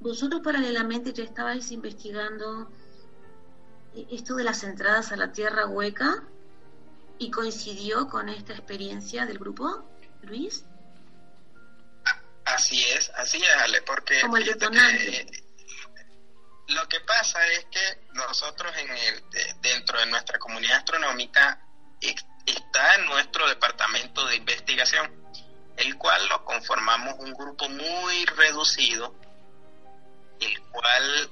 vosotros 0.00 0.42
paralelamente 0.42 1.14
ya 1.14 1.24
estabais 1.24 1.72
investigando 1.72 2.64
eh, 2.64 2.79
esto 3.94 4.36
de 4.36 4.44
las 4.44 4.62
entradas 4.62 5.12
a 5.12 5.16
la 5.16 5.32
Tierra 5.32 5.66
hueca 5.66 6.22
y 7.18 7.30
coincidió 7.30 8.08
con 8.08 8.28
esta 8.28 8.52
experiencia 8.52 9.26
del 9.26 9.38
grupo, 9.38 9.88
Luis. 10.22 10.64
Así 12.44 12.84
es, 12.84 13.10
así 13.16 13.38
es, 13.38 13.62
Ale, 13.62 13.82
porque 13.82 14.20
Como 14.20 14.36
el 14.36 14.44
detonante. 14.44 15.26
Lo 16.68 16.88
que 16.88 17.00
pasa 17.00 17.44
es 17.48 17.66
que 17.66 18.06
nosotros 18.14 18.72
en 18.76 18.90
el, 18.90 19.24
dentro 19.60 19.98
de 19.98 20.06
nuestra 20.06 20.38
comunidad 20.38 20.78
astronómica 20.78 21.60
está 22.00 22.98
nuestro 22.98 23.48
departamento 23.48 24.24
de 24.26 24.36
investigación, 24.36 25.12
el 25.76 25.96
cual 25.96 26.28
lo 26.28 26.44
conformamos 26.44 27.14
un 27.18 27.32
grupo 27.34 27.68
muy 27.68 28.24
reducido, 28.36 29.14
el 30.40 30.60
cual 30.70 31.30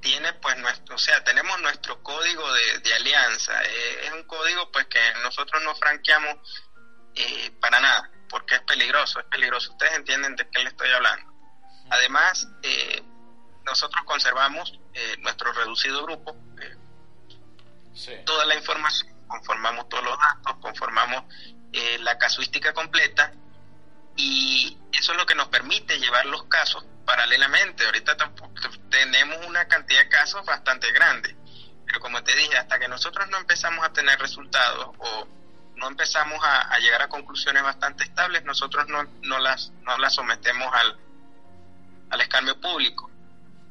tiene 0.00 0.32
pues 0.34 0.56
nuestro, 0.58 0.94
o 0.94 0.98
sea, 0.98 1.22
tenemos 1.24 1.60
nuestro 1.60 2.02
código 2.02 2.44
de, 2.52 2.94
alianza, 2.94 3.62
eh, 3.64 4.06
es 4.06 4.12
un 4.12 4.24
código 4.24 4.70
pues 4.70 4.86
que 4.86 5.00
nosotros 5.22 5.62
no 5.62 5.74
franqueamos 5.74 6.36
eh, 7.14 7.50
para 7.60 7.80
nada, 7.80 8.10
porque 8.28 8.56
es 8.56 8.62
peligroso, 8.62 9.20
es 9.20 9.26
peligroso, 9.26 9.72
ustedes 9.72 9.94
entienden 9.94 10.36
de 10.36 10.48
qué 10.50 10.60
le 10.60 10.68
estoy 10.68 10.90
hablando. 10.90 11.36
Además, 11.90 12.48
eh, 12.62 13.02
nosotros 13.64 14.04
conservamos 14.04 14.78
eh, 14.94 15.16
nuestro 15.18 15.52
reducido 15.52 16.02
grupo, 16.04 16.36
eh, 16.60 18.22
toda 18.24 18.44
la 18.44 18.54
información, 18.54 19.14
conformamos 19.28 19.88
todos 19.88 20.04
los 20.04 20.18
datos, 20.18 20.56
conformamos 20.60 21.24
la 22.00 22.16
casuística 22.16 22.72
completa 22.72 23.34
y 24.16 24.76
eso 24.92 25.12
es 25.12 25.18
lo 25.18 25.26
que 25.26 25.34
nos 25.34 25.48
permite 25.48 25.98
llevar 25.98 26.26
los 26.26 26.44
casos 26.44 26.84
paralelamente. 27.04 27.84
Ahorita 27.84 28.16
tenemos 28.90 29.46
una 29.46 29.66
cantidad 29.68 30.00
de 30.00 30.08
casos 30.08 30.44
bastante 30.44 30.90
grande, 30.92 31.36
pero 31.86 32.00
como 32.00 32.22
te 32.24 32.34
dije, 32.34 32.56
hasta 32.56 32.78
que 32.78 32.88
nosotros 32.88 33.28
no 33.28 33.38
empezamos 33.38 33.84
a 33.84 33.92
tener 33.92 34.18
resultados 34.18 34.94
o 34.98 35.28
no 35.76 35.88
empezamos 35.88 36.38
a, 36.42 36.78
llegar 36.78 37.02
a 37.02 37.08
conclusiones 37.08 37.62
bastante 37.62 38.04
estables, 38.04 38.44
nosotros 38.44 38.88
no, 38.88 39.04
no, 39.22 39.38
las, 39.38 39.70
no 39.82 39.98
las 39.98 40.14
sometemos 40.14 40.72
al, 40.72 40.98
al 42.10 42.20
escarnio 42.20 42.58
público 42.60 43.10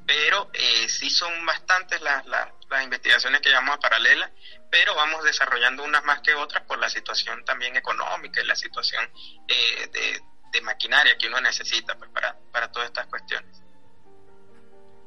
pero 0.05 0.49
eh, 0.53 0.87
sí 0.87 1.09
son 1.09 1.45
bastantes 1.45 1.99
las, 2.01 2.25
las, 2.27 2.49
investigaciones 2.83 3.39
que 3.39 3.49
llamamos 3.49 3.77
a 3.77 3.79
paralelas, 3.79 4.29
pero 4.69 4.93
vamos 4.95 5.23
desarrollando 5.23 5.83
unas 5.83 6.03
más 6.03 6.19
que 6.19 6.33
otras 6.33 6.63
por 6.65 6.77
la 6.77 6.89
situación 6.89 7.45
también 7.45 7.77
económica 7.77 8.41
y 8.41 8.45
la 8.45 8.55
situación 8.55 9.09
eh, 9.47 9.89
de, 9.93 10.21
maquinaria 10.61 11.17
que 11.17 11.27
uno 11.27 11.39
necesita 11.41 11.97
pues, 11.97 12.09
para, 12.11 12.37
para 12.51 12.71
todas 12.71 12.87
estas 12.87 13.07
cuestiones. 13.07 13.61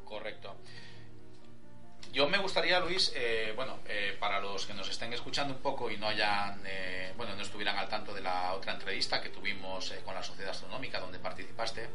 Correcto. 0.05 0.57
Yo 2.13 2.29
me 2.29 2.39
gustaría, 2.39 2.81
Luis, 2.81 3.13
eh, 3.15 3.53
bueno, 3.55 3.81
eh, 3.87 4.17
para 4.19 4.41
los 4.41 4.67
que 4.67 4.75
nos 4.75 4.89
estén 4.89 5.13
escuchando 5.13 5.55
un 5.55 5.61
poco 5.61 5.91
y 5.91 5.99
no 5.99 6.09
hayan, 6.09 6.63
bueno, 7.17 7.35
no 7.37 7.43
estuvieran 7.43 7.77
al 7.77 7.89
tanto 7.89 8.15
de 8.15 8.23
la 8.23 8.55
otra 8.55 8.73
entrevista 8.73 9.21
que 9.21 9.29
tuvimos 9.29 9.93
con 10.05 10.15
la 10.15 10.23
Sociedad 10.23 10.53
Astronómica 10.53 11.01
donde 11.01 11.19
participaste, 11.19 11.89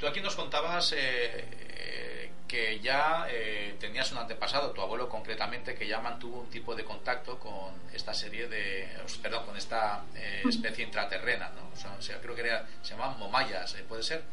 Tú 0.00 0.06
aquí 0.06 0.22
nos 0.22 0.34
contabas 0.34 0.92
eh, 0.92 0.96
eh, 0.96 2.29
que 2.50 2.80
ya 2.80 3.26
eh, 3.30 3.76
tenías 3.78 4.10
un 4.10 4.18
antepasado, 4.18 4.72
tu 4.72 4.80
abuelo 4.80 5.08
concretamente, 5.08 5.76
que 5.76 5.86
ya 5.86 6.00
mantuvo 6.00 6.40
un 6.40 6.50
tipo 6.50 6.74
de 6.74 6.84
contacto 6.84 7.38
con 7.38 7.80
esta 7.92 8.12
serie 8.12 8.48
de, 8.48 8.88
perdón, 9.22 9.46
con 9.46 9.56
esta 9.56 10.04
especie 10.44 10.84
intraterrena, 10.84 11.50
¿no? 11.50 11.70
O 11.70 12.02
sea, 12.02 12.20
creo 12.20 12.34
que 12.34 12.40
era, 12.40 12.66
se 12.82 12.90
llamaban 12.90 13.20
momayas, 13.20 13.76
¿puede 13.88 14.02
ser? 14.02 14.24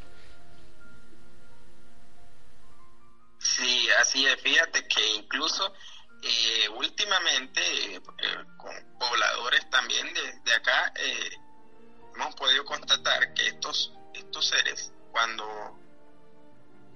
Sí, 3.38 3.88
así 4.02 4.26
es. 4.26 4.42
Fíjate 4.42 4.88
que 4.88 5.14
incluso 5.14 5.72
últimamente 6.76 8.02
con 8.58 8.74
pobladores 8.98 9.70
también 9.70 10.12
de, 10.12 10.40
de 10.44 10.54
acá 10.56 10.92
hemos 12.16 12.34
podido 12.34 12.66
constatar 12.66 13.32
que 13.36 13.48
estos 13.50 13.94
estos 14.16 14.48
seres 14.48 14.92
cuando 15.12 15.78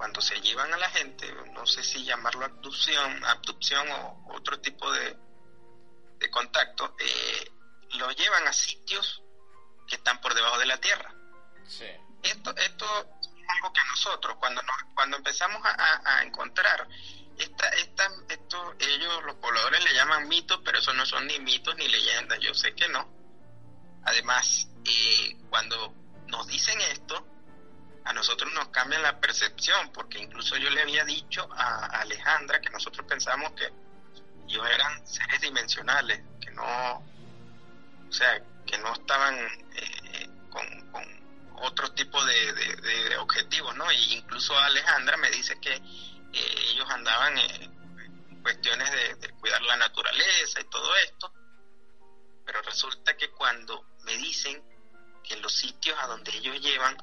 cuando 0.02 0.20
se 0.20 0.42
llevan 0.42 0.74
a 0.74 0.78
la 0.78 0.90
gente, 0.90 1.32
no 1.54 1.68
sé 1.68 1.84
si 1.84 2.04
llamarlo 2.04 2.44
abducción, 2.44 3.24
abducción 3.24 3.88
o 3.92 4.34
otro 4.34 4.60
tipo 4.60 4.92
de, 4.92 5.16
de 6.18 6.32
contacto, 6.32 6.96
eh, 6.98 7.52
lo 8.00 8.10
llevan 8.10 8.48
a 8.48 8.52
sitios 8.52 9.22
que 9.88 9.98
están 9.98 10.20
por 10.20 10.34
debajo 10.34 10.58
de 10.58 10.66
la 10.66 10.78
tierra. 10.78 11.14
Esto, 12.24 12.50
esto 12.58 12.86
es 13.22 13.46
algo 13.48 13.72
que 13.72 13.82
nosotros, 13.92 14.38
cuando, 14.40 14.64
cuando 14.96 15.18
empezamos 15.18 15.62
a, 15.64 16.24
encontrar 16.24 16.88
esta, 17.38 17.70
esta, 17.70 18.10
esto, 18.28 18.74
ellos, 18.80 19.24
los 19.24 19.36
pobladores 19.36 19.84
le 19.84 19.94
llaman 19.94 20.28
mitos, 20.28 20.62
pero 20.66 20.80
eso 20.80 20.94
no 20.94 21.06
son 21.06 21.28
ni 21.28 21.38
mitos 21.42 21.76
ni 21.76 21.88
leyendas, 21.88 22.40
yo 22.40 22.56
sé 22.56 22.74
que 22.74 22.88
no. 22.88 23.08
Además, 24.06 24.68
eh, 24.84 25.38
cuando 25.52 25.94
nos 26.26 26.48
dicen 26.48 26.82
esto, 26.82 27.31
a 28.04 28.14
nosotros 28.14 28.52
nos 28.54 28.70
cambia 28.70 29.00
la 29.00 29.20
percepción, 29.20 29.92
porque 29.92 30.20
incluso 30.20 30.58
yo 30.58 30.70
le 30.70 30.82
había 30.82 31.06
dicho 31.06 31.48
a 31.54 32.02
Alejandra 32.02 32.60
que 32.60 32.70
nosotros 32.70 33.06
pensamos 33.08 33.52
que 33.52 33.70
ellos 34.48 34.68
eran 34.74 35.08
seres 35.08 35.40
dimensionales, 35.42 36.22
que 36.40 36.52
no, 36.52 36.98
o 36.98 38.12
sea, 38.12 38.42
que 38.66 38.78
no 38.80 38.94
estaban 38.94 39.36
eh, 39.76 40.30
con, 40.50 40.82
otro 41.64 41.92
tipo 41.94 42.24
de, 42.26 43.18
objetivos, 43.20 43.76
¿no? 43.76 43.92
Y 43.92 44.14
incluso 44.14 44.58
Alejandra 44.58 45.16
me 45.18 45.30
dice 45.30 45.60
que 45.60 45.74
eh, 45.74 46.56
ellos 46.72 46.90
andaban 46.90 47.38
en 47.38 48.42
cuestiones 48.42 49.20
de 49.20 49.30
cuidar 49.40 49.62
la 49.62 49.78
naturaleza 49.78 50.60
y 50.60 50.64
todo 50.64 50.96
esto, 50.98 51.32
pero 52.46 52.64
resulta 52.64 53.16
que 53.16 53.30
cuando 53.30 53.86
me 54.06 54.18
dicen 54.18 54.64
que 55.24 55.38
los 55.38 55.54
sitios 55.54 55.98
a 56.00 56.08
donde 56.08 56.36
ellos 56.36 56.60
llevan 56.60 56.98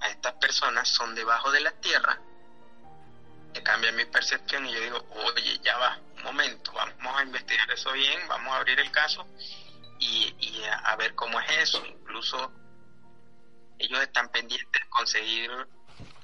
a 0.00 0.08
estas 0.08 0.34
personas 0.34 0.88
son 0.88 1.14
debajo 1.14 1.50
de 1.52 1.60
la 1.60 1.72
tierra, 1.72 2.20
me 3.54 3.62
cambia 3.62 3.92
mi 3.92 4.04
percepción 4.04 4.66
y 4.66 4.72
yo 4.72 4.80
digo, 4.80 5.06
oye, 5.34 5.58
ya 5.62 5.76
va, 5.76 5.98
un 6.16 6.22
momento, 6.22 6.72
vamos 6.72 7.20
a 7.20 7.22
investigar 7.22 7.70
eso 7.70 7.92
bien, 7.92 8.26
vamos 8.28 8.52
a 8.52 8.58
abrir 8.58 8.78
el 8.78 8.90
caso 8.90 9.26
y, 10.00 10.62
a, 10.64 10.96
ver 10.96 11.14
cómo 11.14 11.38
es 11.40 11.50
eso. 11.58 11.84
Incluso 11.86 12.52
ellos 13.78 14.00
están 14.00 14.30
pendientes 14.30 14.82
de 14.82 14.88
conseguir 14.88 15.50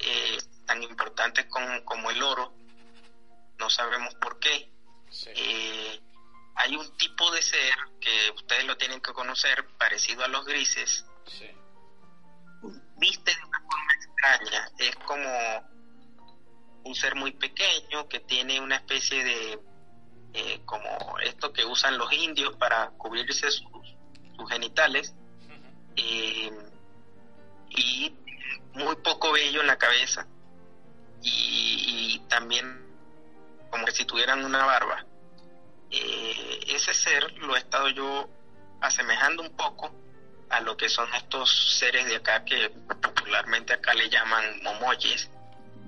eh, 0.00 0.38
tan 0.66 0.82
importantes 0.82 1.46
como, 1.46 1.84
como, 1.84 2.10
el 2.10 2.22
oro, 2.22 2.54
no 3.58 3.70
sabemos 3.70 4.14
por 4.14 4.38
qué. 4.38 4.72
Eh, 5.26 6.00
hay 6.56 6.76
un 6.76 6.96
tipo 6.96 7.30
de 7.30 7.42
ser 7.42 7.74
que 8.00 8.30
ustedes 8.34 8.64
lo 8.64 8.76
tienen 8.76 9.00
que 9.00 9.12
conocer, 9.12 9.66
parecido 9.78 10.24
a 10.24 10.28
los 10.28 10.44
grises. 10.44 11.04
Viste 12.98 13.34
de 13.34 13.45
extraña, 14.16 14.70
es 14.78 14.96
como 14.96 15.68
un 16.84 16.94
ser 16.94 17.14
muy 17.14 17.32
pequeño 17.32 18.08
que 18.08 18.20
tiene 18.20 18.60
una 18.60 18.76
especie 18.76 19.24
de, 19.24 19.60
eh, 20.34 20.60
como 20.64 21.18
esto 21.24 21.52
que 21.52 21.64
usan 21.64 21.98
los 21.98 22.12
indios 22.12 22.56
para 22.56 22.90
cubrirse 22.90 23.50
sus, 23.50 23.70
genitales, 24.48 25.14
eh, 25.96 26.50
y 27.70 28.14
muy 28.74 28.94
poco 28.96 29.32
vello 29.32 29.60
en 29.62 29.66
la 29.66 29.78
cabeza, 29.78 30.26
y, 31.22 32.20
también 32.28 32.84
como 33.70 33.86
si 33.88 34.04
tuvieran 34.04 34.44
una 34.44 34.64
barba. 34.64 35.06
Eh, 35.90 36.60
ese 36.68 36.92
ser 36.92 37.32
lo 37.38 37.54
he 37.56 37.58
estado 37.58 37.88
yo 37.88 38.28
asemejando 38.80 39.42
un 39.42 39.56
poco 39.56 39.92
a 40.50 40.60
lo 40.60 40.76
que 40.76 40.88
son 40.88 41.12
estos 41.14 41.78
seres 41.78 42.06
de 42.06 42.16
acá 42.16 42.44
que 42.44 42.70
popularmente 43.02 43.72
acá 43.72 43.94
le 43.94 44.08
llaman 44.08 44.62
momoyes, 44.62 45.28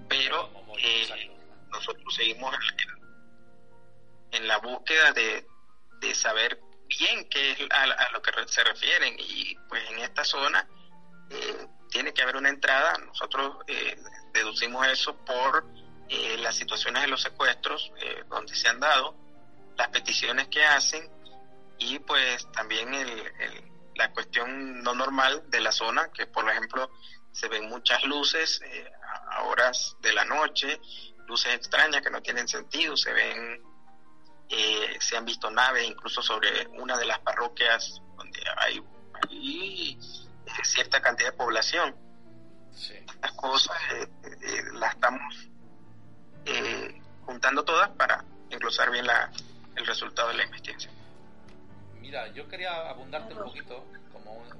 pero 0.08 0.50
eh, 0.78 1.30
nosotros 1.70 2.14
seguimos 2.14 2.54
en, 4.32 4.48
la 4.48 4.58
búsqueda 4.58 5.12
de, 5.12 5.44
saber 6.14 6.60
bien 6.88 7.28
qué 7.28 7.52
es 7.52 7.58
a, 7.70 8.10
lo 8.12 8.22
que 8.22 8.32
se 8.46 8.64
refieren. 8.64 9.14
Y 9.18 9.54
pues 9.68 9.88
en 9.90 9.98
esta 10.00 10.24
zona 10.24 10.66
eh, 11.30 11.66
tiene 11.90 12.12
que 12.12 12.22
haber 12.22 12.36
una 12.36 12.48
entrada, 12.48 12.96
nosotros 12.98 13.58
eh, 13.66 13.96
deducimos 14.32 14.86
eso 14.86 15.16
por 15.24 15.66
las 16.38 16.56
situaciones 16.56 17.02
de 17.02 17.08
los 17.08 17.20
secuestros 17.20 17.92
donde 18.30 18.54
se 18.54 18.66
han 18.66 18.80
dado, 18.80 19.14
las 19.76 19.88
peticiones 19.88 20.48
que 20.48 20.64
hacen 20.64 21.06
y 21.78 21.98
pues 21.98 22.50
también 22.52 22.94
la 23.98 24.12
cuestión 24.12 24.82
no 24.82 24.94
normal 24.94 25.42
de 25.48 25.60
la 25.60 25.72
zona, 25.72 26.10
que 26.12 26.26
por 26.26 26.48
ejemplo 26.48 26.88
se 27.32 27.48
ven 27.48 27.68
muchas 27.68 28.02
luces 28.04 28.60
eh, 28.64 28.90
a 29.30 29.42
horas 29.42 29.96
de 30.00 30.12
la 30.12 30.24
noche, 30.24 30.80
luces 31.26 31.52
extrañas 31.54 32.00
que 32.00 32.10
no 32.10 32.22
tienen 32.22 32.46
sentido, 32.46 32.96
se 32.96 33.12
ven, 33.12 33.60
eh, 34.48 34.96
se 35.00 35.16
han 35.16 35.24
visto 35.24 35.50
naves 35.50 35.84
incluso 35.84 36.22
sobre 36.22 36.68
una 36.78 36.96
de 36.96 37.06
las 37.06 37.18
parroquias 37.18 38.00
donde 38.16 38.40
hay, 38.56 38.78
eh, 39.30 39.98
cierta 40.62 41.02
cantidad 41.02 41.32
de 41.32 41.36
población. 41.36 41.94
Estas 42.72 43.32
cosas 43.32 43.76
las 44.74 44.94
estamos 44.94 45.50
juntando 47.26 47.64
todas 47.64 47.90
para 47.90 48.24
englosar 48.50 48.90
bien 48.92 49.06
la, 49.06 49.30
el 49.74 49.84
resultado 49.84 50.28
de 50.28 50.34
la 50.34 50.44
investigación. 50.44 50.97
Mira, 52.08 52.26
yo 52.32 52.48
quería 52.48 52.88
abundarte 52.88 53.34
un 53.34 53.44
poquito 53.44 53.84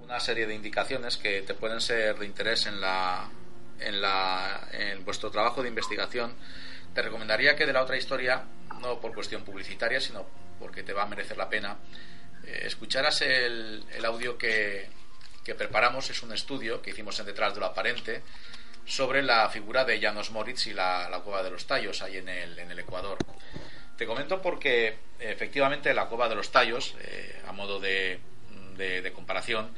una 0.04 0.20
serie 0.20 0.46
de 0.46 0.54
indicaciones 0.54 1.16
que 1.16 1.40
te 1.40 1.54
pueden 1.54 1.80
ser 1.80 2.18
de 2.18 2.26
interés 2.26 2.66
en 2.66 2.78
la 2.78 3.30
en 3.80 4.02
la 4.02 4.68
en 4.70 5.02
vuestro 5.02 5.30
trabajo 5.30 5.62
de 5.62 5.70
investigación. 5.70 6.34
Te 6.92 7.00
recomendaría 7.00 7.56
que 7.56 7.64
de 7.64 7.72
la 7.72 7.82
otra 7.82 7.96
historia 7.96 8.44
no 8.82 9.00
por 9.00 9.14
cuestión 9.14 9.44
publicitaria 9.44 9.98
sino 9.98 10.26
porque 10.58 10.82
te 10.82 10.92
va 10.92 11.04
a 11.04 11.06
merecer 11.06 11.38
la 11.38 11.48
pena 11.48 11.78
eh, 12.44 12.64
escucharas 12.66 13.22
el, 13.22 13.82
el 13.94 14.04
audio 14.04 14.36
que, 14.36 14.90
que, 15.42 15.54
preparamos. 15.54 16.10
Es 16.10 16.22
un 16.22 16.34
estudio 16.34 16.82
que 16.82 16.90
hicimos 16.90 17.18
en 17.18 17.24
detrás 17.24 17.54
de 17.54 17.60
lo 17.60 17.66
aparente 17.66 18.24
sobre 18.84 19.22
la 19.22 19.48
figura 19.48 19.86
de 19.86 19.98
Janos 19.98 20.32
Moritz 20.32 20.66
y 20.66 20.74
la, 20.74 21.08
la 21.08 21.20
cueva 21.20 21.42
de 21.42 21.50
los 21.50 21.66
tallos 21.66 22.02
ahí 22.02 22.18
en 22.18 22.28
el, 22.28 22.58
en 22.58 22.70
el 22.70 22.78
Ecuador 22.80 23.16
te 23.98 24.06
comento 24.06 24.40
porque 24.40 24.96
efectivamente 25.18 25.92
la 25.92 26.06
cueva 26.06 26.28
de 26.28 26.36
los 26.36 26.50
tallos 26.50 26.94
eh, 27.02 27.42
a 27.46 27.52
modo 27.52 27.80
de 27.80 28.20
comparación, 29.14 29.70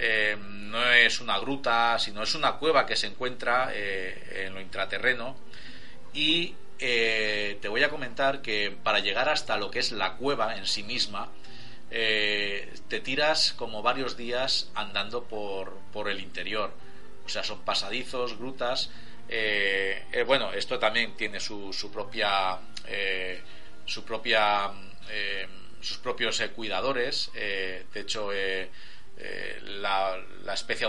eh, 0.00 0.36
no 0.38 0.92
es 0.92 1.20
una 1.20 1.38
gruta, 1.38 1.98
sino 1.98 2.22
es 2.22 2.34
una 2.36 2.52
cueva 2.54 2.86
que 2.86 2.94
se 2.94 3.08
encuentra 3.08 3.70
eh, 3.72 4.44
en 4.46 4.54
lo 4.54 4.60
intraterreno. 4.60 5.36
Y 6.12 6.54
te 6.78 7.68
voy 7.68 7.82
a 7.82 7.88
comentar 7.88 8.40
que 8.40 8.76
para 8.82 9.00
llegar 9.00 9.28
hasta 9.28 9.56
lo 9.56 9.70
que 9.70 9.80
es 9.80 9.90
la 9.90 10.14
cueva 10.14 10.56
en 10.56 10.66
sí 10.66 10.84
misma, 10.84 11.28
te 11.90 13.00
tiras 13.02 13.52
como 13.52 13.82
varios 13.82 14.16
días 14.16 14.70
andando 14.74 15.24
por, 15.24 15.76
por 15.92 16.08
el 16.08 16.20
interior. 16.20 16.72
O 17.26 17.28
sea, 17.28 17.42
son 17.42 17.60
pasadizos, 17.62 18.38
grutas. 18.38 18.90
bueno, 20.26 20.52
esto 20.52 20.78
también 20.78 21.16
tiene 21.16 21.40
su, 21.40 21.72
su 21.72 21.90
propia. 21.90 22.58
Su 23.88 24.04
propia 24.04 24.70
sus 25.80 25.98
propios 25.98 26.40
eh, 26.40 26.50
cuidadores. 26.50 27.30
Eh, 27.34 27.86
de 27.92 28.00
hecho, 28.00 28.32
eh, 28.32 28.70
la, 29.80 30.16
la, 30.44 30.54
especie 30.54 30.88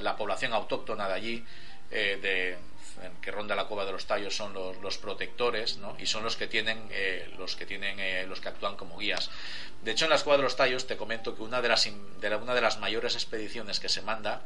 la 0.00 0.16
población 0.16 0.52
autóctona 0.52 1.08
de 1.08 1.14
allí, 1.14 1.44
de, 1.90 2.56
que 3.20 3.30
ronda 3.32 3.56
la 3.56 3.64
cueva 3.64 3.84
de 3.84 3.90
los 3.90 4.06
tallos, 4.06 4.36
son 4.36 4.54
los, 4.54 4.76
los 4.78 4.96
protectores, 4.98 5.78
¿no? 5.78 5.96
Y 5.98 6.06
son 6.06 6.22
los 6.22 6.36
que 6.36 6.46
tienen, 6.46 6.88
los 7.38 7.56
que 7.56 7.66
tienen, 7.66 8.28
los 8.28 8.40
que 8.40 8.48
actúan 8.48 8.76
como 8.76 8.96
guías. 8.96 9.28
De 9.82 9.90
hecho, 9.90 10.04
en 10.04 10.12
la 10.12 10.18
cueva 10.18 10.36
de 10.36 10.44
los 10.44 10.54
tallos 10.54 10.86
te 10.86 10.96
comento 10.96 11.34
que 11.34 11.42
una 11.42 11.60
de 11.60 11.68
las, 11.68 11.84
de 11.84 12.36
una 12.36 12.54
de 12.54 12.60
las 12.60 12.78
mayores 12.78 13.14
expediciones 13.14 13.80
que 13.80 13.88
se 13.88 14.02
manda 14.02 14.42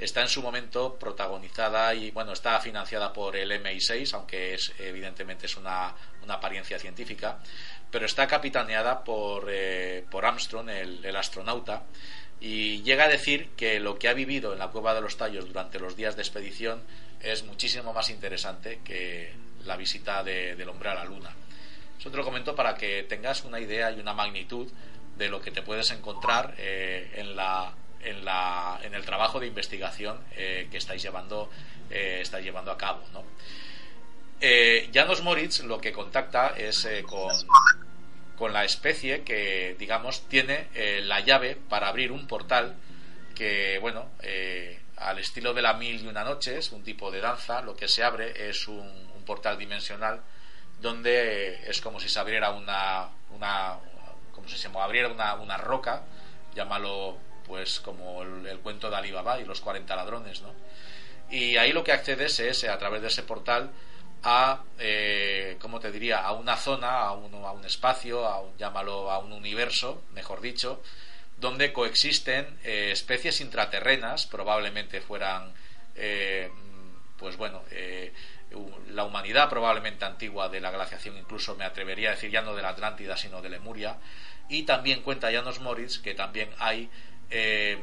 está 0.00 0.22
en 0.22 0.28
su 0.28 0.42
momento 0.42 0.96
protagonizada 0.98 1.94
y 1.94 2.10
bueno 2.10 2.32
está 2.32 2.58
financiada 2.60 3.12
por 3.12 3.36
el 3.36 3.52
MI6 3.52 4.14
aunque 4.14 4.54
es 4.54 4.72
evidentemente 4.78 5.46
es 5.46 5.56
una, 5.56 5.94
una 6.22 6.34
apariencia 6.34 6.78
científica 6.78 7.38
pero 7.90 8.06
está 8.06 8.26
capitaneada 8.26 9.04
por, 9.04 9.46
eh, 9.48 10.04
por 10.10 10.24
Armstrong, 10.24 10.68
el, 10.68 11.16
astronauta, 11.16 11.82
y 12.40 12.82
llega 12.82 13.04
a 13.04 13.08
decir 13.08 13.50
que 13.56 13.80
lo 13.80 13.98
que 13.98 14.08
ha 14.08 14.14
vivido 14.14 14.52
en 14.52 14.58
la 14.58 14.68
cueva 14.68 14.94
de 14.94 15.00
los 15.00 15.16
tallos 15.16 15.46
durante 15.46 15.78
los 15.78 15.96
días 15.96 16.16
de 16.16 16.22
expedición 16.22 16.82
es 17.20 17.44
muchísimo 17.44 17.92
más 17.92 18.08
interesante 18.08 18.80
que 18.82 19.32
la 19.64 19.76
visita 19.76 20.24
del 20.24 20.68
hombre 20.68 20.88
a 20.88 20.94
la 20.94 21.04
luna. 21.04 21.30
Eso 21.98 22.10
te 22.10 22.16
lo 22.16 22.24
comento 22.24 22.54
para 22.54 22.76
que 22.76 23.02
tengas 23.02 23.44
una 23.44 23.60
idea 23.60 23.90
y 23.90 24.00
una 24.00 24.14
magnitud 24.14 24.68
de 25.18 25.28
lo 25.28 25.42
que 25.42 25.50
te 25.50 25.60
puedes 25.60 25.90
encontrar 25.90 26.54
eh, 26.56 27.12
en, 27.16 27.36
la, 27.36 27.74
en, 28.02 28.24
la, 28.24 28.80
en 28.82 28.94
el 28.94 29.04
trabajo 29.04 29.40
de 29.40 29.46
investigación 29.46 30.18
eh, 30.36 30.68
que 30.70 30.78
estáis 30.78 31.02
llevando, 31.02 31.50
estáis 31.90 32.44
llevando 32.44 32.70
a 32.70 32.78
cabo. 32.78 33.04
¿no? 33.12 33.24
Eh, 34.42 34.90
Janos 34.94 35.22
Moritz 35.22 35.60
lo 35.64 35.80
que 35.80 35.92
contacta 35.92 36.54
es 36.56 36.86
eh, 36.86 37.02
con, 37.02 37.30
con, 38.38 38.54
la 38.54 38.64
especie 38.64 39.22
que, 39.22 39.76
digamos, 39.78 40.26
tiene 40.28 40.68
eh, 40.74 41.02
la 41.04 41.20
llave 41.20 41.56
para 41.56 41.88
abrir 41.88 42.10
un 42.10 42.26
portal 42.26 42.74
que, 43.34 43.78
bueno, 43.80 44.08
al 44.96 45.18
estilo 45.18 45.52
de 45.52 45.62
la 45.62 45.74
mil 45.74 46.02
y 46.02 46.06
una 46.06 46.24
noches, 46.24 46.72
un 46.72 46.82
tipo 46.82 47.10
de 47.10 47.20
danza, 47.20 47.60
lo 47.60 47.76
que 47.76 47.86
se 47.86 48.02
abre 48.02 48.48
es 48.48 48.66
un, 48.66 48.78
un 48.78 49.24
portal 49.26 49.58
dimensional 49.58 50.22
donde 50.80 51.68
es 51.68 51.80
como 51.82 52.00
si 52.00 52.08
se 52.08 52.18
abriera 52.18 52.50
una, 52.50 53.10
una 53.30 53.78
como 54.32 54.48
si 54.48 54.56
se 54.56 54.68
abriera 54.68 55.08
una, 55.08 55.34
una 55.34 55.58
roca, 55.58 56.02
llámalo 56.54 57.18
pues 57.50 57.80
como 57.80 58.22
el, 58.22 58.60
cuento 58.60 58.88
de 58.88 58.96
Alibaba 58.96 59.40
y 59.40 59.44
los 59.44 59.60
40 59.60 59.96
ladrones, 59.96 60.40
¿no? 60.40 60.54
Y 61.30 61.56
ahí 61.56 61.72
lo 61.72 61.82
que 61.82 61.90
accedes 61.90 62.38
es, 62.38 62.62
a 62.62 62.78
través 62.78 63.02
de 63.02 63.08
ese 63.08 63.24
portal, 63.24 63.72
a, 64.22 64.62
eh, 64.78 65.56
¿cómo 65.60 65.80
te 65.80 65.90
diría?, 65.90 66.18
a 66.20 66.30
una 66.30 66.56
zona, 66.56 67.00
a 67.00 67.10
un, 67.10 67.34
a 67.44 67.50
un 67.50 67.64
espacio, 67.64 68.24
a 68.24 68.40
un, 68.40 68.56
llámalo 68.56 69.10
a 69.10 69.18
un 69.18 69.32
universo, 69.32 70.04
mejor 70.12 70.40
dicho, 70.40 70.80
donde 71.38 71.72
coexisten 71.72 72.46
eh, 72.62 72.90
especies 72.92 73.40
intraterrenas, 73.40 74.26
probablemente 74.26 75.00
fueran, 75.00 75.52
eh, 75.96 76.52
pues 77.18 77.36
bueno, 77.36 77.64
eh, 77.72 78.12
la 78.90 79.02
humanidad 79.02 79.50
probablemente 79.50 80.04
antigua 80.04 80.48
de 80.48 80.60
la 80.60 80.70
glaciación, 80.70 81.16
incluso 81.18 81.56
me 81.56 81.64
atrevería 81.64 82.10
a 82.10 82.12
decir 82.12 82.30
ya 82.30 82.42
no 82.42 82.54
de 82.54 82.62
la 82.62 82.68
Atlántida, 82.68 83.16
sino 83.16 83.42
de 83.42 83.48
Lemuria, 83.48 83.98
y 84.48 84.64
también 84.64 85.02
cuenta 85.02 85.32
Janos 85.32 85.60
Moritz 85.60 85.98
que 85.98 86.14
también 86.14 86.50
hay 86.58 86.90
eh, 87.30 87.78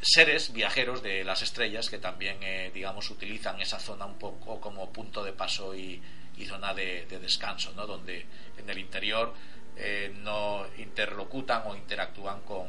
seres 0.00 0.52
viajeros 0.52 1.02
de 1.02 1.24
las 1.24 1.42
estrellas 1.42 1.90
que 1.90 1.98
también, 1.98 2.38
eh, 2.42 2.70
digamos, 2.72 3.10
utilizan 3.10 3.60
esa 3.60 3.78
zona 3.78 4.06
un 4.06 4.18
poco 4.18 4.60
como 4.60 4.90
punto 4.92 5.22
de 5.22 5.32
paso 5.32 5.74
y, 5.74 6.02
zona 6.46 6.72
de, 6.72 7.04
de, 7.06 7.18
descanso, 7.18 7.72
¿no? 7.74 7.84
donde 7.84 8.24
en 8.56 8.70
el 8.70 8.78
interior 8.78 9.34
eh, 9.76 10.12
no 10.22 10.64
interlocutan 10.78 11.62
o 11.66 11.74
interactúan 11.74 12.42
con, 12.42 12.68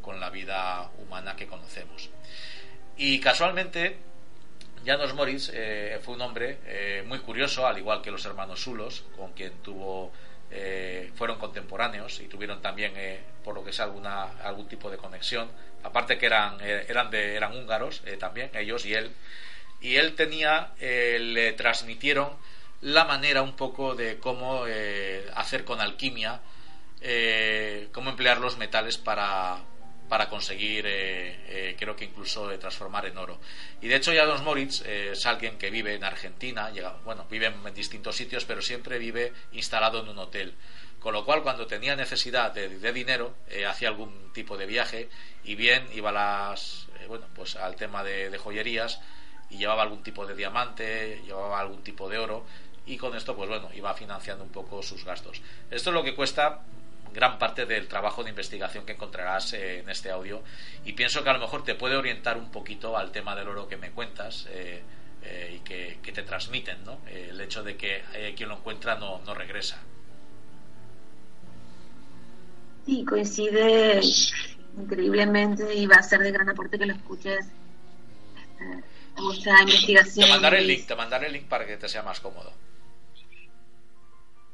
con, 0.00 0.20
la 0.20 0.30
vida 0.30 0.88
humana 0.98 1.34
que 1.34 1.48
conocemos. 1.48 2.10
Y 2.96 3.18
casualmente, 3.18 3.98
Janos 4.86 5.14
Moritz 5.14 5.50
fue 6.02 6.14
un 6.14 6.20
hombre 6.22 7.04
muy 7.06 7.18
curioso, 7.18 7.66
al 7.66 7.78
igual 7.78 8.02
que 8.02 8.12
los 8.12 8.24
hermanos 8.24 8.62
Sulos, 8.62 9.04
con 9.16 9.32
quien 9.32 9.52
tuvo 9.64 10.12
eh, 10.50 11.10
fueron 11.14 11.38
contemporáneos 11.38 12.20
y 12.20 12.26
tuvieron 12.26 12.62
también, 12.62 12.92
eh, 12.96 13.20
por 13.44 13.54
lo 13.54 13.64
que 13.64 13.72
sea, 13.72 13.84
algún 14.42 14.68
tipo 14.68 14.90
de 14.90 14.96
conexión. 14.96 15.50
Aparte 15.82 16.18
que 16.18 16.26
eran, 16.26 16.58
eh, 16.60 16.86
eran, 16.88 17.10
de, 17.10 17.36
eran 17.36 17.56
húngaros 17.56 18.02
también, 18.18 18.50
ellos 18.54 18.86
y 18.86 18.94
él. 18.94 19.10
Y 19.80 19.96
él 19.96 20.14
tenía, 20.14 20.72
le 20.80 21.52
transmitieron 21.52 22.30
la 22.80 23.04
manera 23.04 23.42
un 23.42 23.54
poco 23.54 23.94
de 23.94 24.18
cómo 24.18 24.64
hacer 25.34 25.64
con 25.64 25.80
alquimia, 25.80 26.40
cómo 27.92 28.10
emplear 28.10 28.38
los 28.38 28.58
metales 28.58 28.98
para, 28.98 29.58
para 30.08 30.28
conseguir, 30.28 30.86
eh, 30.86 31.36
eh, 31.48 31.76
creo 31.78 31.94
que 31.94 32.04
incluso 32.04 32.50
eh, 32.50 32.58
transformar 32.58 33.06
en 33.06 33.18
oro. 33.18 33.38
Y 33.80 33.88
de 33.88 33.96
hecho, 33.96 34.12
Janos 34.14 34.42
Moritz 34.42 34.82
es 34.82 35.26
alguien 35.26 35.58
que 35.58 35.70
vive 35.70 35.94
en 35.94 36.04
Argentina, 36.04 36.70
llega, 36.70 36.96
bueno, 37.04 37.26
vive 37.30 37.46
en 37.46 37.74
distintos 37.74 38.16
sitios, 38.16 38.44
pero 38.44 38.62
siempre 38.62 38.98
vive 38.98 39.32
instalado 39.52 40.00
en 40.00 40.08
un 40.08 40.18
hotel. 40.18 40.54
Con 40.98 41.12
lo 41.12 41.24
cual, 41.24 41.42
cuando 41.42 41.66
tenía 41.66 41.94
necesidad 41.94 42.52
de, 42.52 42.80
de 42.80 42.92
dinero, 42.92 43.36
hacía 43.68 43.88
algún 43.88 44.32
tipo 44.32 44.56
de 44.56 44.66
viaje 44.66 45.08
y 45.44 45.54
bien 45.54 45.86
iba 45.94 46.10
a 46.10 46.12
las, 46.12 46.88
bueno, 47.06 47.26
pues 47.34 47.54
al 47.54 47.76
tema 47.76 48.02
de 48.02 48.36
joyerías 48.36 49.00
y 49.48 49.58
llevaba 49.58 49.82
algún 49.82 50.02
tipo 50.02 50.26
de 50.26 50.34
diamante, 50.34 51.22
llevaba 51.24 51.60
algún 51.60 51.84
tipo 51.84 52.08
de 52.08 52.18
oro 52.18 52.44
y 52.88 52.96
con 52.96 53.14
esto, 53.14 53.36
pues 53.36 53.48
bueno, 53.48 53.68
iba 53.74 53.92
financiando 53.94 54.42
un 54.42 54.50
poco 54.50 54.82
sus 54.82 55.04
gastos. 55.04 55.42
Esto 55.70 55.90
es 55.90 55.94
lo 55.94 56.02
que 56.02 56.14
cuesta 56.14 56.62
gran 57.18 57.36
parte 57.36 57.66
del 57.66 57.88
trabajo 57.88 58.22
de 58.22 58.30
investigación 58.30 58.86
que 58.86 58.92
encontrarás 58.92 59.52
eh, 59.52 59.80
en 59.80 59.88
este 59.88 60.08
audio 60.08 60.40
y 60.84 60.92
pienso 60.92 61.24
que 61.24 61.30
a 61.30 61.32
lo 61.32 61.40
mejor 61.40 61.64
te 61.64 61.74
puede 61.74 61.96
orientar 61.96 62.38
un 62.38 62.52
poquito 62.52 62.96
al 62.96 63.10
tema 63.10 63.34
del 63.34 63.48
oro 63.48 63.66
que 63.66 63.76
me 63.76 63.90
cuentas 63.90 64.46
eh, 64.50 64.80
eh, 65.24 65.56
y 65.56 65.58
que, 65.64 65.98
que, 66.00 66.12
te 66.12 66.22
transmiten, 66.22 66.84
¿no? 66.84 67.00
el 67.08 67.40
hecho 67.40 67.64
de 67.64 67.76
que 67.76 68.04
quien 68.36 68.48
lo 68.48 68.58
encuentra 68.58 68.94
no, 68.94 69.20
no 69.26 69.34
regresa. 69.34 69.82
Sí, 72.86 73.04
coincide 73.04 74.00
increíblemente 74.78 75.74
y 75.74 75.86
va 75.88 75.96
a 75.96 76.02
ser 76.04 76.20
de 76.20 76.30
gran 76.30 76.48
aporte 76.48 76.78
que 76.78 76.86
lo 76.86 76.94
escuches. 76.94 77.46
Este, 79.32 79.50
investigación. 79.50 80.26
Te 80.26 80.32
mandaré 80.32 80.58
el 80.60 80.68
link, 80.68 80.86
te 80.86 80.94
mandaré 80.94 81.26
el 81.26 81.32
link 81.32 81.48
para 81.48 81.66
que 81.66 81.76
te 81.76 81.88
sea 81.88 82.04
más 82.04 82.20
cómodo 82.20 82.67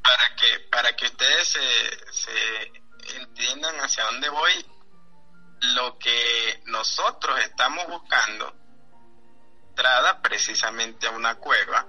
para 0.04 0.36
que 0.36 0.60
para 0.70 0.94
que 0.94 1.06
ustedes 1.06 1.48
se, 1.48 2.12
se 2.12 3.16
entiendan 3.16 3.76
hacia 3.80 4.04
dónde 4.04 4.28
voy 4.28 4.66
lo 5.74 5.98
que 5.98 6.62
nosotros 6.66 7.40
estamos 7.40 7.86
buscando 7.88 8.54
entrada 9.70 10.20
precisamente 10.20 11.06
a 11.06 11.10
una 11.10 11.36
cueva 11.36 11.86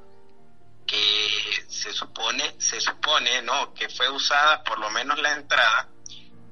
que 0.87 1.65
se 1.67 1.91
supone 1.93 2.55
se 2.59 2.79
supone 2.79 3.41
no 3.41 3.73
que 3.73 3.89
fue 3.89 4.09
usada 4.09 4.63
por 4.63 4.79
lo 4.79 4.89
menos 4.91 5.19
la 5.19 5.33
entrada 5.33 5.89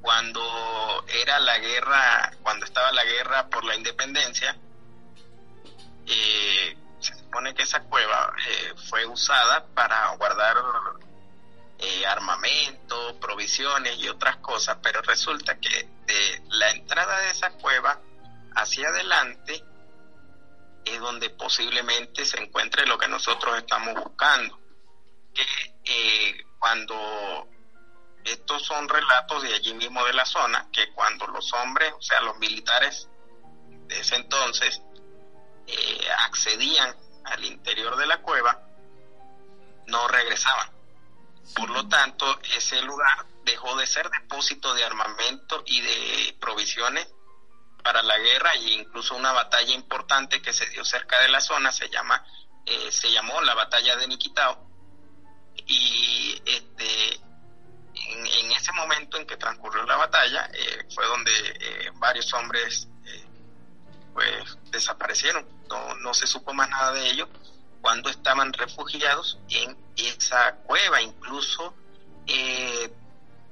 cuando 0.02 1.06
era 1.08 1.40
la 1.40 1.58
guerra 1.60 2.34
cuando 2.42 2.66
estaba 2.66 2.92
la 2.92 3.06
guerra 3.06 3.48
por 3.50 3.64
la 3.64 3.76
independencia 3.76 4.58
eh, 6.06 6.78
se 7.00 7.16
supone 7.16 7.54
que 7.54 7.64
esa 7.64 7.84
cueva 7.84 8.34
eh, 8.48 8.74
fue 8.90 9.06
usada 9.06 9.66
para 9.74 10.10
guardar 10.16 10.58
eh, 11.86 12.06
armamento, 12.06 13.20
provisiones 13.20 13.98
y 13.98 14.08
otras 14.08 14.38
cosas, 14.38 14.78
pero 14.82 15.02
resulta 15.02 15.60
que 15.60 15.90
de 16.06 16.44
la 16.52 16.72
entrada 16.72 17.20
de 17.20 17.32
esa 17.32 17.52
cueva 17.58 18.00
hacia 18.56 18.88
adelante 18.88 19.62
es 20.86 21.00
donde 21.02 21.30
posiblemente 21.32 22.24
se 22.24 22.42
encuentre 22.42 22.86
lo 22.86 22.98
que 22.98 23.10
nosotros 23.10 23.58
estamos 23.58 23.96
buscando. 23.96 24.58
Que 25.34 25.44
eh, 25.84 26.46
cuando 26.58 27.50
estos 28.24 28.64
son 28.64 28.88
relatos 28.88 29.44
de 29.44 29.54
allí 29.54 29.74
mismo 29.74 30.06
de 30.06 30.14
la 30.14 30.26
zona, 30.26 30.70
que 30.72 30.94
cuando 30.94 31.28
los 31.28 31.52
hombres, 31.52 31.92
o 31.98 32.02
sea, 32.02 32.22
los 32.22 32.38
militares 32.38 33.10
de 33.88 34.00
ese 34.00 34.16
entonces, 34.16 34.82
eh, 35.68 36.08
accedían 36.20 36.96
al 37.26 37.44
interior 37.44 37.98
de 37.98 38.06
la 38.06 38.22
cueva, 38.22 38.62
no 39.88 40.08
regresaban 40.08 40.73
por 41.56 41.70
lo 41.70 41.88
tanto, 41.88 42.40
ese 42.56 42.82
lugar 42.82 43.26
dejó 43.44 43.76
de 43.76 43.86
ser 43.86 44.10
depósito 44.10 44.74
de 44.74 44.86
armamento 44.86 45.64
y 45.66 45.82
de 45.82 46.38
provisiones 46.40 47.08
para 47.84 48.02
la 48.02 48.18
guerra 48.18 48.54
e 48.54 48.74
incluso 48.74 49.16
una 49.16 49.34
batalla 49.34 49.74
importante 49.74 50.42
que 50.42 50.54
se 50.54 50.68
dio 50.68 50.86
cerca 50.86 51.20
de 51.20 51.28
la 51.28 51.42
zona 51.42 51.72
se 51.72 51.90
llama 51.90 52.26
eh, 52.66 52.92
se 52.92 53.12
llamó 53.12 53.42
la 53.42 53.54
batalla 53.56 53.98
de 53.98 54.08
Niquitao. 54.08 54.70
Y 55.68 56.42
este 56.46 57.20
en, 57.96 58.52
ese 58.52 58.72
momento 58.72 59.18
en 59.18 59.28
que 59.28 59.38
transcurrió 59.38 59.84
la 59.84 59.98
batalla 59.98 60.50
eh, 60.54 60.88
fue 60.94 61.06
donde 61.06 61.32
eh, 61.60 61.92
varios 61.96 62.34
hombres 62.34 62.88
pues 64.14 64.58
desaparecieron. 64.72 65.46
No, 65.70 65.96
no 65.96 66.14
se 66.14 66.28
supo 66.28 66.54
más 66.54 66.70
nada 66.70 66.94
de 66.94 67.10
ellos 67.10 67.28
cuando 67.84 68.10
estaban 68.10 68.54
refugiados 68.54 69.38
en 69.50 69.78
esa 69.98 70.56
cueva. 70.64 71.02
Incluso 71.02 71.76
eh, 72.26 72.90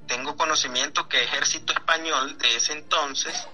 tengo 0.06 0.34
conocimiento 0.36 1.06
que 1.06 1.18
el 1.18 1.24
ejército 1.24 1.74
español 1.74 2.38
de 2.38 2.56
ese 2.56 2.72
entonces 2.72 3.46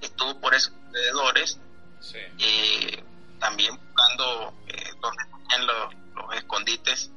estuvo 0.00 0.40
por 0.40 0.54
esos 0.54 0.72
alrededores, 0.86 1.60
sí. 2.00 2.18
eh, 2.38 3.04
también 3.38 3.76
buscando 3.76 4.54
eh, 4.66 4.92
donde 5.00 5.24
tenían 5.24 5.66
los, 5.66 5.94
los 6.14 6.36
escondites 6.36 7.10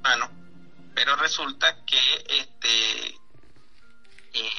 humanos, 0.00 0.30
pero 0.96 1.14
resulta 1.14 1.84
que 1.84 2.00
este 2.28 3.08
eh, 4.32 4.50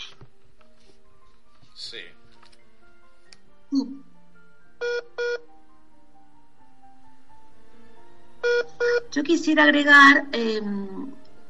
sí. 1.76 2.00
Yo 9.12 9.24
quisiera 9.24 9.64
agregar 9.64 10.28
eh, 10.32 10.62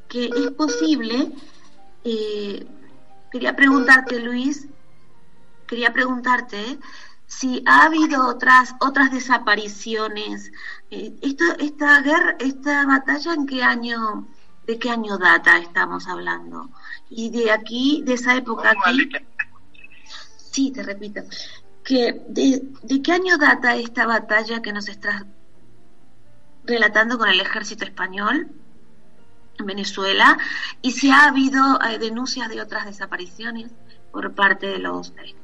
que 0.08 0.24
es 0.26 0.50
posible, 0.52 1.30
eh, 2.04 2.66
quería 3.30 3.54
preguntarte 3.54 4.18
Luis, 4.20 4.66
quería 5.66 5.92
preguntarte 5.92 6.78
si 7.26 7.62
ha 7.64 7.84
habido 7.84 8.26
otras 8.26 8.74
otras 8.80 9.12
desapariciones. 9.12 10.50
Eh, 10.90 11.14
esto, 11.22 11.44
esta 11.58 12.00
guerra, 12.02 12.36
esta 12.40 12.84
batalla, 12.86 13.34
¿en 13.34 13.46
qué 13.46 13.62
año, 13.62 14.26
de 14.66 14.78
qué 14.78 14.90
año 14.90 15.16
data 15.16 15.58
estamos 15.58 16.08
hablando? 16.08 16.70
Y 17.08 17.30
de 17.30 17.52
aquí, 17.52 18.02
de 18.04 18.14
esa 18.14 18.34
época 18.34 18.72
aquí. 18.72 19.10
Sí, 20.36 20.72
te 20.72 20.82
repito. 20.82 21.22
Que 21.84 22.20
de, 22.28 22.62
¿De 22.82 23.00
qué 23.00 23.12
año 23.12 23.38
data 23.38 23.76
esta 23.76 24.06
batalla 24.06 24.60
que 24.60 24.72
nos 24.72 24.88
estás 24.88 25.22
relatando 26.64 27.18
con 27.18 27.28
el 27.28 27.40
ejército 27.40 27.84
español 27.84 28.48
en 29.58 29.66
Venezuela 29.66 30.38
y 30.82 30.92
si 30.92 31.10
ha 31.10 31.24
habido 31.24 31.80
eh, 31.82 31.98
denuncias 31.98 32.48
de 32.48 32.60
otras 32.60 32.86
desapariciones 32.86 33.70
por 34.10 34.32
parte 34.34 34.66
de 34.66 34.78
los 34.78 35.10
eh, 35.10 35.34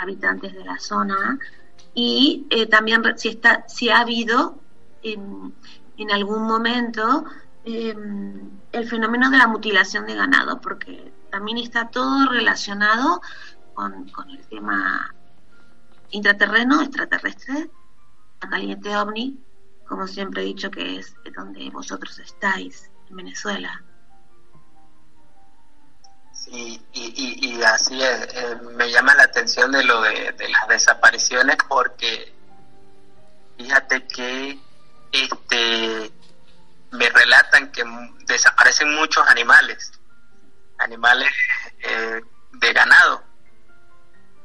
habitantes 0.00 0.54
de 0.54 0.64
la 0.64 0.78
zona 0.78 1.38
y 1.94 2.46
eh, 2.50 2.66
también 2.66 3.02
si, 3.16 3.28
está, 3.28 3.64
si 3.68 3.88
ha 3.88 4.00
habido 4.00 4.58
en, 5.02 5.54
en 5.96 6.10
algún 6.10 6.42
momento 6.42 7.24
em, 7.64 8.50
el 8.72 8.88
fenómeno 8.88 9.30
de 9.30 9.38
la 9.38 9.46
mutilación 9.46 10.06
de 10.06 10.14
ganado, 10.14 10.60
porque 10.60 11.12
también 11.30 11.58
está 11.58 11.88
todo 11.88 12.28
relacionado 12.30 13.22
con, 13.74 14.08
con 14.10 14.30
el 14.30 14.46
tema 14.46 15.14
intraterreno, 16.10 16.82
extraterrestre, 16.82 17.70
caliente 18.38 18.96
ovni, 18.96 19.38
como 19.88 20.06
siempre 20.06 20.42
he 20.42 20.46
dicho 20.46 20.70
que 20.70 20.98
es 20.98 21.14
donde 21.34 21.70
vosotros 21.70 22.18
estáis, 22.18 22.90
en 23.08 23.16
Venezuela. 23.16 23.82
Sí, 26.32 26.80
y, 26.92 27.48
y, 27.48 27.62
así 27.62 28.00
es, 28.00 28.28
eh, 28.34 28.56
me 28.76 28.90
llama 28.90 29.14
la 29.14 29.24
atención 29.24 29.72
de 29.72 29.82
lo 29.82 30.00
de, 30.02 30.32
las 30.48 30.68
desapariciones 30.68 31.56
porque 31.68 32.32
fíjate 33.56 34.06
que 34.06 34.58
este 35.10 36.12
me 36.92 37.08
relatan 37.08 37.72
que 37.72 37.84
desaparecen 38.26 38.94
muchos 38.94 39.26
animales, 39.28 39.92
animales 40.78 41.30
eh, 41.80 42.20
de 42.52 42.72
ganado, 42.72 43.24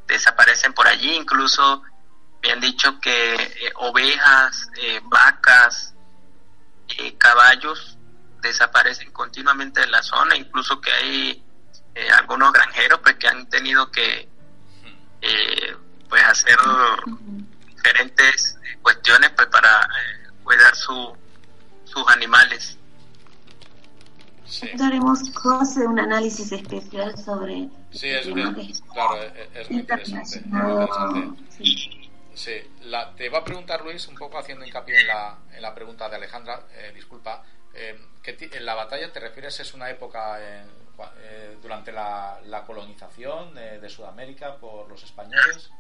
desaparecen 0.08 0.74
por 0.74 0.88
allí, 0.88 1.14
incluso 1.16 1.84
me 2.42 2.52
han 2.52 2.60
dicho 2.60 3.00
que 3.00 3.36
eh, 3.36 3.72
ovejas, 3.76 4.70
eh, 4.82 5.00
vacas, 5.04 5.94
eh, 6.98 7.16
caballos 7.18 7.98
desaparecen 8.42 9.12
continuamente 9.12 9.82
de 9.82 9.88
la 9.88 10.02
zona, 10.02 10.36
incluso 10.36 10.82
que 10.82 10.92
hay 10.92 11.44
algunos 12.18 12.52
granjeros 12.54 13.00
pues 13.04 13.16
que 13.18 13.28
han 13.28 13.48
tenido 13.50 13.92
que 13.92 14.28
pues 16.10 16.24
hacer 16.24 16.58
diferentes 17.68 18.58
cuestiones 18.82 19.30
pues 19.36 19.48
para 19.50 19.88
cuidar 20.44 20.76
su, 20.76 21.16
sus 21.84 22.08
animales. 22.08 22.78
Daremos 24.76 25.22
un 25.78 26.00
análisis 26.00 26.52
especial 26.52 27.16
sobre 27.18 27.70
Sí, 27.92 28.08
es, 28.08 28.26
claro, 28.94 29.22
es, 29.54 29.70
muy 29.70 29.82
interesante. 29.82 30.44
Sí, 31.50 32.01
la, 32.84 33.14
te 33.16 33.26
iba 33.26 33.40
a 33.40 33.44
preguntar 33.44 33.84
Luis, 33.84 34.08
un 34.08 34.16
poco 34.16 34.38
haciendo 34.38 34.66
hincapié 34.66 35.02
en 35.02 35.08
la, 35.08 35.38
en 35.54 35.62
la 35.62 35.74
pregunta 35.74 36.10
de 36.10 36.16
Alejandra, 36.16 36.64
eh, 36.74 36.92
disculpa, 36.94 37.44
eh, 37.74 38.00
en 38.26 38.66
la 38.66 38.76
batalla 38.76 39.12
te 39.12 39.20
refieres 39.20 39.60
es 39.60 39.74
una 39.74 39.90
época 39.90 40.38
eh, 40.40 41.58
durante 41.62 41.92
la, 41.92 42.40
la 42.46 42.64
colonización 42.64 43.56
de 43.56 43.90
Sudamérica 43.90 44.58
por 44.58 44.88
los 44.88 45.04
españoles 45.04 45.72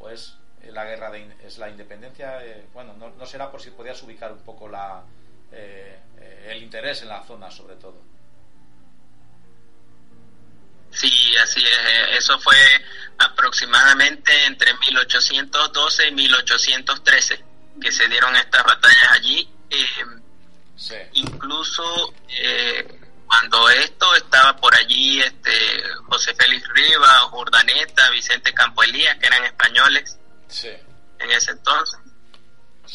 o 0.00 0.08
es 0.08 0.36
la 0.64 0.84
guerra 0.84 1.10
de 1.10 1.32
es 1.44 1.58
la 1.58 1.68
independencia 1.68 2.40
bueno 2.72 2.94
no, 2.94 3.10
no, 3.10 3.26
será 3.26 3.52
por 3.52 3.60
si 3.60 3.70
podías 3.70 4.02
ubicar 4.02 4.32
un 4.32 4.40
poco 4.40 4.68
la 4.68 5.04
el 5.52 6.60
interés 6.60 7.02
en 7.02 7.08
la 7.08 7.22
zona 7.22 7.52
sobre 7.52 7.76
todo 7.76 8.02
Sí, 10.94 11.36
así 11.36 11.60
es. 11.60 11.70
Eh, 11.70 12.16
eso 12.16 12.38
fue 12.38 12.56
aproximadamente 13.18 14.32
entre 14.44 14.72
1812 14.74 16.08
y 16.08 16.12
1813 16.12 17.44
que 17.80 17.92
se 17.92 18.08
dieron 18.08 18.34
estas 18.36 18.62
batallas 18.64 19.10
allí. 19.10 19.50
Eh, 19.70 21.00
incluso 21.14 22.14
eh, 22.28 23.00
cuando 23.26 23.68
esto 23.70 24.14
estaba 24.14 24.56
por 24.56 24.74
allí, 24.74 25.20
este 25.20 25.52
José 26.06 26.34
Félix 26.34 26.68
Rivas, 26.68 27.22
Urdaneta, 27.32 28.10
Vicente 28.10 28.54
Campo 28.54 28.82
Elías, 28.82 29.18
que 29.18 29.26
eran 29.26 29.44
españoles 29.44 30.18
en 31.18 31.30
ese 31.30 31.50
entonces. 31.50 31.98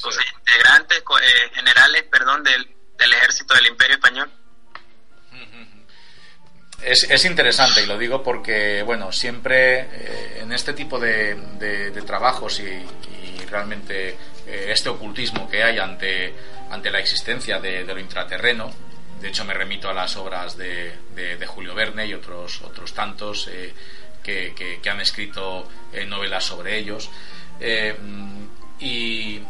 Los 0.04 0.18
integrantes, 0.38 1.04
generales, 1.54 2.04
perdón, 2.10 2.43
del, 2.43 2.79
Es, 6.90 7.04
es, 7.08 7.24
interesante 7.26 7.84
y 7.84 7.86
lo 7.86 8.00
digo 8.00 8.24
porque, 8.24 8.82
bueno, 8.82 9.12
siempre 9.12 9.82
eh, 9.82 10.40
en 10.42 10.52
este 10.52 10.74
tipo 10.74 10.98
de, 11.00 11.38
trabajos 12.04 12.60
y, 12.62 12.84
realmente 13.48 14.10
eh, 14.48 14.66
este 14.70 14.90
ocultismo 14.90 15.48
que 15.48 15.64
hay 15.64 15.78
ante, 15.78 16.34
ante 16.72 16.90
la 16.90 16.98
existencia 17.00 17.60
de, 17.60 17.84
lo 17.84 18.00
intraterreno, 18.00 18.72
de 19.22 19.28
hecho 19.28 19.46
me 19.46 19.54
remito 19.54 19.88
a 19.88 19.94
las 19.94 20.18
obras 20.18 20.58
de, 20.58 20.96
Julio 21.46 21.76
Verne 21.76 22.08
y 22.08 22.16
otros, 22.16 22.60
otros 22.64 22.92
tantos 22.96 23.48
eh, 23.52 23.72
que, 24.24 24.56
que, 24.82 24.90
han 24.90 25.00
escrito 25.00 25.70
novelas 26.08 26.44
sobre 26.44 26.80
ellos. 26.80 27.08
y 28.80 29.44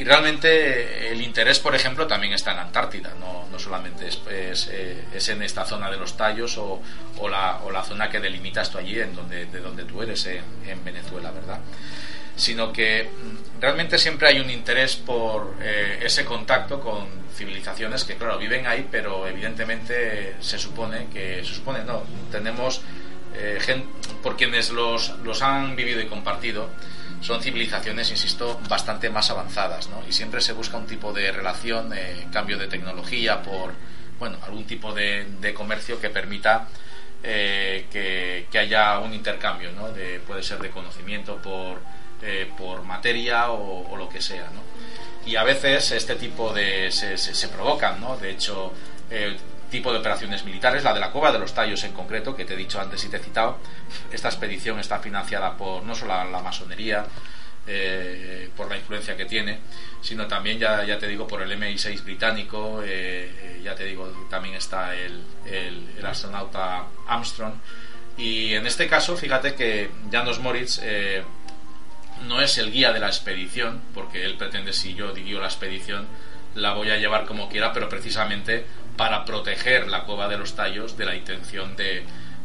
y 0.00 0.04
realmente 0.04 1.12
el 1.12 1.20
interés, 1.20 1.58
por 1.58 1.74
ejemplo, 1.74 2.06
también 2.06 2.32
está 2.32 2.52
en 2.52 2.60
Antártida, 2.60 3.12
no, 3.20 3.46
no 3.52 3.58
solamente 3.58 4.08
es, 4.08 4.18
eh, 4.70 5.04
es, 5.12 5.28
en 5.28 5.42
esta 5.42 5.66
zona 5.66 5.90
de 5.90 5.98
los 5.98 6.16
tallos 6.16 6.56
o, 6.56 6.80
o, 7.18 7.28
la, 7.28 7.58
o, 7.64 7.70
la, 7.70 7.84
zona 7.84 8.08
que 8.08 8.18
delimita 8.18 8.62
esto 8.62 8.78
allí, 8.78 8.98
en 8.98 9.14
donde, 9.14 9.44
de 9.44 9.60
donde 9.60 9.84
tú 9.84 10.02
eres, 10.02 10.24
en, 10.24 10.82
Venezuela, 10.82 11.30
¿verdad? 11.30 11.60
Sino 12.34 12.72
que 12.72 13.10
mm, 13.12 13.60
realmente 13.60 13.98
siempre 13.98 14.28
hay 14.28 14.40
un 14.40 14.48
interés 14.48 14.96
por 14.96 15.56
eh, 15.60 16.00
ese 16.02 16.24
contacto 16.24 16.80
con 16.80 17.06
civilizaciones 17.36 18.04
que, 18.04 18.16
claro, 18.16 18.38
viven 18.38 18.66
ahí, 18.66 18.88
pero 18.90 19.28
evidentemente 19.28 20.36
se 20.40 20.58
supone 20.58 21.08
que, 21.12 21.44
se 21.44 21.52
supone, 21.52 21.84
no, 21.84 22.04
tenemos 22.32 22.80
eh, 23.34 23.58
gente, 23.60 23.86
por 24.22 24.38
quienes 24.38 24.70
los, 24.70 25.10
los 25.24 25.42
han 25.42 25.76
vivido 25.76 26.00
y 26.00 26.06
compartido, 26.06 26.70
son 27.20 27.42
civilizaciones, 27.42 28.10
insisto, 28.10 28.60
bastante 28.68 29.10
más 29.10 29.30
avanzadas, 29.30 29.88
¿no? 29.88 30.02
Y 30.08 30.12
siempre 30.12 30.40
se 30.40 30.52
busca 30.52 30.76
un 30.76 30.86
tipo 30.86 31.12
de 31.12 31.30
relación, 31.30 31.92
eh, 31.92 32.26
cambio 32.32 32.56
de 32.58 32.66
tecnología 32.66 33.42
por, 33.42 33.74
bueno, 34.18 34.38
algún 34.42 34.64
tipo 34.64 34.92
de, 34.94 35.52
comercio 35.54 36.00
que 36.00 36.10
permita 36.10 36.68
eh, 37.22 37.86
que, 37.90 38.58
haya 38.58 38.98
un 38.98 39.12
intercambio, 39.12 39.70
¿no? 39.72 39.90
De, 39.92 40.20
puede 40.20 40.42
ser 40.42 40.58
de 40.58 40.70
conocimiento 40.70 41.36
por, 41.36 41.80
eh, 42.22 42.50
por 42.56 42.84
materia 42.84 43.50
o, 43.50 43.96
lo 43.96 44.08
que 44.08 44.22
sea, 44.22 44.48
¿no? 44.54 44.62
Y 45.30 45.36
a 45.36 45.44
veces 45.44 45.90
este 45.92 46.14
tipo 46.14 46.52
de... 46.54 46.90
se, 46.90 47.18
se, 47.18 47.48
provocan, 47.48 48.00
¿no? 48.00 48.16
De 48.16 48.30
hecho, 48.30 48.72
tipo 49.70 49.92
de 49.92 49.98
operaciones 49.98 50.44
militares, 50.44 50.84
la 50.84 50.92
de 50.92 51.00
la 51.00 51.10
Cueva 51.10 51.32
de 51.32 51.38
los 51.38 51.54
Tallos 51.54 51.82
en 51.84 51.92
concreto, 51.92 52.36
que 52.36 52.44
te 52.44 52.54
he 52.54 52.56
dicho 52.56 52.80
antes 52.80 53.02
y 53.04 53.08
te 53.08 53.16
he 53.16 53.20
citado. 53.20 53.58
Esta 54.12 54.28
expedición 54.28 54.78
está 54.78 54.98
financiada 54.98 55.56
por 55.56 55.82
no 55.84 55.94
solo 55.94 56.12
la, 56.30 56.40
masonería, 56.40 57.06
eh, 57.66 58.50
por 58.56 58.68
la 58.68 58.76
influencia 58.76 59.16
que 59.16 59.24
tiene, 59.24 59.60
sino 60.02 60.26
también, 60.26 60.58
ya, 60.58 60.84
ya 60.84 60.98
te 60.98 61.06
digo, 61.08 61.26
por 61.26 61.42
el 61.42 61.52
MI6 61.52 62.04
británico, 62.04 62.82
eh, 62.82 63.32
eh, 63.42 63.60
ya 63.62 63.74
te 63.74 63.84
digo, 63.84 64.26
también 64.28 64.56
está 64.56 64.94
el, 64.94 65.24
astronauta 66.04 66.86
Armstrong. 67.06 67.54
Y 68.16 68.54
en 68.54 68.66
este 68.66 68.86
caso, 68.88 69.16
fíjate 69.16 69.54
que 69.54 69.90
Janos 70.10 70.40
Moritz 70.40 70.80
no 72.26 72.42
es 72.42 72.58
el 72.58 72.70
guía 72.70 72.92
de 72.92 73.00
la 73.00 73.06
expedición, 73.06 73.80
porque 73.94 74.24
él 74.24 74.36
pretende, 74.36 74.72
si 74.72 74.94
yo 74.94 75.12
digo 75.12 75.40
la 75.40 75.46
expedición, 75.46 76.06
la 76.54 76.74
voy 76.74 76.90
a 76.90 76.96
llevar 76.96 77.24
como 77.26 77.48
quiera, 77.48 77.72
pero 77.72 77.88
precisamente 77.88 78.66
para 79.00 79.24
proteger 79.24 79.88
la 79.88 80.02
cueva 80.02 80.28
de 80.28 80.36
los 80.36 80.54
tallos 80.54 80.94
de 80.98 81.06
la 81.06 81.16
intención 81.16 81.74
de, 81.74 82.04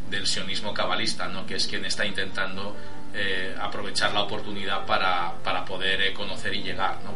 del 0.10 0.26
sionismo 0.26 0.73
cabalista, 0.73 1.27
¿no? 1.27 1.45
que 1.45 1.56
es 1.56 1.68
quien 1.68 1.84
está 1.84 2.06
intentando 2.06 2.73
eh, 3.14 3.53
aprovechar 3.60 4.14
la 4.14 4.22
oportunidad 4.22 4.86
para, 4.86 5.34
para 5.44 5.65
poder 5.65 6.02
eh, 6.02 6.14
conocer 6.14 6.53
y 6.53 6.64
llegar. 6.64 6.99
¿no? 7.03 7.11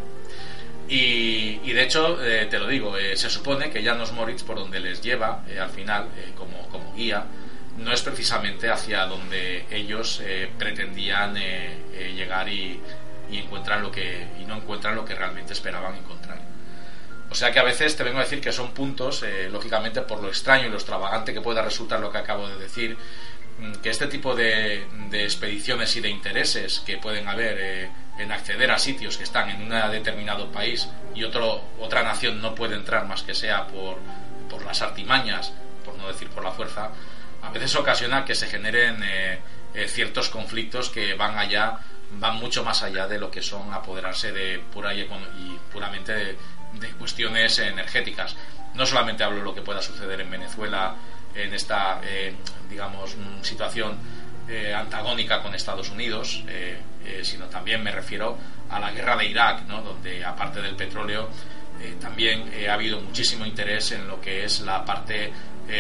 Y, 0.90 1.62
y, 1.64 1.72
de 1.72 1.84
hecho, 1.84 2.22
eh, 2.22 2.48
te 2.48 2.60
lo 2.60 2.68
digo, 2.68 2.94
se 3.16 3.30
supone 3.30 3.70
que 3.70 3.82
Janos 3.82 4.12
Moritz, 4.12 4.44
por 4.44 4.58
donde 4.58 4.82
les 4.82 5.02
lleva 5.02 5.46
al 5.58 5.70
final 5.70 6.10
como, 6.36 6.68
como, 6.68 6.94
guía, 6.94 7.24
no 7.78 7.94
es 7.94 8.02
precisamente 8.02 8.70
hacia 8.70 9.06
donde 9.06 9.68
ellos 9.72 10.22
pretendían 10.58 11.36
llegar 12.14 12.50
y, 12.50 12.82
y, 13.32 13.38
encuentran 13.38 13.84
lo 13.84 13.90
que, 13.90 14.28
y 14.38 14.44
no 14.44 14.58
encuentran 14.58 14.98
lo 14.98 15.06
que 15.06 15.16
realmente 15.16 15.54
esperaban 15.54 15.96
encontrar. 15.96 16.19
O 17.32 17.36
sea 17.36 17.52
que 17.52 17.60
a 17.60 17.64
veces 17.64 17.96
te 17.96 18.04
vengo 18.04 18.20
a 18.20 18.24
decir 18.24 18.42
que 18.42 18.52
son 18.52 18.72
puntos, 18.72 19.24
eh, 19.24 19.50
lógicamente 19.52 20.02
por 20.02 20.22
lo 20.22 20.30
extraño 20.30 20.68
y 20.68 20.70
lo 20.70 20.78
extravagante 20.78 21.34
que 21.34 21.42
pueda 21.42 21.62
resultar 21.62 22.00
lo 22.00 22.12
que 22.12 22.18
acabo 22.18 22.48
de 22.48 22.58
decir, 22.58 22.98
mm, 23.60 23.74
que 23.76 23.90
este 23.90 24.08
tipo 24.08 24.36
de, 24.36 24.88
expediciones 25.12 25.96
y 25.96 26.02
de 26.02 26.10
intereses 26.10 26.80
que 26.80 26.98
pueden 26.98 27.28
haber 27.28 27.58
eh, 27.60 27.90
en 28.18 28.32
acceder 28.32 28.72
a 28.72 28.80
sitios 28.80 29.18
que 29.18 29.24
están 29.24 29.50
en 29.50 29.62
un 29.62 29.70
determinado 29.92 30.52
país 30.52 30.90
y 31.14 31.24
otro, 31.24 31.64
otra 31.80 32.04
nación 32.04 32.42
no 32.42 32.56
puede 32.56 32.76
entrar 32.76 33.06
más 33.06 33.22
que 33.22 33.36
sea 33.36 33.68
por, 33.68 33.98
por 34.50 34.66
las 34.66 34.82
artimañas, 34.82 35.54
por 35.86 35.96
no 35.98 36.08
decir 36.08 36.30
por 36.30 36.44
la 36.44 36.52
fuerza, 36.52 36.92
a 37.42 37.52
veces 37.52 37.76
ocasiona 37.76 38.26
que 38.26 38.36
se 38.36 38.48
generen 38.48 39.02
eh, 39.04 39.40
ciertos 39.88 40.30
conflictos 40.30 40.90
que 40.90 41.14
van 41.14 41.38
allá 41.38 41.80
van 42.12 42.38
mucho 42.38 42.64
más 42.64 42.82
allá 42.82 43.08
de 43.08 43.20
lo 43.20 43.30
que 43.30 43.42
son 43.42 43.72
apoderarse 43.72 44.32
de 44.32 44.60
pura 44.74 44.94
y, 44.94 45.02
y 45.02 45.60
puramente 45.72 46.12
de, 46.12 46.38
de 46.74 46.90
cuestiones 46.92 47.60
energéticas. 47.60 48.36
No 48.76 48.86
solamente 48.86 49.24
hablo 49.24 49.40
de 49.40 49.44
lo 49.44 49.56
que 49.56 49.62
pueda 49.62 49.82
suceder 49.82 50.22
en 50.22 50.30
Venezuela 50.30 50.96
en 51.36 51.54
esta, 51.54 52.02
eh, 52.04 52.36
digamos, 52.70 53.16
situación 53.42 53.98
eh, 54.50 54.74
antagónica 54.74 55.42
con 55.42 55.54
Estados 55.54 55.90
Unidos, 55.92 56.44
eh, 56.48 56.80
eh, 57.06 57.20
sino 57.24 57.46
también 57.46 57.84
me 57.84 57.92
refiero 57.92 58.38
a 58.70 58.80
la 58.80 58.92
guerra 58.92 59.16
de 59.16 59.28
Irak, 59.28 59.66
¿no? 59.68 59.82
donde 59.82 60.26
aparte 60.26 60.62
del 60.62 60.76
petróleo 60.76 61.30
eh, 61.80 61.96
también 62.02 62.52
ha 62.68 62.74
habido 62.74 63.00
muchísimo 63.00 63.46
interés 63.46 63.92
en 63.92 64.08
lo 64.08 64.20
que 64.20 64.44
es 64.44 64.62
la 64.62 64.84
parte 64.84 65.32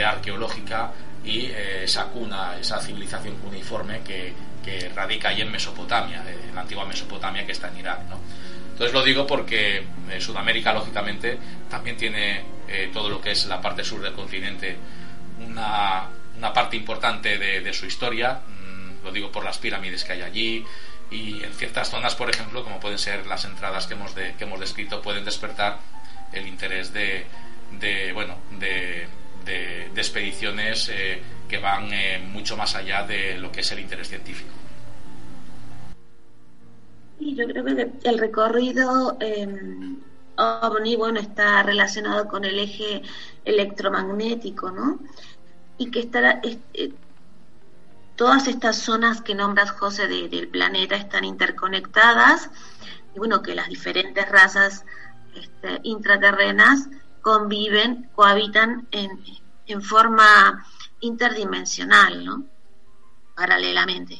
arqueológica 0.05 0.91
y 1.25 1.47
esa 1.47 2.05
cuna, 2.05 2.57
esa 2.59 2.79
civilización 2.79 3.37
cuneiforme 3.37 4.01
que, 4.01 4.33
que 4.63 4.89
radica 4.89 5.29
ahí 5.29 5.41
en 5.41 5.51
Mesopotamia, 5.51 6.23
en 6.29 6.53
la 6.53 6.61
antigua 6.61 6.85
Mesopotamia 6.85 7.43
que 7.43 7.53
está 7.53 7.69
en 7.69 7.79
Irak. 7.79 8.01
¿no? 8.07 8.19
Entonces 8.79 8.93
lo 8.93 9.03
digo 9.03 9.27
porque 9.27 9.83
Sudamérica, 10.19 10.71
lógicamente, 10.71 11.37
también 11.69 11.97
tiene 11.97 12.45
todo 12.93 13.09
lo 13.09 13.19
que 13.19 13.31
es 13.31 13.45
la 13.47 13.59
parte 13.59 13.83
sur 13.83 14.01
del 14.01 14.13
continente, 14.13 14.77
una, 15.45 16.07
parte 16.53 16.77
importante 16.77 17.37
de, 17.37 17.73
su 17.73 17.85
historia, 17.85 18.39
mm, 18.47 19.03
lo 19.03 19.11
digo 19.11 19.33
por 19.33 19.43
las 19.43 19.57
pirámides 19.57 20.05
que 20.05 20.13
hay 20.13 20.21
allí, 20.21 20.65
y 21.11 21.43
en 21.43 21.53
ciertas 21.53 21.89
zonas, 21.89 22.15
por 22.15 22.29
ejemplo, 22.29 22.63
como 22.63 22.79
pueden 22.79 22.99
ser 22.99 23.25
las 23.25 23.45
entradas 23.45 23.87
que 23.87 23.95
hemos, 23.95 24.13
que 24.13 24.35
hemos 24.39 24.59
descrito, 24.59 25.01
pueden 25.01 25.25
despertar 25.25 25.79
el 26.31 26.47
interés 26.47 26.93
de, 26.93 27.25
bueno, 28.13 28.37
de, 28.59 29.07
de, 29.45 29.87
expediciones 29.95 30.89
eh, 30.89 31.21
que 31.47 31.57
van 31.57 31.91
eh, 31.91 32.19
mucho 32.19 32.55
más 32.55 32.75
allá 32.75 33.03
de 33.03 33.37
lo 33.37 33.51
que 33.51 33.61
es 33.61 33.71
el 33.71 33.79
interés 33.79 34.09
científico. 34.09 34.58
Y 37.19 37.35
yo 37.35 37.45
creo 37.47 37.65
que 37.65 37.91
el 38.03 38.17
recorrido 38.17 39.17
eh, 39.19 39.47
OVNI, 40.37 40.95
bueno, 40.95 41.19
está 41.19 41.63
relacionado 41.63 42.27
con 42.27 42.45
el 42.45 42.57
eje 42.59 43.01
electromagnético, 43.45 44.71
¿no? 44.71 44.99
y 45.79 45.89
que 45.89 46.09
eh, 46.73 46.93
todas 48.15 48.47
estas 48.47 48.75
zonas 48.77 49.21
que 49.21 49.33
nombras, 49.33 49.71
José, 49.71 50.07
del 50.07 50.49
planeta 50.49 50.95
están 50.95 51.23
interconectadas 51.23 52.51
y 53.15 53.17
bueno, 53.17 53.41
que 53.41 53.55
las 53.55 53.69
diferentes 53.69 54.29
razas 54.29 54.85
este, 55.35 55.79
intraterrenas 55.83 56.89
conviven, 57.21 58.09
cohabitan 58.13 58.87
en, 58.91 59.09
en 59.65 59.81
forma 59.81 60.65
interdimensional, 60.99 62.25
¿no? 62.25 62.43
Paralelamente. 63.35 64.19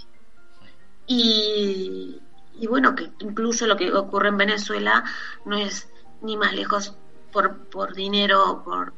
Y, 1.05 2.21
y, 2.59 2.67
bueno, 2.67 2.95
que 2.95 3.11
incluso 3.19 3.67
lo 3.67 3.77
que 3.77 3.93
ocurre 3.93 4.29
en 4.29 4.37
Venezuela 4.37 5.03
no 5.45 5.57
es 5.57 5.87
ni 6.21 6.37
más 6.37 6.53
lejos 6.53 6.95
por, 7.31 7.57
por 7.69 7.93
dinero, 7.93 8.61
por, 8.63 8.93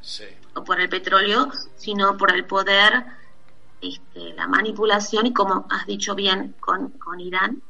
sí 0.00 0.24
o 0.54 0.64
por 0.64 0.80
el 0.80 0.88
petróleo, 0.88 1.50
sino 1.76 2.16
por 2.16 2.32
el 2.34 2.44
poder, 2.44 3.04
este, 3.80 4.34
la 4.34 4.46
manipulación 4.46 5.26
y 5.26 5.32
como 5.32 5.66
has 5.70 5.86
dicho 5.86 6.14
bien 6.14 6.54
con, 6.60 6.90
con 6.90 7.20
Irán, 7.20 7.62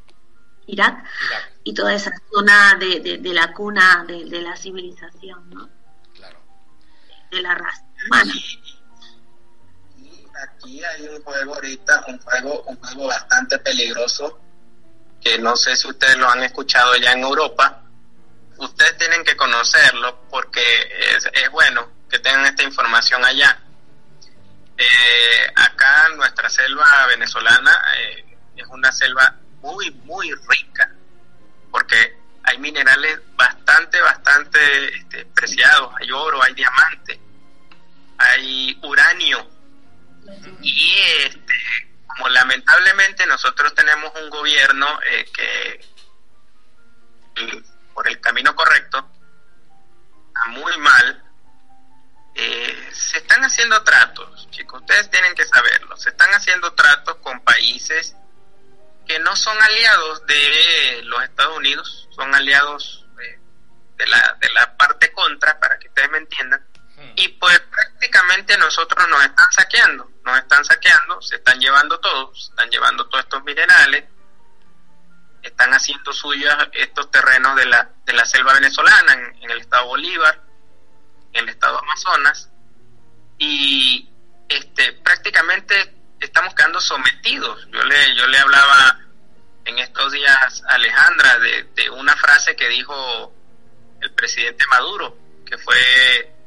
Irak, 0.66 1.05
y 1.64 1.74
toda 1.74 1.94
esa 1.94 2.12
zona 2.32 2.77
de, 2.78 3.18
de, 3.18 3.35
la 3.35 3.52
cuna 3.52 4.05
de, 4.06 4.24
la 4.40 4.56
civilización, 4.56 5.51
¿no? 5.51 5.68
Claro. 6.14 6.39
De 7.31 7.43
la 7.43 7.55
raza 7.55 7.85
humana. 8.06 8.32
Y 9.97 10.27
aquí 10.43 10.85
hay 10.85 11.09
un 11.09 11.22
juego 11.22 11.55
ahorita, 11.55 12.05
un 12.06 12.18
juego, 12.18 12.62
un 12.62 12.77
juego 12.77 13.09
bastante 13.09 13.59
peligroso, 13.59 14.39
que 15.23 15.39
no 15.39 15.57
sé 15.57 15.77
si 15.77 15.89
ustedes 15.89 16.17
lo 16.17 16.29
han 16.29 16.43
escuchado 16.43 16.97
ya 16.97 17.13
en 17.13 17.23
Europa. 17.23 17.83
Ustedes 18.57 18.97
tienen 18.99 19.25
que 19.25 19.37
conocerlo 19.37 20.23
porque 20.31 20.61
es, 21.17 21.29
es 21.33 21.51
bueno 21.51 21.91
que 22.11 22.19
tengan 22.19 22.47
esta 22.47 22.63
información 22.63 23.25
allá. 23.25 23.59
Eh, 24.77 25.53
acá 25.57 26.09
nuestra 26.17 26.49
selva 26.49 27.07
venezolana 27.09 27.83
eh, 27.99 28.25
es 28.57 28.67
una 28.69 28.91
selva 28.91 29.37
muy, 29.61 29.91
muy 29.91 30.33
rica, 30.49 30.91
porque 31.71 32.17
hay 32.45 32.59
minerales 32.59 33.21
bastante, 33.37 34.01
bastante 34.01 34.97
este, 34.97 35.27
preciados, 35.27 35.93
hay 36.01 36.11
oro, 36.11 36.43
hay 36.43 36.55
diamante, 36.55 37.21
hay 38.17 38.79
uranio, 38.83 39.47
y 40.63 40.99
este, 41.27 41.90
como 42.11 42.28
lamentablemente 42.28 43.27
nosotros 43.27 43.74
tenemos 43.74 44.12
un 44.20 44.31
gobierno 44.31 44.87
eh, 45.07 45.24
que 45.32 45.91
por 47.95 48.09
el 48.09 48.20
camino 48.20 48.55
correcto, 48.55 49.11
está 50.28 50.47
muy 50.49 50.77
mal, 50.78 51.24
eh, 52.35 52.89
se 52.93 53.19
están 53.19 53.43
haciendo 53.45 53.82
tratos, 53.82 54.49
chicos, 54.51 54.81
ustedes 54.81 55.11
tienen 55.11 55.35
que 55.35 55.45
saberlo, 55.47 55.97
se 55.97 56.11
están 56.11 56.31
haciendo 56.31 56.73
tratos 56.74 57.16
con 57.16 57.41
países 57.41 58.15
que 59.07 59.19
no 59.19 59.35
son 59.37 59.61
aliados 59.61 60.27
de 60.27 61.01
los 61.05 61.23
Estados 61.24 61.57
Unidos, 61.57 62.09
son 62.12 62.35
aliados 62.35 63.07
de, 63.97 64.07
la, 64.07 64.37
de 64.41 64.51
la 64.51 64.77
parte 64.77 65.12
contra, 65.12 65.59
para 65.59 65.78
que 65.78 65.89
ustedes 65.89 66.11
me 66.11 66.19
entiendan. 66.19 66.65
Y 67.16 67.28
pues 67.28 67.59
prácticamente 67.61 68.57
nosotros 68.59 69.09
nos 69.09 69.24
están 69.24 69.53
saqueando, 69.53 70.11
nos 70.24 70.39
están 70.39 70.65
saqueando, 70.65 71.20
se 71.23 71.37
están 71.37 71.59
llevando 71.61 71.99
todos, 72.01 72.51
están 72.51 72.70
llevando 72.70 73.07
todos 73.09 73.24
estos 73.24 73.43
minerales, 73.45 74.05
están 75.43 75.73
haciendo 75.73 76.12
suyos 76.12 76.55
estos 76.73 77.11
terrenos 77.11 77.57
de 77.57 77.66
la, 77.66 77.91
de 78.05 78.12
la 78.12 78.24
selva 78.24 78.55
venezolana 78.55 79.12
en 79.41 79.51
el 79.51 79.61
estado 79.61 79.87
Bolívar, 79.87 80.43
en 81.32 81.45
el 81.45 81.49
estado 81.49 81.78
Amazonas 81.78 82.51
y 83.39 84.09
este 84.49 84.93
prácticamente 84.93 85.95
estamos 86.20 86.55
quedando 86.55 86.81
sometidos. 86.81 87.66
Yo 87.70 87.82
le, 87.85 88.15
yo 88.15 88.27
le 88.27 88.39
hablaba 88.39 89.01
en 89.65 89.78
estos 89.78 90.12
días 90.12 90.62
a 90.69 90.74
Alejandra 90.74 91.39
de 91.39 91.91
una 91.91 92.16
frase 92.16 92.55
que 92.57 92.69
dijo 92.69 93.32
el 94.01 94.12
presidente 94.12 94.65
Maduro, 94.70 95.16
que 95.47 95.57
fue 95.59 96.40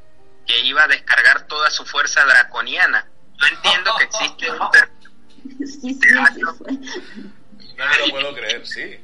que 0.45 0.59
iba 0.61 0.83
a 0.83 0.87
descargar 0.87 1.47
toda 1.47 1.69
su 1.69 1.85
fuerza 1.85 2.25
draconiana. 2.25 3.07
Yo 3.37 3.47
entiendo 3.47 3.95
que 3.97 4.03
existe 4.05 4.51
un 4.51 4.59
sí, 5.67 5.99
No 7.77 7.85
me 7.85 7.97
lo 7.97 8.09
puedo 8.11 8.33
creer, 8.35 8.65
sí. 8.65 8.99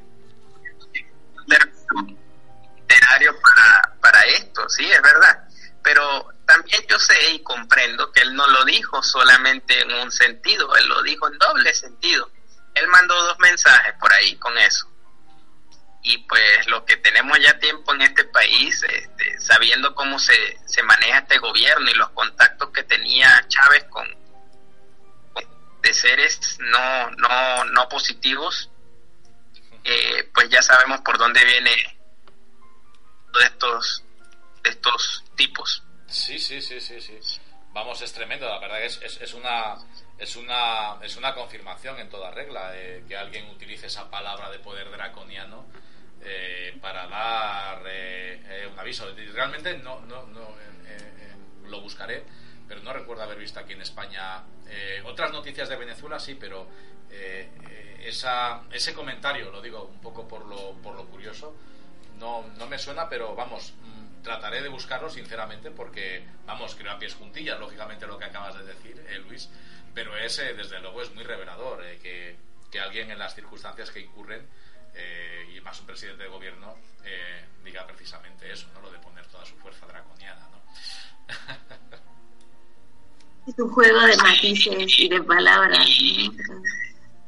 para, 3.42 3.94
para 4.00 4.20
esto, 4.22 4.68
sí, 4.68 4.84
es 4.90 5.02
verdad 5.02 5.50
pero 5.82 6.28
también 6.46 6.82
yo 6.88 6.98
sé 6.98 7.32
y 7.32 7.42
comprendo 7.42 8.10
que 8.12 8.20
él 8.20 8.34
no 8.34 8.46
lo 8.48 8.64
dijo 8.64 9.02
solamente 9.02 9.80
en 9.80 9.92
un 9.92 10.10
sentido, 10.10 10.74
él 10.76 10.86
lo 10.88 11.02
dijo 11.02 11.28
en 11.28 11.38
doble 11.38 11.72
sentido. 11.74 12.30
Él 12.74 12.86
mandó 12.88 13.14
dos 13.24 13.38
mensajes 13.38 13.94
por 14.00 14.12
ahí 14.12 14.36
con 14.36 14.56
eso. 14.58 14.89
Y 16.02 16.18
pues 16.18 16.66
lo 16.66 16.84
que 16.84 16.96
tenemos 16.96 17.38
ya 17.40 17.58
tiempo 17.58 17.94
en 17.94 18.02
este 18.02 18.24
país, 18.24 18.82
este, 18.84 19.38
sabiendo 19.40 19.94
cómo 19.94 20.18
se, 20.18 20.58
se 20.66 20.82
maneja 20.82 21.18
este 21.18 21.38
gobierno 21.38 21.90
y 21.90 21.94
los 21.94 22.10
contactos 22.10 22.70
que 22.70 22.82
tenía 22.84 23.44
Chávez 23.48 23.84
con, 23.84 24.08
de 25.82 25.94
seres 25.94 26.58
no, 26.60 27.10
no, 27.12 27.64
no 27.66 27.88
positivos, 27.88 28.70
eh, 29.84 30.30
pues 30.34 30.48
ya 30.50 30.62
sabemos 30.62 31.00
por 31.00 31.18
dónde 31.18 31.44
viene 31.44 31.70
de 33.38 33.44
estos 33.44 34.04
de 34.62 34.70
estos 34.70 35.24
tipos. 35.36 35.82
Sí, 36.06 36.38
sí, 36.38 36.60
sí, 36.60 36.80
sí, 36.80 37.00
sí. 37.00 37.18
Vamos, 37.72 38.02
es 38.02 38.12
tremendo, 38.12 38.46
la 38.46 38.58
verdad 38.58 38.78
que 38.78 38.86
es, 38.86 39.18
es, 39.20 39.32
una 39.32 39.76
es 40.20 40.36
una 40.36 40.98
es 41.02 41.16
una 41.16 41.34
confirmación 41.34 41.98
en 41.98 42.08
toda 42.10 42.30
regla 42.30 42.76
eh, 42.76 43.02
que 43.08 43.16
alguien 43.16 43.48
utilice 43.48 43.86
esa 43.86 44.10
palabra 44.10 44.50
de 44.50 44.58
poder 44.58 44.90
draconiano 44.90 45.64
eh, 46.22 46.76
para 46.80 47.06
dar 47.08 47.82
eh, 47.86 48.68
un 48.70 48.78
aviso. 48.78 49.06
Realmente 49.32 49.78
no, 49.78 50.00
no, 50.00 50.26
no 50.26 50.54
lo 51.64 51.80
buscaré, 51.80 52.24
pero 52.68 52.82
no 52.82 52.92
recuerdo 52.92 53.22
haber 53.22 53.38
visto 53.38 53.60
aquí 53.60 53.74
en 53.74 53.82
España 53.82 54.42
otras 55.04 55.30
noticias 55.30 55.68
de 55.68 55.76
Venezuela, 55.76 56.18
sí, 56.18 56.34
pero 56.34 56.66
esa, 58.00 58.62
ese 58.72 58.92
comentario, 58.92 59.50
lo 59.52 59.62
digo 59.62 59.84
un 59.84 60.00
poco 60.00 60.26
por 60.26 60.46
lo, 60.46 60.72
por 60.82 60.96
lo 60.96 61.06
curioso, 61.06 61.54
no, 62.18 62.44
no 62.58 62.66
me 62.66 62.76
suena, 62.76 63.08
pero 63.08 63.36
vamos, 63.36 63.72
trataré 64.22 64.62
de 64.62 64.68
buscarlo 64.68 65.10
sinceramente 65.10 65.70
porque, 65.70 66.24
vamos, 66.46 66.74
creo 66.74 66.92
a 66.92 66.98
pies 66.98 67.14
juntillas, 67.14 67.58
lógicamente 67.58 68.06
lo 68.06 68.18
que 68.18 68.26
acabas 68.26 68.56
de 68.58 68.64
decir, 68.64 69.04
eh, 69.08 69.18
Luis, 69.18 69.48
pero 69.94 70.16
ese, 70.16 70.54
desde 70.54 70.80
luego, 70.80 71.02
es 71.02 71.12
muy 71.14 71.24
revelador, 71.24 71.84
eh, 71.84 71.98
que, 72.02 72.36
que, 72.70 72.80
alguien 72.80 73.10
en 73.10 73.18
las 73.18 73.34
circunstancias 73.34 73.90
que 73.90 74.00
incurren, 74.00 74.46
eh, 74.94 75.52
y 75.54 75.60
más 75.60 75.78
un 75.80 75.86
presidente 75.86 76.24
de 76.24 76.28
gobierno, 76.28 76.76
diga 77.64 77.86
precisamente 77.86 78.50
eso, 78.50 78.68
¿no? 78.74 78.80
Lo 78.80 78.90
de 78.90 78.98
poner 78.98 79.26
toda 79.26 79.44
su 79.44 79.56
fuerza 79.56 79.86
draconiana, 79.86 80.48
¿no? 80.50 80.62
es 83.46 83.58
un 83.58 83.70
juego 83.70 84.00
de 84.00 84.16
matices 84.16 84.98
y 84.98 85.08
de 85.08 85.22
palabras, 85.22 85.88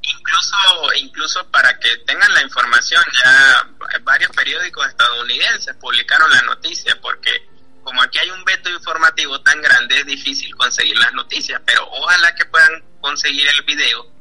incluso 0.02 0.56
incluso 0.96 1.50
para 1.50 1.78
que 1.78 1.96
tengan 1.98 2.32
la 2.34 2.42
información 2.42 3.02
ya 3.24 3.68
varios 4.02 4.30
periódicos 4.32 4.86
estadounidenses 4.88 5.76
publicaron 5.76 6.30
la 6.30 6.42
noticia 6.42 6.98
porque 7.00 7.48
como 7.82 8.02
aquí 8.02 8.18
hay 8.18 8.30
un 8.30 8.44
veto 8.44 8.70
informativo 8.70 9.40
tan 9.42 9.60
grande 9.60 10.00
es 10.00 10.06
difícil 10.06 10.54
conseguir 10.56 10.96
las 10.98 11.12
noticias 11.12 11.60
pero 11.64 11.88
ojalá 11.90 12.34
que 12.34 12.44
puedan 12.46 12.82
conseguir 13.00 13.46
el 13.48 13.62
video 13.62 14.12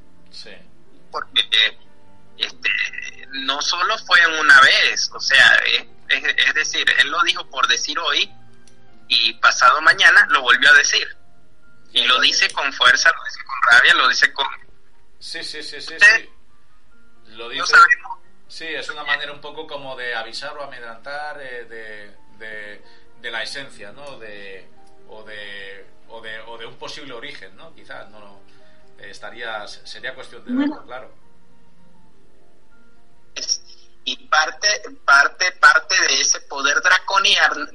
porque 1.12 1.78
este, 2.38 2.70
no 3.32 3.62
solo 3.62 3.98
fue 4.00 4.20
en 4.22 4.34
una 4.40 4.60
vez, 4.62 5.12
o 5.14 5.20
sea, 5.20 5.62
es, 6.08 6.24
es, 6.38 6.54
decir, 6.54 6.86
él 7.00 7.10
lo 7.10 7.22
dijo 7.24 7.50
por 7.50 7.68
decir 7.68 7.98
hoy 8.00 8.32
y 9.08 9.34
pasado 9.36 9.82
mañana 9.82 10.26
lo 10.30 10.42
volvió 10.42 10.70
a 10.70 10.74
decir. 10.74 11.18
Y 11.94 12.06
lo 12.06 12.22
dice 12.22 12.50
con 12.52 12.72
fuerza, 12.72 13.12
lo 13.12 13.24
dice 13.26 13.40
con 13.44 13.72
rabia, 13.72 13.94
lo 13.96 14.08
dice 14.08 14.32
con... 14.32 14.48
Sí, 15.20 15.44
sí, 15.44 15.62
sí, 15.62 15.82
sí. 15.82 15.96
sí. 16.00 16.30
Lo 17.28 17.50
dice... 17.50 17.76
Sí, 18.48 18.66
es 18.66 18.90
una 18.90 19.04
manera 19.04 19.32
un 19.32 19.42
poco 19.42 19.68
como 19.68 19.96
de 19.96 20.16
avisar 20.16 20.58
o 20.58 20.64
amedrantar 20.64 21.40
eh, 21.42 21.66
de, 21.66 22.16
de, 22.38 22.84
de, 23.22 23.32
la 23.32 23.44
esencia, 23.44 23.92
¿no? 23.92 24.18
De, 24.18 24.70
o, 25.08 25.24
de, 25.24 25.86
o, 26.10 26.22
de, 26.22 26.40
o 26.42 26.58
de 26.58 26.66
un 26.66 26.76
posible 26.76 27.14
origen, 27.14 27.56
¿no? 27.56 27.74
Quizás, 27.76 28.10
no, 28.10 28.42
estaría, 28.98 29.68
sería 29.68 30.14
cuestión 30.14 30.44
de 30.46 30.54
verlo, 30.54 30.86
claro. 30.86 31.14
Y 34.04 34.28
parte, 34.28 34.68
parte, 35.06 35.52
parte 35.54 35.96
de 36.08 36.22
ese 36.22 36.42
poder 36.42 36.82
draconiano, 36.82 37.66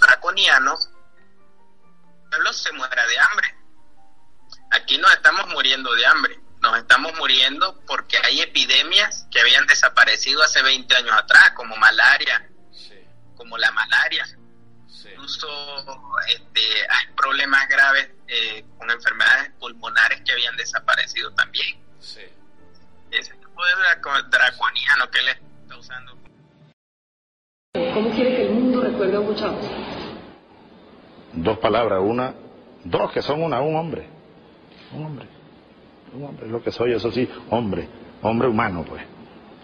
draconiano, 0.00 0.74
el 0.74 2.30
pueblo 2.30 2.52
se 2.52 2.72
muera 2.72 3.06
de 3.06 3.18
hambre. 3.18 3.54
Aquí 4.70 4.98
nos 4.98 5.12
estamos 5.12 5.46
muriendo 5.48 5.94
de 5.94 6.06
hambre 6.06 6.44
nos 6.64 6.78
estamos 6.78 7.12
muriendo 7.18 7.78
porque 7.86 8.16
hay 8.16 8.40
epidemias 8.40 9.26
que 9.30 9.38
habían 9.38 9.66
desaparecido 9.66 10.42
hace 10.42 10.62
20 10.62 10.96
años 10.96 11.12
atrás, 11.14 11.50
como 11.50 11.76
malaria, 11.76 12.48
como 13.36 13.58
la 13.58 13.70
malaria. 13.72 14.24
Incluso 15.24 15.48
este, 16.28 16.60
hay 16.60 17.14
problemas 17.16 17.66
graves 17.66 18.10
eh, 18.28 18.62
con 18.76 18.90
enfermedades 18.90 19.52
pulmonares 19.58 20.20
que 20.20 20.32
habían 20.32 20.54
desaparecido 20.58 21.32
también. 21.32 21.78
Ese 23.10 23.32
tipo 23.32 23.64
de 23.64 23.72
draconiano 24.30 25.10
que 25.10 25.22
le 25.22 25.30
está 25.30 25.78
usando. 25.78 26.12
¿Cómo 27.94 28.10
quiere 28.10 28.36
que 28.36 28.42
el 28.48 28.52
mundo 28.52 28.82
recuerde 28.82 29.16
a 29.16 29.20
Hugo 29.20 29.34
Chávez? 29.34 29.64
Dos 31.32 31.58
palabras, 31.58 32.00
una, 32.02 32.34
dos 32.84 33.10
que 33.10 33.22
son 33.22 33.42
una, 33.42 33.62
un 33.62 33.76
hombre. 33.76 34.06
Un 34.92 35.06
hombre 35.06 35.28
un 36.12 36.24
hombre, 36.24 36.46
lo 36.46 36.62
que 36.62 36.70
soy, 36.70 36.92
eso 36.92 37.10
sí, 37.10 37.28
hombre, 37.50 37.88
hombre 38.22 38.46
humano, 38.46 38.84
pues, 38.88 39.02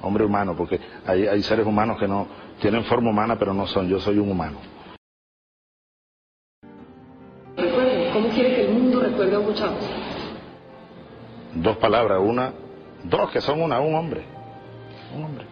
hombre 0.03 0.25
humano, 0.25 0.57
porque 0.57 0.81
hay, 1.07 1.29
hay 1.29 1.43
seres 1.43 1.65
humanos 1.65 1.99
que 2.01 2.09
no 2.09 2.27
tienen 2.61 2.85
forma 2.85 3.11
humana, 3.11 3.39
pero 3.39 3.55
no 3.55 3.67
son, 3.67 3.89
yo 3.89 4.01
soy 4.01 4.19
un 4.19 4.31
humano. 4.31 4.59
¿Cómo 8.21 8.35
quiere 8.35 8.55
que 8.55 8.67
el 8.67 8.73
mundo 8.75 9.01
recuerde 9.01 9.35
a 9.35 9.39
Hugo 9.39 9.55
Chávez? 9.55 9.83
Dos 11.55 11.77
palabras, 11.79 12.21
una, 12.23 12.53
dos 13.05 13.31
que 13.31 13.41
son 13.41 13.63
una, 13.63 13.81
un 13.81 13.95
hombre, 13.95 14.23
un 15.17 15.25
hombre, 15.25 15.47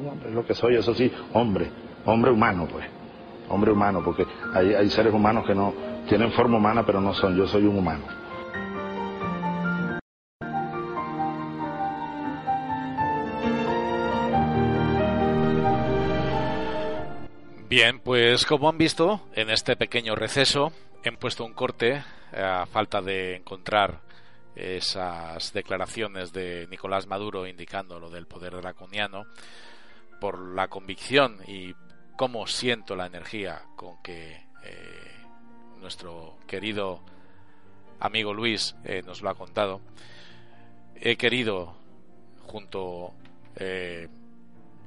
un 0.00 0.08
hombre, 0.08 0.30
lo 0.30 0.46
que 0.46 0.54
soy, 0.54 0.76
eso 0.76 0.94
sí, 0.94 1.12
hombre, 1.34 1.70
hombre 2.06 2.30
humano, 2.30 2.66
pues, 2.70 2.86
hombre 3.50 3.70
humano, 3.70 4.00
porque 4.02 4.26
hay, 4.54 4.74
hay 4.74 4.88
seres 4.88 5.12
humanos 5.12 5.44
que 5.46 5.54
no 5.54 5.74
tienen 6.08 6.32
forma 6.32 6.56
humana, 6.56 6.84
pero 6.86 7.02
no 7.02 7.12
son, 7.12 7.36
yo 7.36 7.46
soy 7.46 7.66
un 7.66 7.76
humano. 7.76 8.04
Bien, 17.68 17.98
pues 17.98 18.46
como 18.46 18.68
han 18.68 18.78
visto, 18.78 19.20
en 19.34 19.50
este 19.50 19.76
pequeño 19.76 20.14
receso 20.14 20.72
he 21.04 21.12
puesto 21.12 21.44
un 21.44 21.52
corte 21.52 22.02
eh, 22.32 22.42
a 22.42 22.64
falta 22.64 23.02
de 23.02 23.36
encontrar 23.36 24.00
esas 24.56 25.52
declaraciones 25.52 26.32
de 26.32 26.66
Nicolás 26.70 27.06
Maduro 27.06 27.46
indicando 27.46 27.98
lo 27.98 28.08
del 28.08 28.26
poder 28.26 28.54
draconiano 28.54 29.26
por 30.20 30.38
la 30.54 30.68
convicción 30.68 31.40
y 31.46 31.74
cómo 32.16 32.46
siento 32.46 32.94
la 32.96 33.06
energía 33.06 33.62
con 33.76 34.00
que 34.00 34.46
eh, 34.62 35.12
nuestro 35.80 36.38
querido 36.46 37.02
amigo 38.00 38.32
Luis 38.32 38.74
eh, 38.84 39.02
nos 39.04 39.20
lo 39.20 39.28
ha 39.28 39.34
contado. 39.34 39.80
He 40.94 41.16
querido 41.16 41.76
junto 42.46 43.12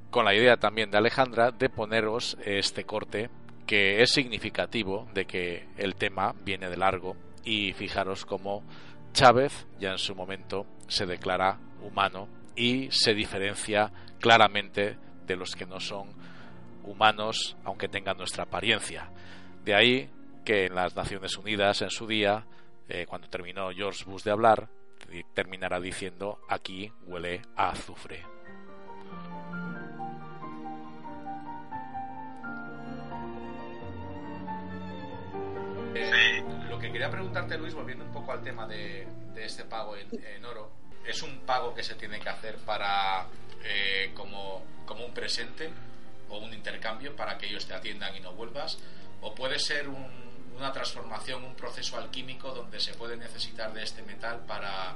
con 0.10 0.26
la 0.26 0.34
idea 0.34 0.58
también 0.58 0.90
de 0.92 0.98
Alejandra 0.98 1.52
de 1.52 1.70
poneros 1.70 2.38
este 2.44 2.86
corte 2.86 3.30
que 3.68 4.02
es 4.02 4.12
significativo 4.12 5.08
de 5.14 5.26
que 5.26 5.68
el 5.78 5.96
tema 5.96 6.34
viene 6.44 6.70
de 6.70 6.78
largo 6.78 7.16
y 7.44 7.74
fijaros 7.74 8.26
cómo 8.26 8.64
Chávez 9.12 9.68
ya 9.78 9.92
en 9.92 9.98
su 9.98 10.16
momento 10.16 10.66
se 10.88 11.06
declara 11.06 11.60
humano 11.82 12.30
y 12.56 12.90
se 12.92 13.14
diferencia 13.14 13.92
claramente 14.20 14.98
de 15.26 15.36
los 15.36 15.54
que 15.56 15.66
no 15.66 15.80
son 15.80 16.10
humanos 16.84 17.58
aunque 17.66 17.90
tengan 17.90 18.18
nuestra 18.18 18.46
apariencia. 18.46 19.12
De 19.64 19.76
ahí 19.76 20.10
que 20.46 20.66
en 20.68 20.76
las 20.76 20.96
Naciones 20.96 21.38
Unidas 21.38 21.82
en 21.82 21.90
su 21.90 22.08
día, 22.08 22.46
eh, 22.88 23.06
cuando 23.06 23.28
terminó 23.28 23.70
George 23.72 24.06
Bush 24.06 24.24
de 24.24 24.32
hablar, 24.32 24.70
terminará 25.34 25.80
diciendo 25.80 26.40
aquí 26.48 26.92
huele 27.06 27.42
a 27.56 27.70
azufre. 27.70 28.37
Quería 36.98 37.12
preguntarte, 37.12 37.60
Luis, 37.60 37.76
volviendo 37.76 38.04
un 38.04 38.12
poco 38.12 38.32
al 38.32 38.42
tema 38.42 38.66
de, 38.66 39.08
este 39.36 39.66
pago 39.66 39.96
en, 39.96 40.44
oro, 40.44 40.72
¿es 41.06 41.22
un 41.22 41.42
pago 41.42 41.72
que 41.76 41.84
se 41.84 41.94
tiene 41.94 42.20
que 42.20 42.28
hacer 42.28 42.58
para 42.58 43.28
eh, 43.64 44.12
como, 44.16 44.64
como 44.84 45.06
un 45.06 45.14
presente 45.14 45.70
o 46.28 46.40
un 46.40 46.52
intercambio 46.52 47.16
para 47.16 47.38
que 47.38 47.46
ellos 47.46 47.68
te 47.68 47.76
atiendan 47.76 48.16
y 48.16 48.20
no 48.20 48.34
vuelvas? 48.34 48.80
¿O 49.22 49.36
puede 49.36 49.60
ser 49.60 49.88
una 49.88 50.72
transformación, 50.72 51.44
un 51.44 51.54
proceso 51.54 52.00
alquímico 52.00 52.52
donde 52.52 52.80
se 52.80 52.96
puede 52.96 53.16
necesitar 53.16 53.72
de 53.74 53.84
este 53.84 54.02
metal 54.02 54.44
para, 54.48 54.96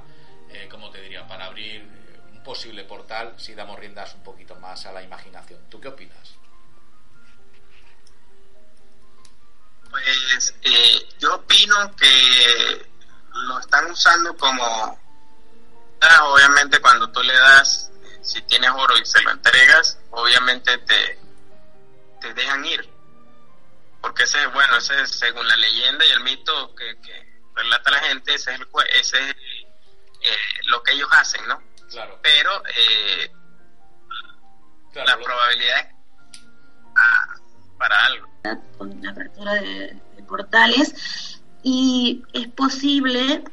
eh, 0.50 0.66
como 0.68 0.90
te 0.90 1.00
diría, 1.02 1.24
para 1.28 1.46
abrir 1.46 1.86
un 2.32 2.42
posible 2.42 2.82
portal 2.82 3.34
si 3.36 3.54
damos 3.54 3.78
riendas 3.78 4.12
un 4.16 4.24
poquito 4.24 4.56
más 4.56 4.86
a 4.86 4.92
la 4.92 5.04
imaginación? 5.04 5.60
¿Tú 5.70 5.80
qué 5.80 5.86
opinas? 5.86 6.34
Pues 9.92 10.54
eh, 10.62 11.06
yo 11.18 11.34
opino 11.34 11.94
que 11.96 12.90
lo 13.34 13.58
están 13.58 13.90
usando 13.90 14.34
como, 14.38 14.64
ah, 16.00 16.24
obviamente 16.24 16.80
cuando 16.80 17.12
tú 17.12 17.22
le 17.22 17.34
das, 17.34 17.90
si 18.22 18.40
tienes 18.42 18.70
oro 18.70 18.96
y 18.96 19.04
se 19.04 19.20
lo 19.20 19.32
entregas, 19.32 19.98
obviamente 20.10 20.78
te, 20.78 21.18
te 22.22 22.32
dejan 22.32 22.64
ir. 22.64 22.88
Porque 24.00 24.22
ese 24.22 24.42
es, 24.42 24.52
bueno, 24.54 24.78
ese 24.78 25.02
es 25.02 25.10
según 25.10 25.46
la 25.46 25.56
leyenda 25.56 26.06
y 26.06 26.10
el 26.10 26.20
mito 26.20 26.74
que, 26.74 26.96
relata 27.54 27.90
la 27.90 28.00
gente, 28.00 28.34
ese 28.34 28.54
es, 28.54 28.60
el, 28.60 28.68
ese 28.94 29.28
es 29.28 29.36
eh, 30.22 30.38
lo 30.68 30.82
que 30.82 30.92
ellos 30.92 31.08
hacen, 31.12 31.46
¿no? 31.46 31.62
Claro. 31.90 32.18
Pero 32.22 32.62
eh, 32.78 33.30
la 34.94 35.18
probabilidad 35.18 35.80
es 35.80 35.86
ah, 36.96 37.34
para 37.76 38.06
algo 38.06 38.31
con 38.78 39.02
la 39.02 39.10
apertura 39.10 39.54
de, 39.54 40.00
portales 40.26 41.40
y 41.62 42.22
es 42.32 42.48
posible, 42.48 43.44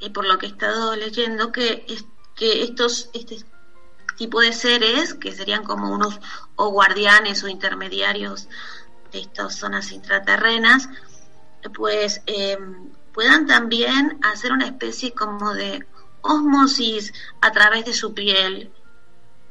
y 0.00 0.10
por 0.10 0.26
lo 0.26 0.38
que 0.38 0.46
he 0.46 0.48
estado 0.50 0.94
leyendo, 0.96 1.50
que, 1.50 1.86
que 2.34 2.62
estos 2.62 3.08
este 3.14 3.38
tipo 4.16 4.40
de 4.40 4.52
seres, 4.52 5.14
que 5.14 5.32
serían 5.32 5.64
como 5.64 5.90
unos 5.92 6.20
o 6.56 6.68
guardianes 6.68 7.42
o 7.42 7.48
intermediarios 7.48 8.48
de 9.12 9.20
estas 9.20 9.56
zonas 9.56 9.92
intraterrenas, 9.92 10.88
pues 11.74 12.20
em, 12.26 12.90
puedan 13.14 13.46
también 13.46 14.18
hacer 14.22 14.52
una 14.52 14.66
especie 14.66 15.12
como 15.12 15.54
de 15.54 15.86
osmosis 16.20 17.14
a 17.40 17.50
través 17.52 17.86
de 17.86 17.94
su 17.94 18.12
piel 18.12 18.70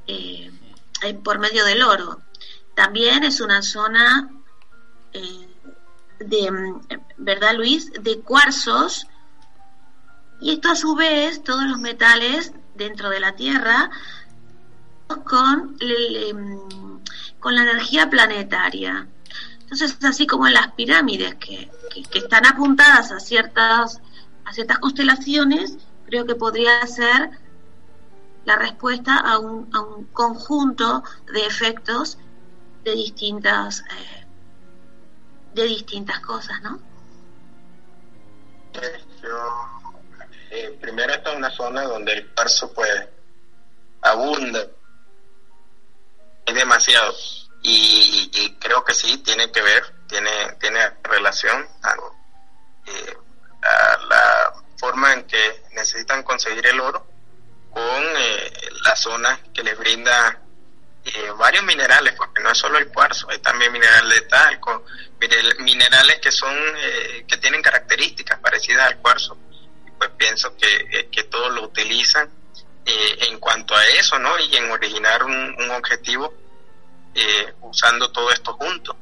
eh, 0.05 0.51
por 1.23 1.39
medio 1.39 1.65
del 1.65 1.81
oro. 1.81 2.21
También 2.79 3.25
es 3.25 3.41
una 3.41 3.61
zona 3.61 4.29
eh, 5.11 5.49
de, 6.19 6.49
¿verdad 7.17 7.55
Luis?, 7.55 7.91
de 7.91 8.21
cuarzos 8.21 9.05
y 10.39 10.53
esto 10.53 10.71
a 10.71 10.75
su 10.75 10.95
vez, 10.95 11.43
todos 11.43 11.65
los 11.65 11.77
metales 11.79 12.53
dentro 12.75 13.09
de 13.09 13.19
la 13.19 13.35
Tierra, 13.35 13.89
con, 15.25 15.77
con 17.41 17.55
la 17.55 17.63
energía 17.63 18.09
planetaria. 18.09 19.09
Entonces, 19.59 19.97
así 20.05 20.25
como 20.25 20.47
en 20.47 20.53
las 20.53 20.71
pirámides 20.71 21.35
que, 21.35 21.69
están 22.13 22.45
apuntadas 22.45 23.11
a 23.11 23.19
ciertas, 23.19 23.99
a 24.45 24.53
ciertas 24.53 24.79
constelaciones, 24.79 25.77
creo 26.05 26.25
que 26.25 26.35
podría 26.35 26.87
ser 26.87 27.31
la 28.45 28.55
respuesta 28.55 29.17
a 29.17 29.37
un, 29.37 29.69
a 29.75 29.81
un 29.81 30.05
conjunto 30.05 31.03
de 31.33 31.45
efectos 31.45 32.17
de 32.83 32.91
distintas 32.91 33.81
eh, 33.81 34.25
de 35.53 35.63
distintas 35.63 36.19
cosas, 36.19 36.61
¿no? 36.61 36.79
Yo, 39.21 39.69
eh, 40.51 40.77
primero 40.79 41.13
esta 41.13 41.31
es 41.31 41.37
una 41.37 41.51
zona 41.51 41.83
donde 41.83 42.13
el 42.13 42.29
cuarzo 42.33 42.71
pues 42.73 43.07
abunda. 44.01 44.65
Es 46.45 46.55
demasiado. 46.55 47.13
Y, 47.61 48.55
creo 48.59 48.83
que 48.85 48.93
sí, 48.93 49.17
tiene 49.17 49.51
que 49.51 49.61
ver, 49.61 49.83
tiene, 50.07 50.31
tiene 50.61 50.79
relación 51.03 51.67
eh, 52.85 53.17
a, 53.61 53.97
la 54.07 54.53
forma 54.77 55.13
en 55.13 55.23
que 55.25 55.63
necesitan 55.73 56.23
conseguir 56.23 56.65
el 56.67 56.79
oro 56.79 57.05
con 57.71 58.03
eh, 58.17 58.53
la 58.85 58.95
zona 58.95 59.39
que 59.53 59.61
les 59.63 59.77
brinda 59.77 60.41
eh, 61.05 61.31
varios 61.37 61.63
minerales, 61.63 62.13
porque 62.13 62.41
no 62.43 62.51
es 62.51 62.57
solo 62.57 62.77
el 62.77 62.89
cuarzo, 62.89 63.29
hay 63.29 63.39
también 63.39 63.71
minerales 63.71 64.19
de 64.19 64.27
talco, 64.27 64.85
minerales 65.59 66.19
que 66.19 66.31
son 66.31 66.53
eh, 66.77 67.25
que 67.25 67.37
tienen 67.37 67.61
características 67.61 68.39
parecidas 68.39 68.87
al 68.87 68.97
cuarzo. 68.97 69.37
Pues 69.97 70.09
pienso 70.17 70.55
que, 70.57 70.87
eh, 70.91 71.09
que 71.09 71.23
todos 71.23 71.53
lo 71.53 71.63
utilizan 71.63 72.29
en 72.85 73.39
cuanto 73.39 73.75
a 73.75 73.85
eso, 73.85 74.17
¿no? 74.17 74.39
Y 74.39 74.55
en 74.55 74.71
originar 74.71 75.23
un, 75.23 75.31
un 75.31 75.71
objetivo 75.71 76.33
usando 77.61 78.11
todo 78.11 78.31
esto 78.31 78.53
junto. 78.53 78.97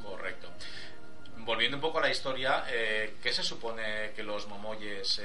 Correcto. 0.00 0.52
Volviendo 1.38 1.78
un 1.78 1.80
poco 1.80 1.98
a 1.98 2.02
la 2.02 2.10
historia, 2.10 2.64
¿qué 2.68 3.32
se 3.32 3.42
supone 3.42 4.12
que 4.14 4.22
los 4.22 4.46
momoyes 4.46 5.20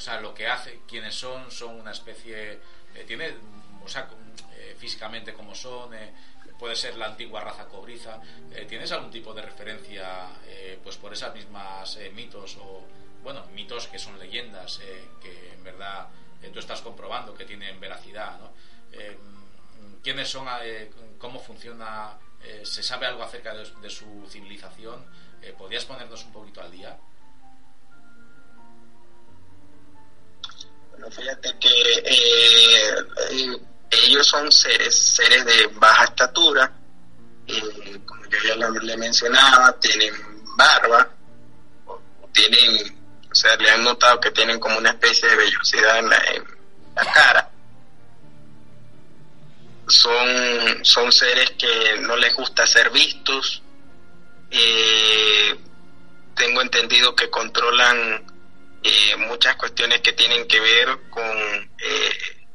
o 0.00 0.02
sea, 0.02 0.18
lo 0.18 0.32
que 0.32 0.46
hace, 0.46 0.80
quienes 0.88 1.14
son, 1.14 1.50
son 1.50 1.78
una 1.78 1.90
especie, 1.90 2.52
eh, 2.94 3.04
tiene, 3.06 3.34
o 3.84 3.86
sea, 3.86 4.08
eh, 4.54 4.74
físicamente 4.78 5.34
como 5.34 5.54
son, 5.54 5.92
eh, 5.92 6.14
puede 6.58 6.74
ser 6.74 6.96
la 6.96 7.04
antigua 7.04 7.42
raza 7.42 7.66
cobriza. 7.66 8.18
¿Tienes 8.66 8.90
algún 8.92 9.10
tipo 9.10 9.34
de 9.34 9.42
referencia, 9.42 10.28
pues 10.82 10.96
por 10.96 11.12
esas 11.12 11.34
mismas 11.34 11.98
mitos 12.14 12.56
o, 12.56 12.82
bueno, 13.22 13.44
mitos 13.54 13.88
que 13.88 13.98
son 13.98 14.18
leyendas, 14.18 14.80
que 15.22 15.52
en 15.54 15.64
verdad 15.64 16.08
tú 16.52 16.58
estás 16.58 16.82
comprobando 16.82 17.34
que 17.34 17.46
tienen 17.46 17.80
veracidad, 17.80 18.38
¿no? 18.38 18.52
¿Quiénes 20.02 20.28
son, 20.28 20.46
cómo 21.18 21.40
funciona, 21.40 22.18
se 22.62 22.82
sabe 22.82 23.06
algo 23.06 23.22
acerca 23.22 23.54
de 23.54 23.90
su 23.90 24.26
civilización? 24.28 25.02
¿Podrías 25.56 25.86
ponernos 25.86 26.26
un 26.26 26.32
poquito 26.32 26.60
al 26.60 26.70
día? 26.70 26.98
Fíjate 31.08 31.56
que 31.58 31.68
eh, 32.04 32.94
eh, 33.30 33.56
ellos 33.90 34.26
son 34.26 34.50
seres, 34.52 34.94
seres 34.94 35.44
de 35.44 35.66
baja 35.74 36.04
estatura, 36.04 36.72
eh, 37.46 38.00
como 38.04 38.24
yo 38.24 38.38
ya 38.42 38.56
le 38.68 38.96
mencionaba, 38.96 39.72
tienen 39.80 40.14
barba, 40.56 41.08
tienen, 42.32 42.98
o 43.30 43.34
sea, 43.34 43.56
le 43.56 43.70
han 43.70 43.84
notado 43.84 44.20
que 44.20 44.30
tienen 44.30 44.60
como 44.60 44.78
una 44.78 44.90
especie 44.90 45.28
de 45.28 45.36
vellosidad 45.36 45.98
en 45.98 46.10
la, 46.10 46.22
cara. 47.14 47.50
Son, 49.88 50.84
son 50.84 51.10
seres 51.10 51.50
que 51.52 51.98
no 52.00 52.16
les 52.16 52.34
gusta 52.34 52.66
ser 52.66 52.90
vistos. 52.90 53.62
tengo 56.36 56.62
entendido 56.62 57.14
que 57.16 57.28
controlan 57.28 58.24
eh, 58.82 59.16
muchas 59.16 59.56
cuestiones 59.56 60.00
que 60.00 60.12
tienen 60.14 60.48
que 60.48 60.58
ver 60.58 61.10
con 61.10 61.22
eh, 61.26 62.46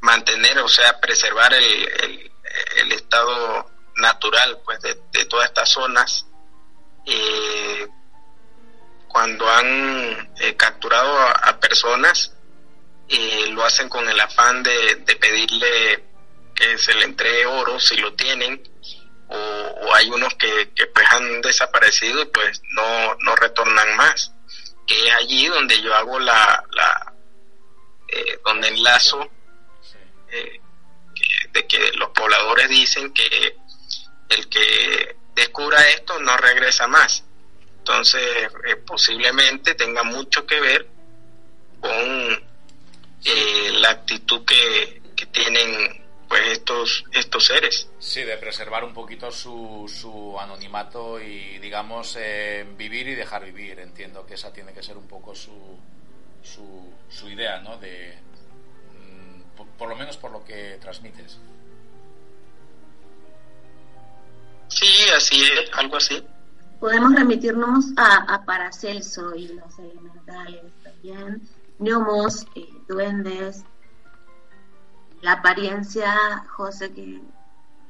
mantener, 0.00 0.58
o 0.60 0.68
sea, 0.68 1.00
preservar 1.00 1.52
el, 1.52 2.30
el, 2.76 2.92
estado 2.92 3.70
natural 3.96 4.60
pues 4.64 4.80
de, 4.80 5.24
todas 5.24 5.48
estas 5.48 5.68
zonas. 5.68 6.26
Eh, 7.06 7.88
cuando 9.08 9.48
han 9.48 10.32
capturado 10.56 11.18
a, 11.18 11.58
personas, 11.58 12.32
lo 13.50 13.64
hacen 13.64 13.88
con 13.88 14.08
el 14.08 14.20
afán 14.20 14.62
de, 14.62 14.96
pedirle 15.20 16.04
que 16.54 16.78
se 16.78 16.94
le 16.94 17.06
entregue 17.06 17.46
oro 17.46 17.80
si 17.80 17.96
lo 17.96 18.14
tienen, 18.14 18.62
o, 19.28 19.94
hay 19.94 20.08
unos 20.10 20.34
que, 20.36 20.70
que 20.74 20.86
pues 20.86 21.06
han 21.10 21.40
desaparecido 21.42 22.22
y 22.22 22.26
pues 22.26 22.62
no, 22.74 23.16
no 23.16 23.34
retornan 23.34 23.96
más 23.96 24.32
que 24.90 25.06
es 25.06 25.14
allí 25.14 25.46
donde 25.46 25.80
yo 25.80 25.94
hago 25.94 26.18
la, 26.18 26.64
la 26.72 27.12
eh, 28.08 28.40
donde 28.44 28.66
enlazo 28.66 29.30
eh, 30.32 30.60
de 31.52 31.66
que 31.68 31.92
los 31.92 32.08
pobladores 32.08 32.68
dicen 32.68 33.12
que 33.12 33.56
el 34.30 34.48
que 34.48 35.16
descubra 35.36 35.78
esto 35.90 36.18
no 36.18 36.36
regresa 36.36 36.88
más. 36.88 37.22
Entonces, 37.78 38.20
eh, 38.66 38.76
posiblemente 38.84 39.76
tenga 39.76 40.02
mucho 40.02 40.44
que 40.44 40.60
ver 40.60 40.88
con 41.80 42.50
la 43.80 43.90
actitud 43.90 44.44
que, 44.44 45.02
que 45.14 45.26
tienen 45.26 45.99
pues 46.30 46.42
estos 46.52 47.04
estos 47.12 47.44
seres. 47.44 47.90
Sí, 47.98 48.22
de 48.22 48.36
preservar 48.36 48.84
un 48.84 48.94
poquito 48.94 49.32
su, 49.32 49.92
su 49.92 50.38
anonimato 50.38 51.20
y 51.20 51.58
digamos 51.58 52.16
eh, 52.18 52.64
vivir 52.78 53.08
y 53.08 53.16
dejar 53.16 53.44
vivir. 53.44 53.80
Entiendo 53.80 54.24
que 54.24 54.34
esa 54.34 54.52
tiene 54.52 54.72
que 54.72 54.80
ser 54.80 54.96
un 54.96 55.08
poco 55.08 55.34
su 55.34 55.50
su, 56.40 56.62
su 57.08 57.28
idea, 57.28 57.60
¿no? 57.60 57.76
De 57.78 58.16
mm, 58.94 59.58
por, 59.76 59.88
lo 59.88 59.96
menos 59.96 60.16
por 60.16 60.30
lo 60.30 60.44
que 60.44 60.78
transmites. 60.80 61.38
Sí, 64.68 64.86
así 65.16 65.42
es, 65.42 65.68
algo 65.76 65.96
así. 65.96 66.24
Podemos 66.78 67.12
remitirnos 67.12 67.86
a, 67.96 68.34
a 68.34 68.44
Paracelso 68.44 69.34
y 69.34 69.48
los 69.48 69.78
elementales 69.80 70.62
también, 70.84 71.42
gnomos, 71.80 72.46
eh, 72.54 72.68
duendes, 72.88 73.64
la 75.22 75.32
apariencia, 75.32 76.44
José, 76.48 76.92
que, 76.92 77.20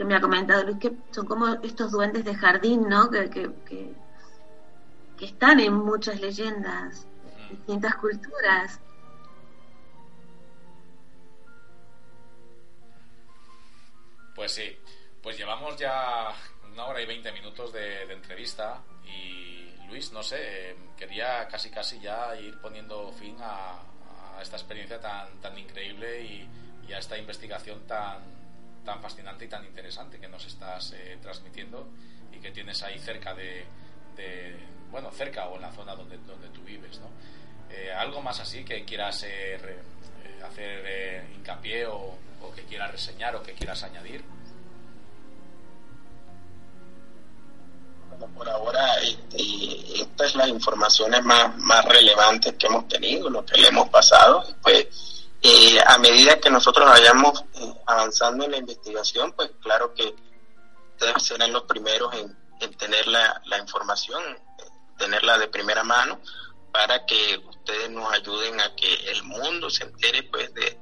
me 0.05 0.15
ha 0.16 0.20
comentado 0.20 0.65
Luis, 0.65 0.78
que 0.78 0.93
son 1.11 1.27
como 1.27 1.47
estos 1.62 1.93
duendes 1.93 2.24
de 2.24 2.35
jardín, 2.35 2.89
¿no? 2.89 3.11
Que, 3.11 3.28
que, 3.31 3.94
están 5.20 5.61
en 5.61 5.74
muchas 5.74 6.19
leyendas, 6.19 7.07
distintas 7.51 7.94
culturas. 7.97 8.81
Pues 14.35 14.52
sí, 14.52 14.78
pues 15.23 15.36
llevamos 15.36 15.77
ya 15.77 16.32
una 16.73 16.86
hora 16.86 17.02
y 17.02 17.07
veinte 17.07 17.31
minutos 17.32 17.70
de, 17.74 18.11
entrevista 18.11 18.81
y 19.05 19.74
Luis, 19.89 20.11
no 20.12 20.23
sé, 20.23 20.74
quería 20.97 21.47
casi 21.48 21.70
casi 21.70 22.01
ya 22.01 22.35
ir 22.36 22.59
poniendo 22.62 23.12
fin 23.12 23.36
a, 23.43 23.78
a 24.39 24.40
esta 24.40 24.57
experiencia 24.57 24.98
tan, 24.98 25.39
tan 25.43 25.59
increíble 25.59 26.24
y, 26.24 26.48
a 26.93 26.98
esta 26.98 27.16
investigación 27.16 27.86
tan, 27.86 28.19
tan 28.85 29.01
fascinante 29.01 29.44
y 29.44 29.48
tan 29.48 29.65
interesante 29.65 30.19
que 30.19 30.28
nos 30.28 30.44
estás 30.47 30.93
eh, 30.93 31.19
transmitiendo 31.23 31.89
y 32.32 32.39
que 32.39 32.51
tienes 32.51 32.82
ahí 32.82 32.98
cerca 32.98 33.35
de, 33.35 33.65
bueno, 34.90 35.11
cerca 35.12 35.47
o 35.48 35.57
en 35.57 35.62
la 35.62 35.73
zona 35.73 35.94
donde, 35.94 36.19
donde 36.19 36.48
tú 36.48 36.62
vives, 36.62 36.98
¿no? 36.98 37.09
Eh, 37.70 37.93
algo 37.93 38.20
más 38.20 38.40
así 38.40 38.65
que 38.65 38.85
quieras 38.85 39.24
eh, 39.27 39.59
hacer 40.44 41.24
hincapié 41.36 41.86
o, 41.86 42.19
que 42.55 42.65
quieras 42.65 42.90
reseñar 42.90 43.36
o 43.36 43.43
que 43.43 43.52
quieras 43.52 43.82
añadir. 43.82 44.24
Por 48.35 48.48
ahora 48.48 48.98
este, 49.01 50.01
estas 50.02 50.28
es 50.28 50.35
las 50.35 50.48
informaciones 50.48 51.23
más, 51.23 51.57
más 51.59 51.85
relevantes 51.85 52.55
que 52.55 52.66
hemos 52.66 52.89
tenido, 52.89 53.31
lo 53.31 53.44
que 53.47 53.59
le 53.59 53.69
hemos 53.69 53.89
pasado, 53.89 54.44
pues 54.62 55.19
eh, 55.43 55.79
a 55.87 55.97
medida 55.99 56.39
que 56.39 56.51
nosotros 56.51 56.87
vayamos 56.87 57.45
eh, 57.55 57.73
avanzando 57.87 58.45
en 58.45 58.51
la 58.51 58.59
investigación, 58.59 59.33
pues 59.33 59.51
claro 59.62 59.95
que 59.95 60.15
ustedes 60.93 61.23
serán 61.23 61.53
los 61.53 61.62
primeros 61.62 62.15
en, 62.15 62.37
tener 62.77 63.07
la, 63.07 63.41
información, 63.59 64.23
tenerla 64.99 65.39
de 65.39 65.49
primera 65.49 65.83
mano, 65.83 66.21
para 66.71 67.07
que 67.07 67.41
ustedes 67.49 67.91
nos 67.91 68.12
ayuden 68.12 68.61
a 68.61 68.77
que 68.77 69.11
el 69.11 69.23
mundo 69.25 69.71
se 69.71 69.85
entere 69.85 70.25
pues 70.25 70.53
de 70.53 70.79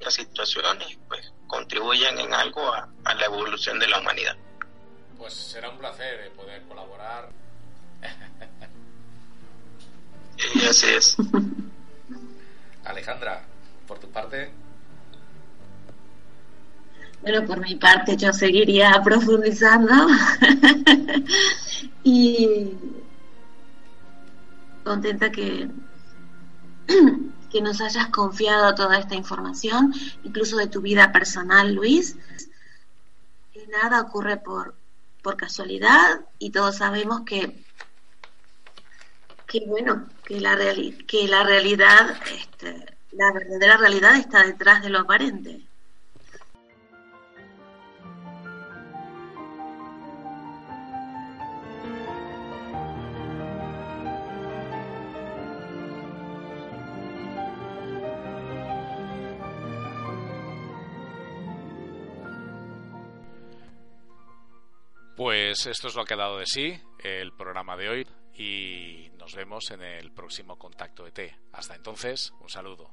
las 0.00 0.12
situaciones, 0.12 0.98
pues 1.06 1.32
contribuyan 1.46 2.18
en 2.18 2.34
algo 2.34 2.60
a, 2.72 2.88
la 3.14 3.26
evolución 3.26 3.78
de 3.78 3.86
la 3.86 4.00
humanidad. 4.00 4.36
Pues 5.16 5.34
será 5.34 5.70
un 5.70 5.78
placer 5.78 6.20
eh, 6.20 6.30
poder 6.30 6.66
colaborar. 6.66 7.30
y 10.54 10.64
así 10.64 10.88
es. 10.88 11.16
Alejandra, 12.86 13.42
por 13.86 13.98
tu 13.98 14.08
parte. 14.08 14.50
Bueno, 17.22 17.46
por 17.46 17.60
mi 17.60 17.74
parte 17.74 18.16
yo 18.16 18.32
seguiría 18.32 19.00
profundizando 19.02 19.92
y 22.04 22.70
contenta 24.84 25.32
que, 25.32 25.68
que 27.50 27.60
nos 27.60 27.80
hayas 27.80 28.08
confiado 28.08 28.74
toda 28.74 28.98
esta 28.98 29.16
información, 29.16 29.92
incluso 30.22 30.56
de 30.56 30.68
tu 30.68 30.80
vida 30.80 31.10
personal, 31.10 31.74
Luis. 31.74 32.16
Nada 33.68 34.00
ocurre 34.00 34.36
por, 34.36 34.76
por 35.22 35.36
casualidad 35.36 36.20
y 36.38 36.50
todos 36.50 36.76
sabemos 36.76 37.22
que 37.22 37.65
que 39.58 39.66
bueno, 39.66 40.06
que 40.24 40.40
la, 40.40 40.56
que 41.06 41.28
la 41.28 41.42
realidad, 41.44 42.16
este, 42.34 42.84
la 43.12 43.32
verdadera 43.32 43.76
realidad 43.78 44.16
está 44.16 44.44
detrás 44.44 44.82
de 44.82 44.90
lo 44.90 45.00
aparente. 45.00 45.60
Pues 65.16 65.66
esto 65.66 65.88
es 65.88 65.94
lo 65.94 66.04
que 66.04 66.12
ha 66.12 66.18
dado 66.18 66.38
de 66.38 66.46
sí 66.46 66.78
el 67.02 67.32
programa 67.32 67.74
de 67.76 67.88
hoy 67.88 68.06
y 68.36 69.10
nos 69.18 69.34
vemos 69.34 69.70
en 69.70 69.82
el 69.82 70.12
próximo 70.12 70.58
contacto 70.58 71.06
ET. 71.06 71.18
Hasta 71.52 71.74
entonces, 71.74 72.32
un 72.40 72.48
saludo. 72.48 72.90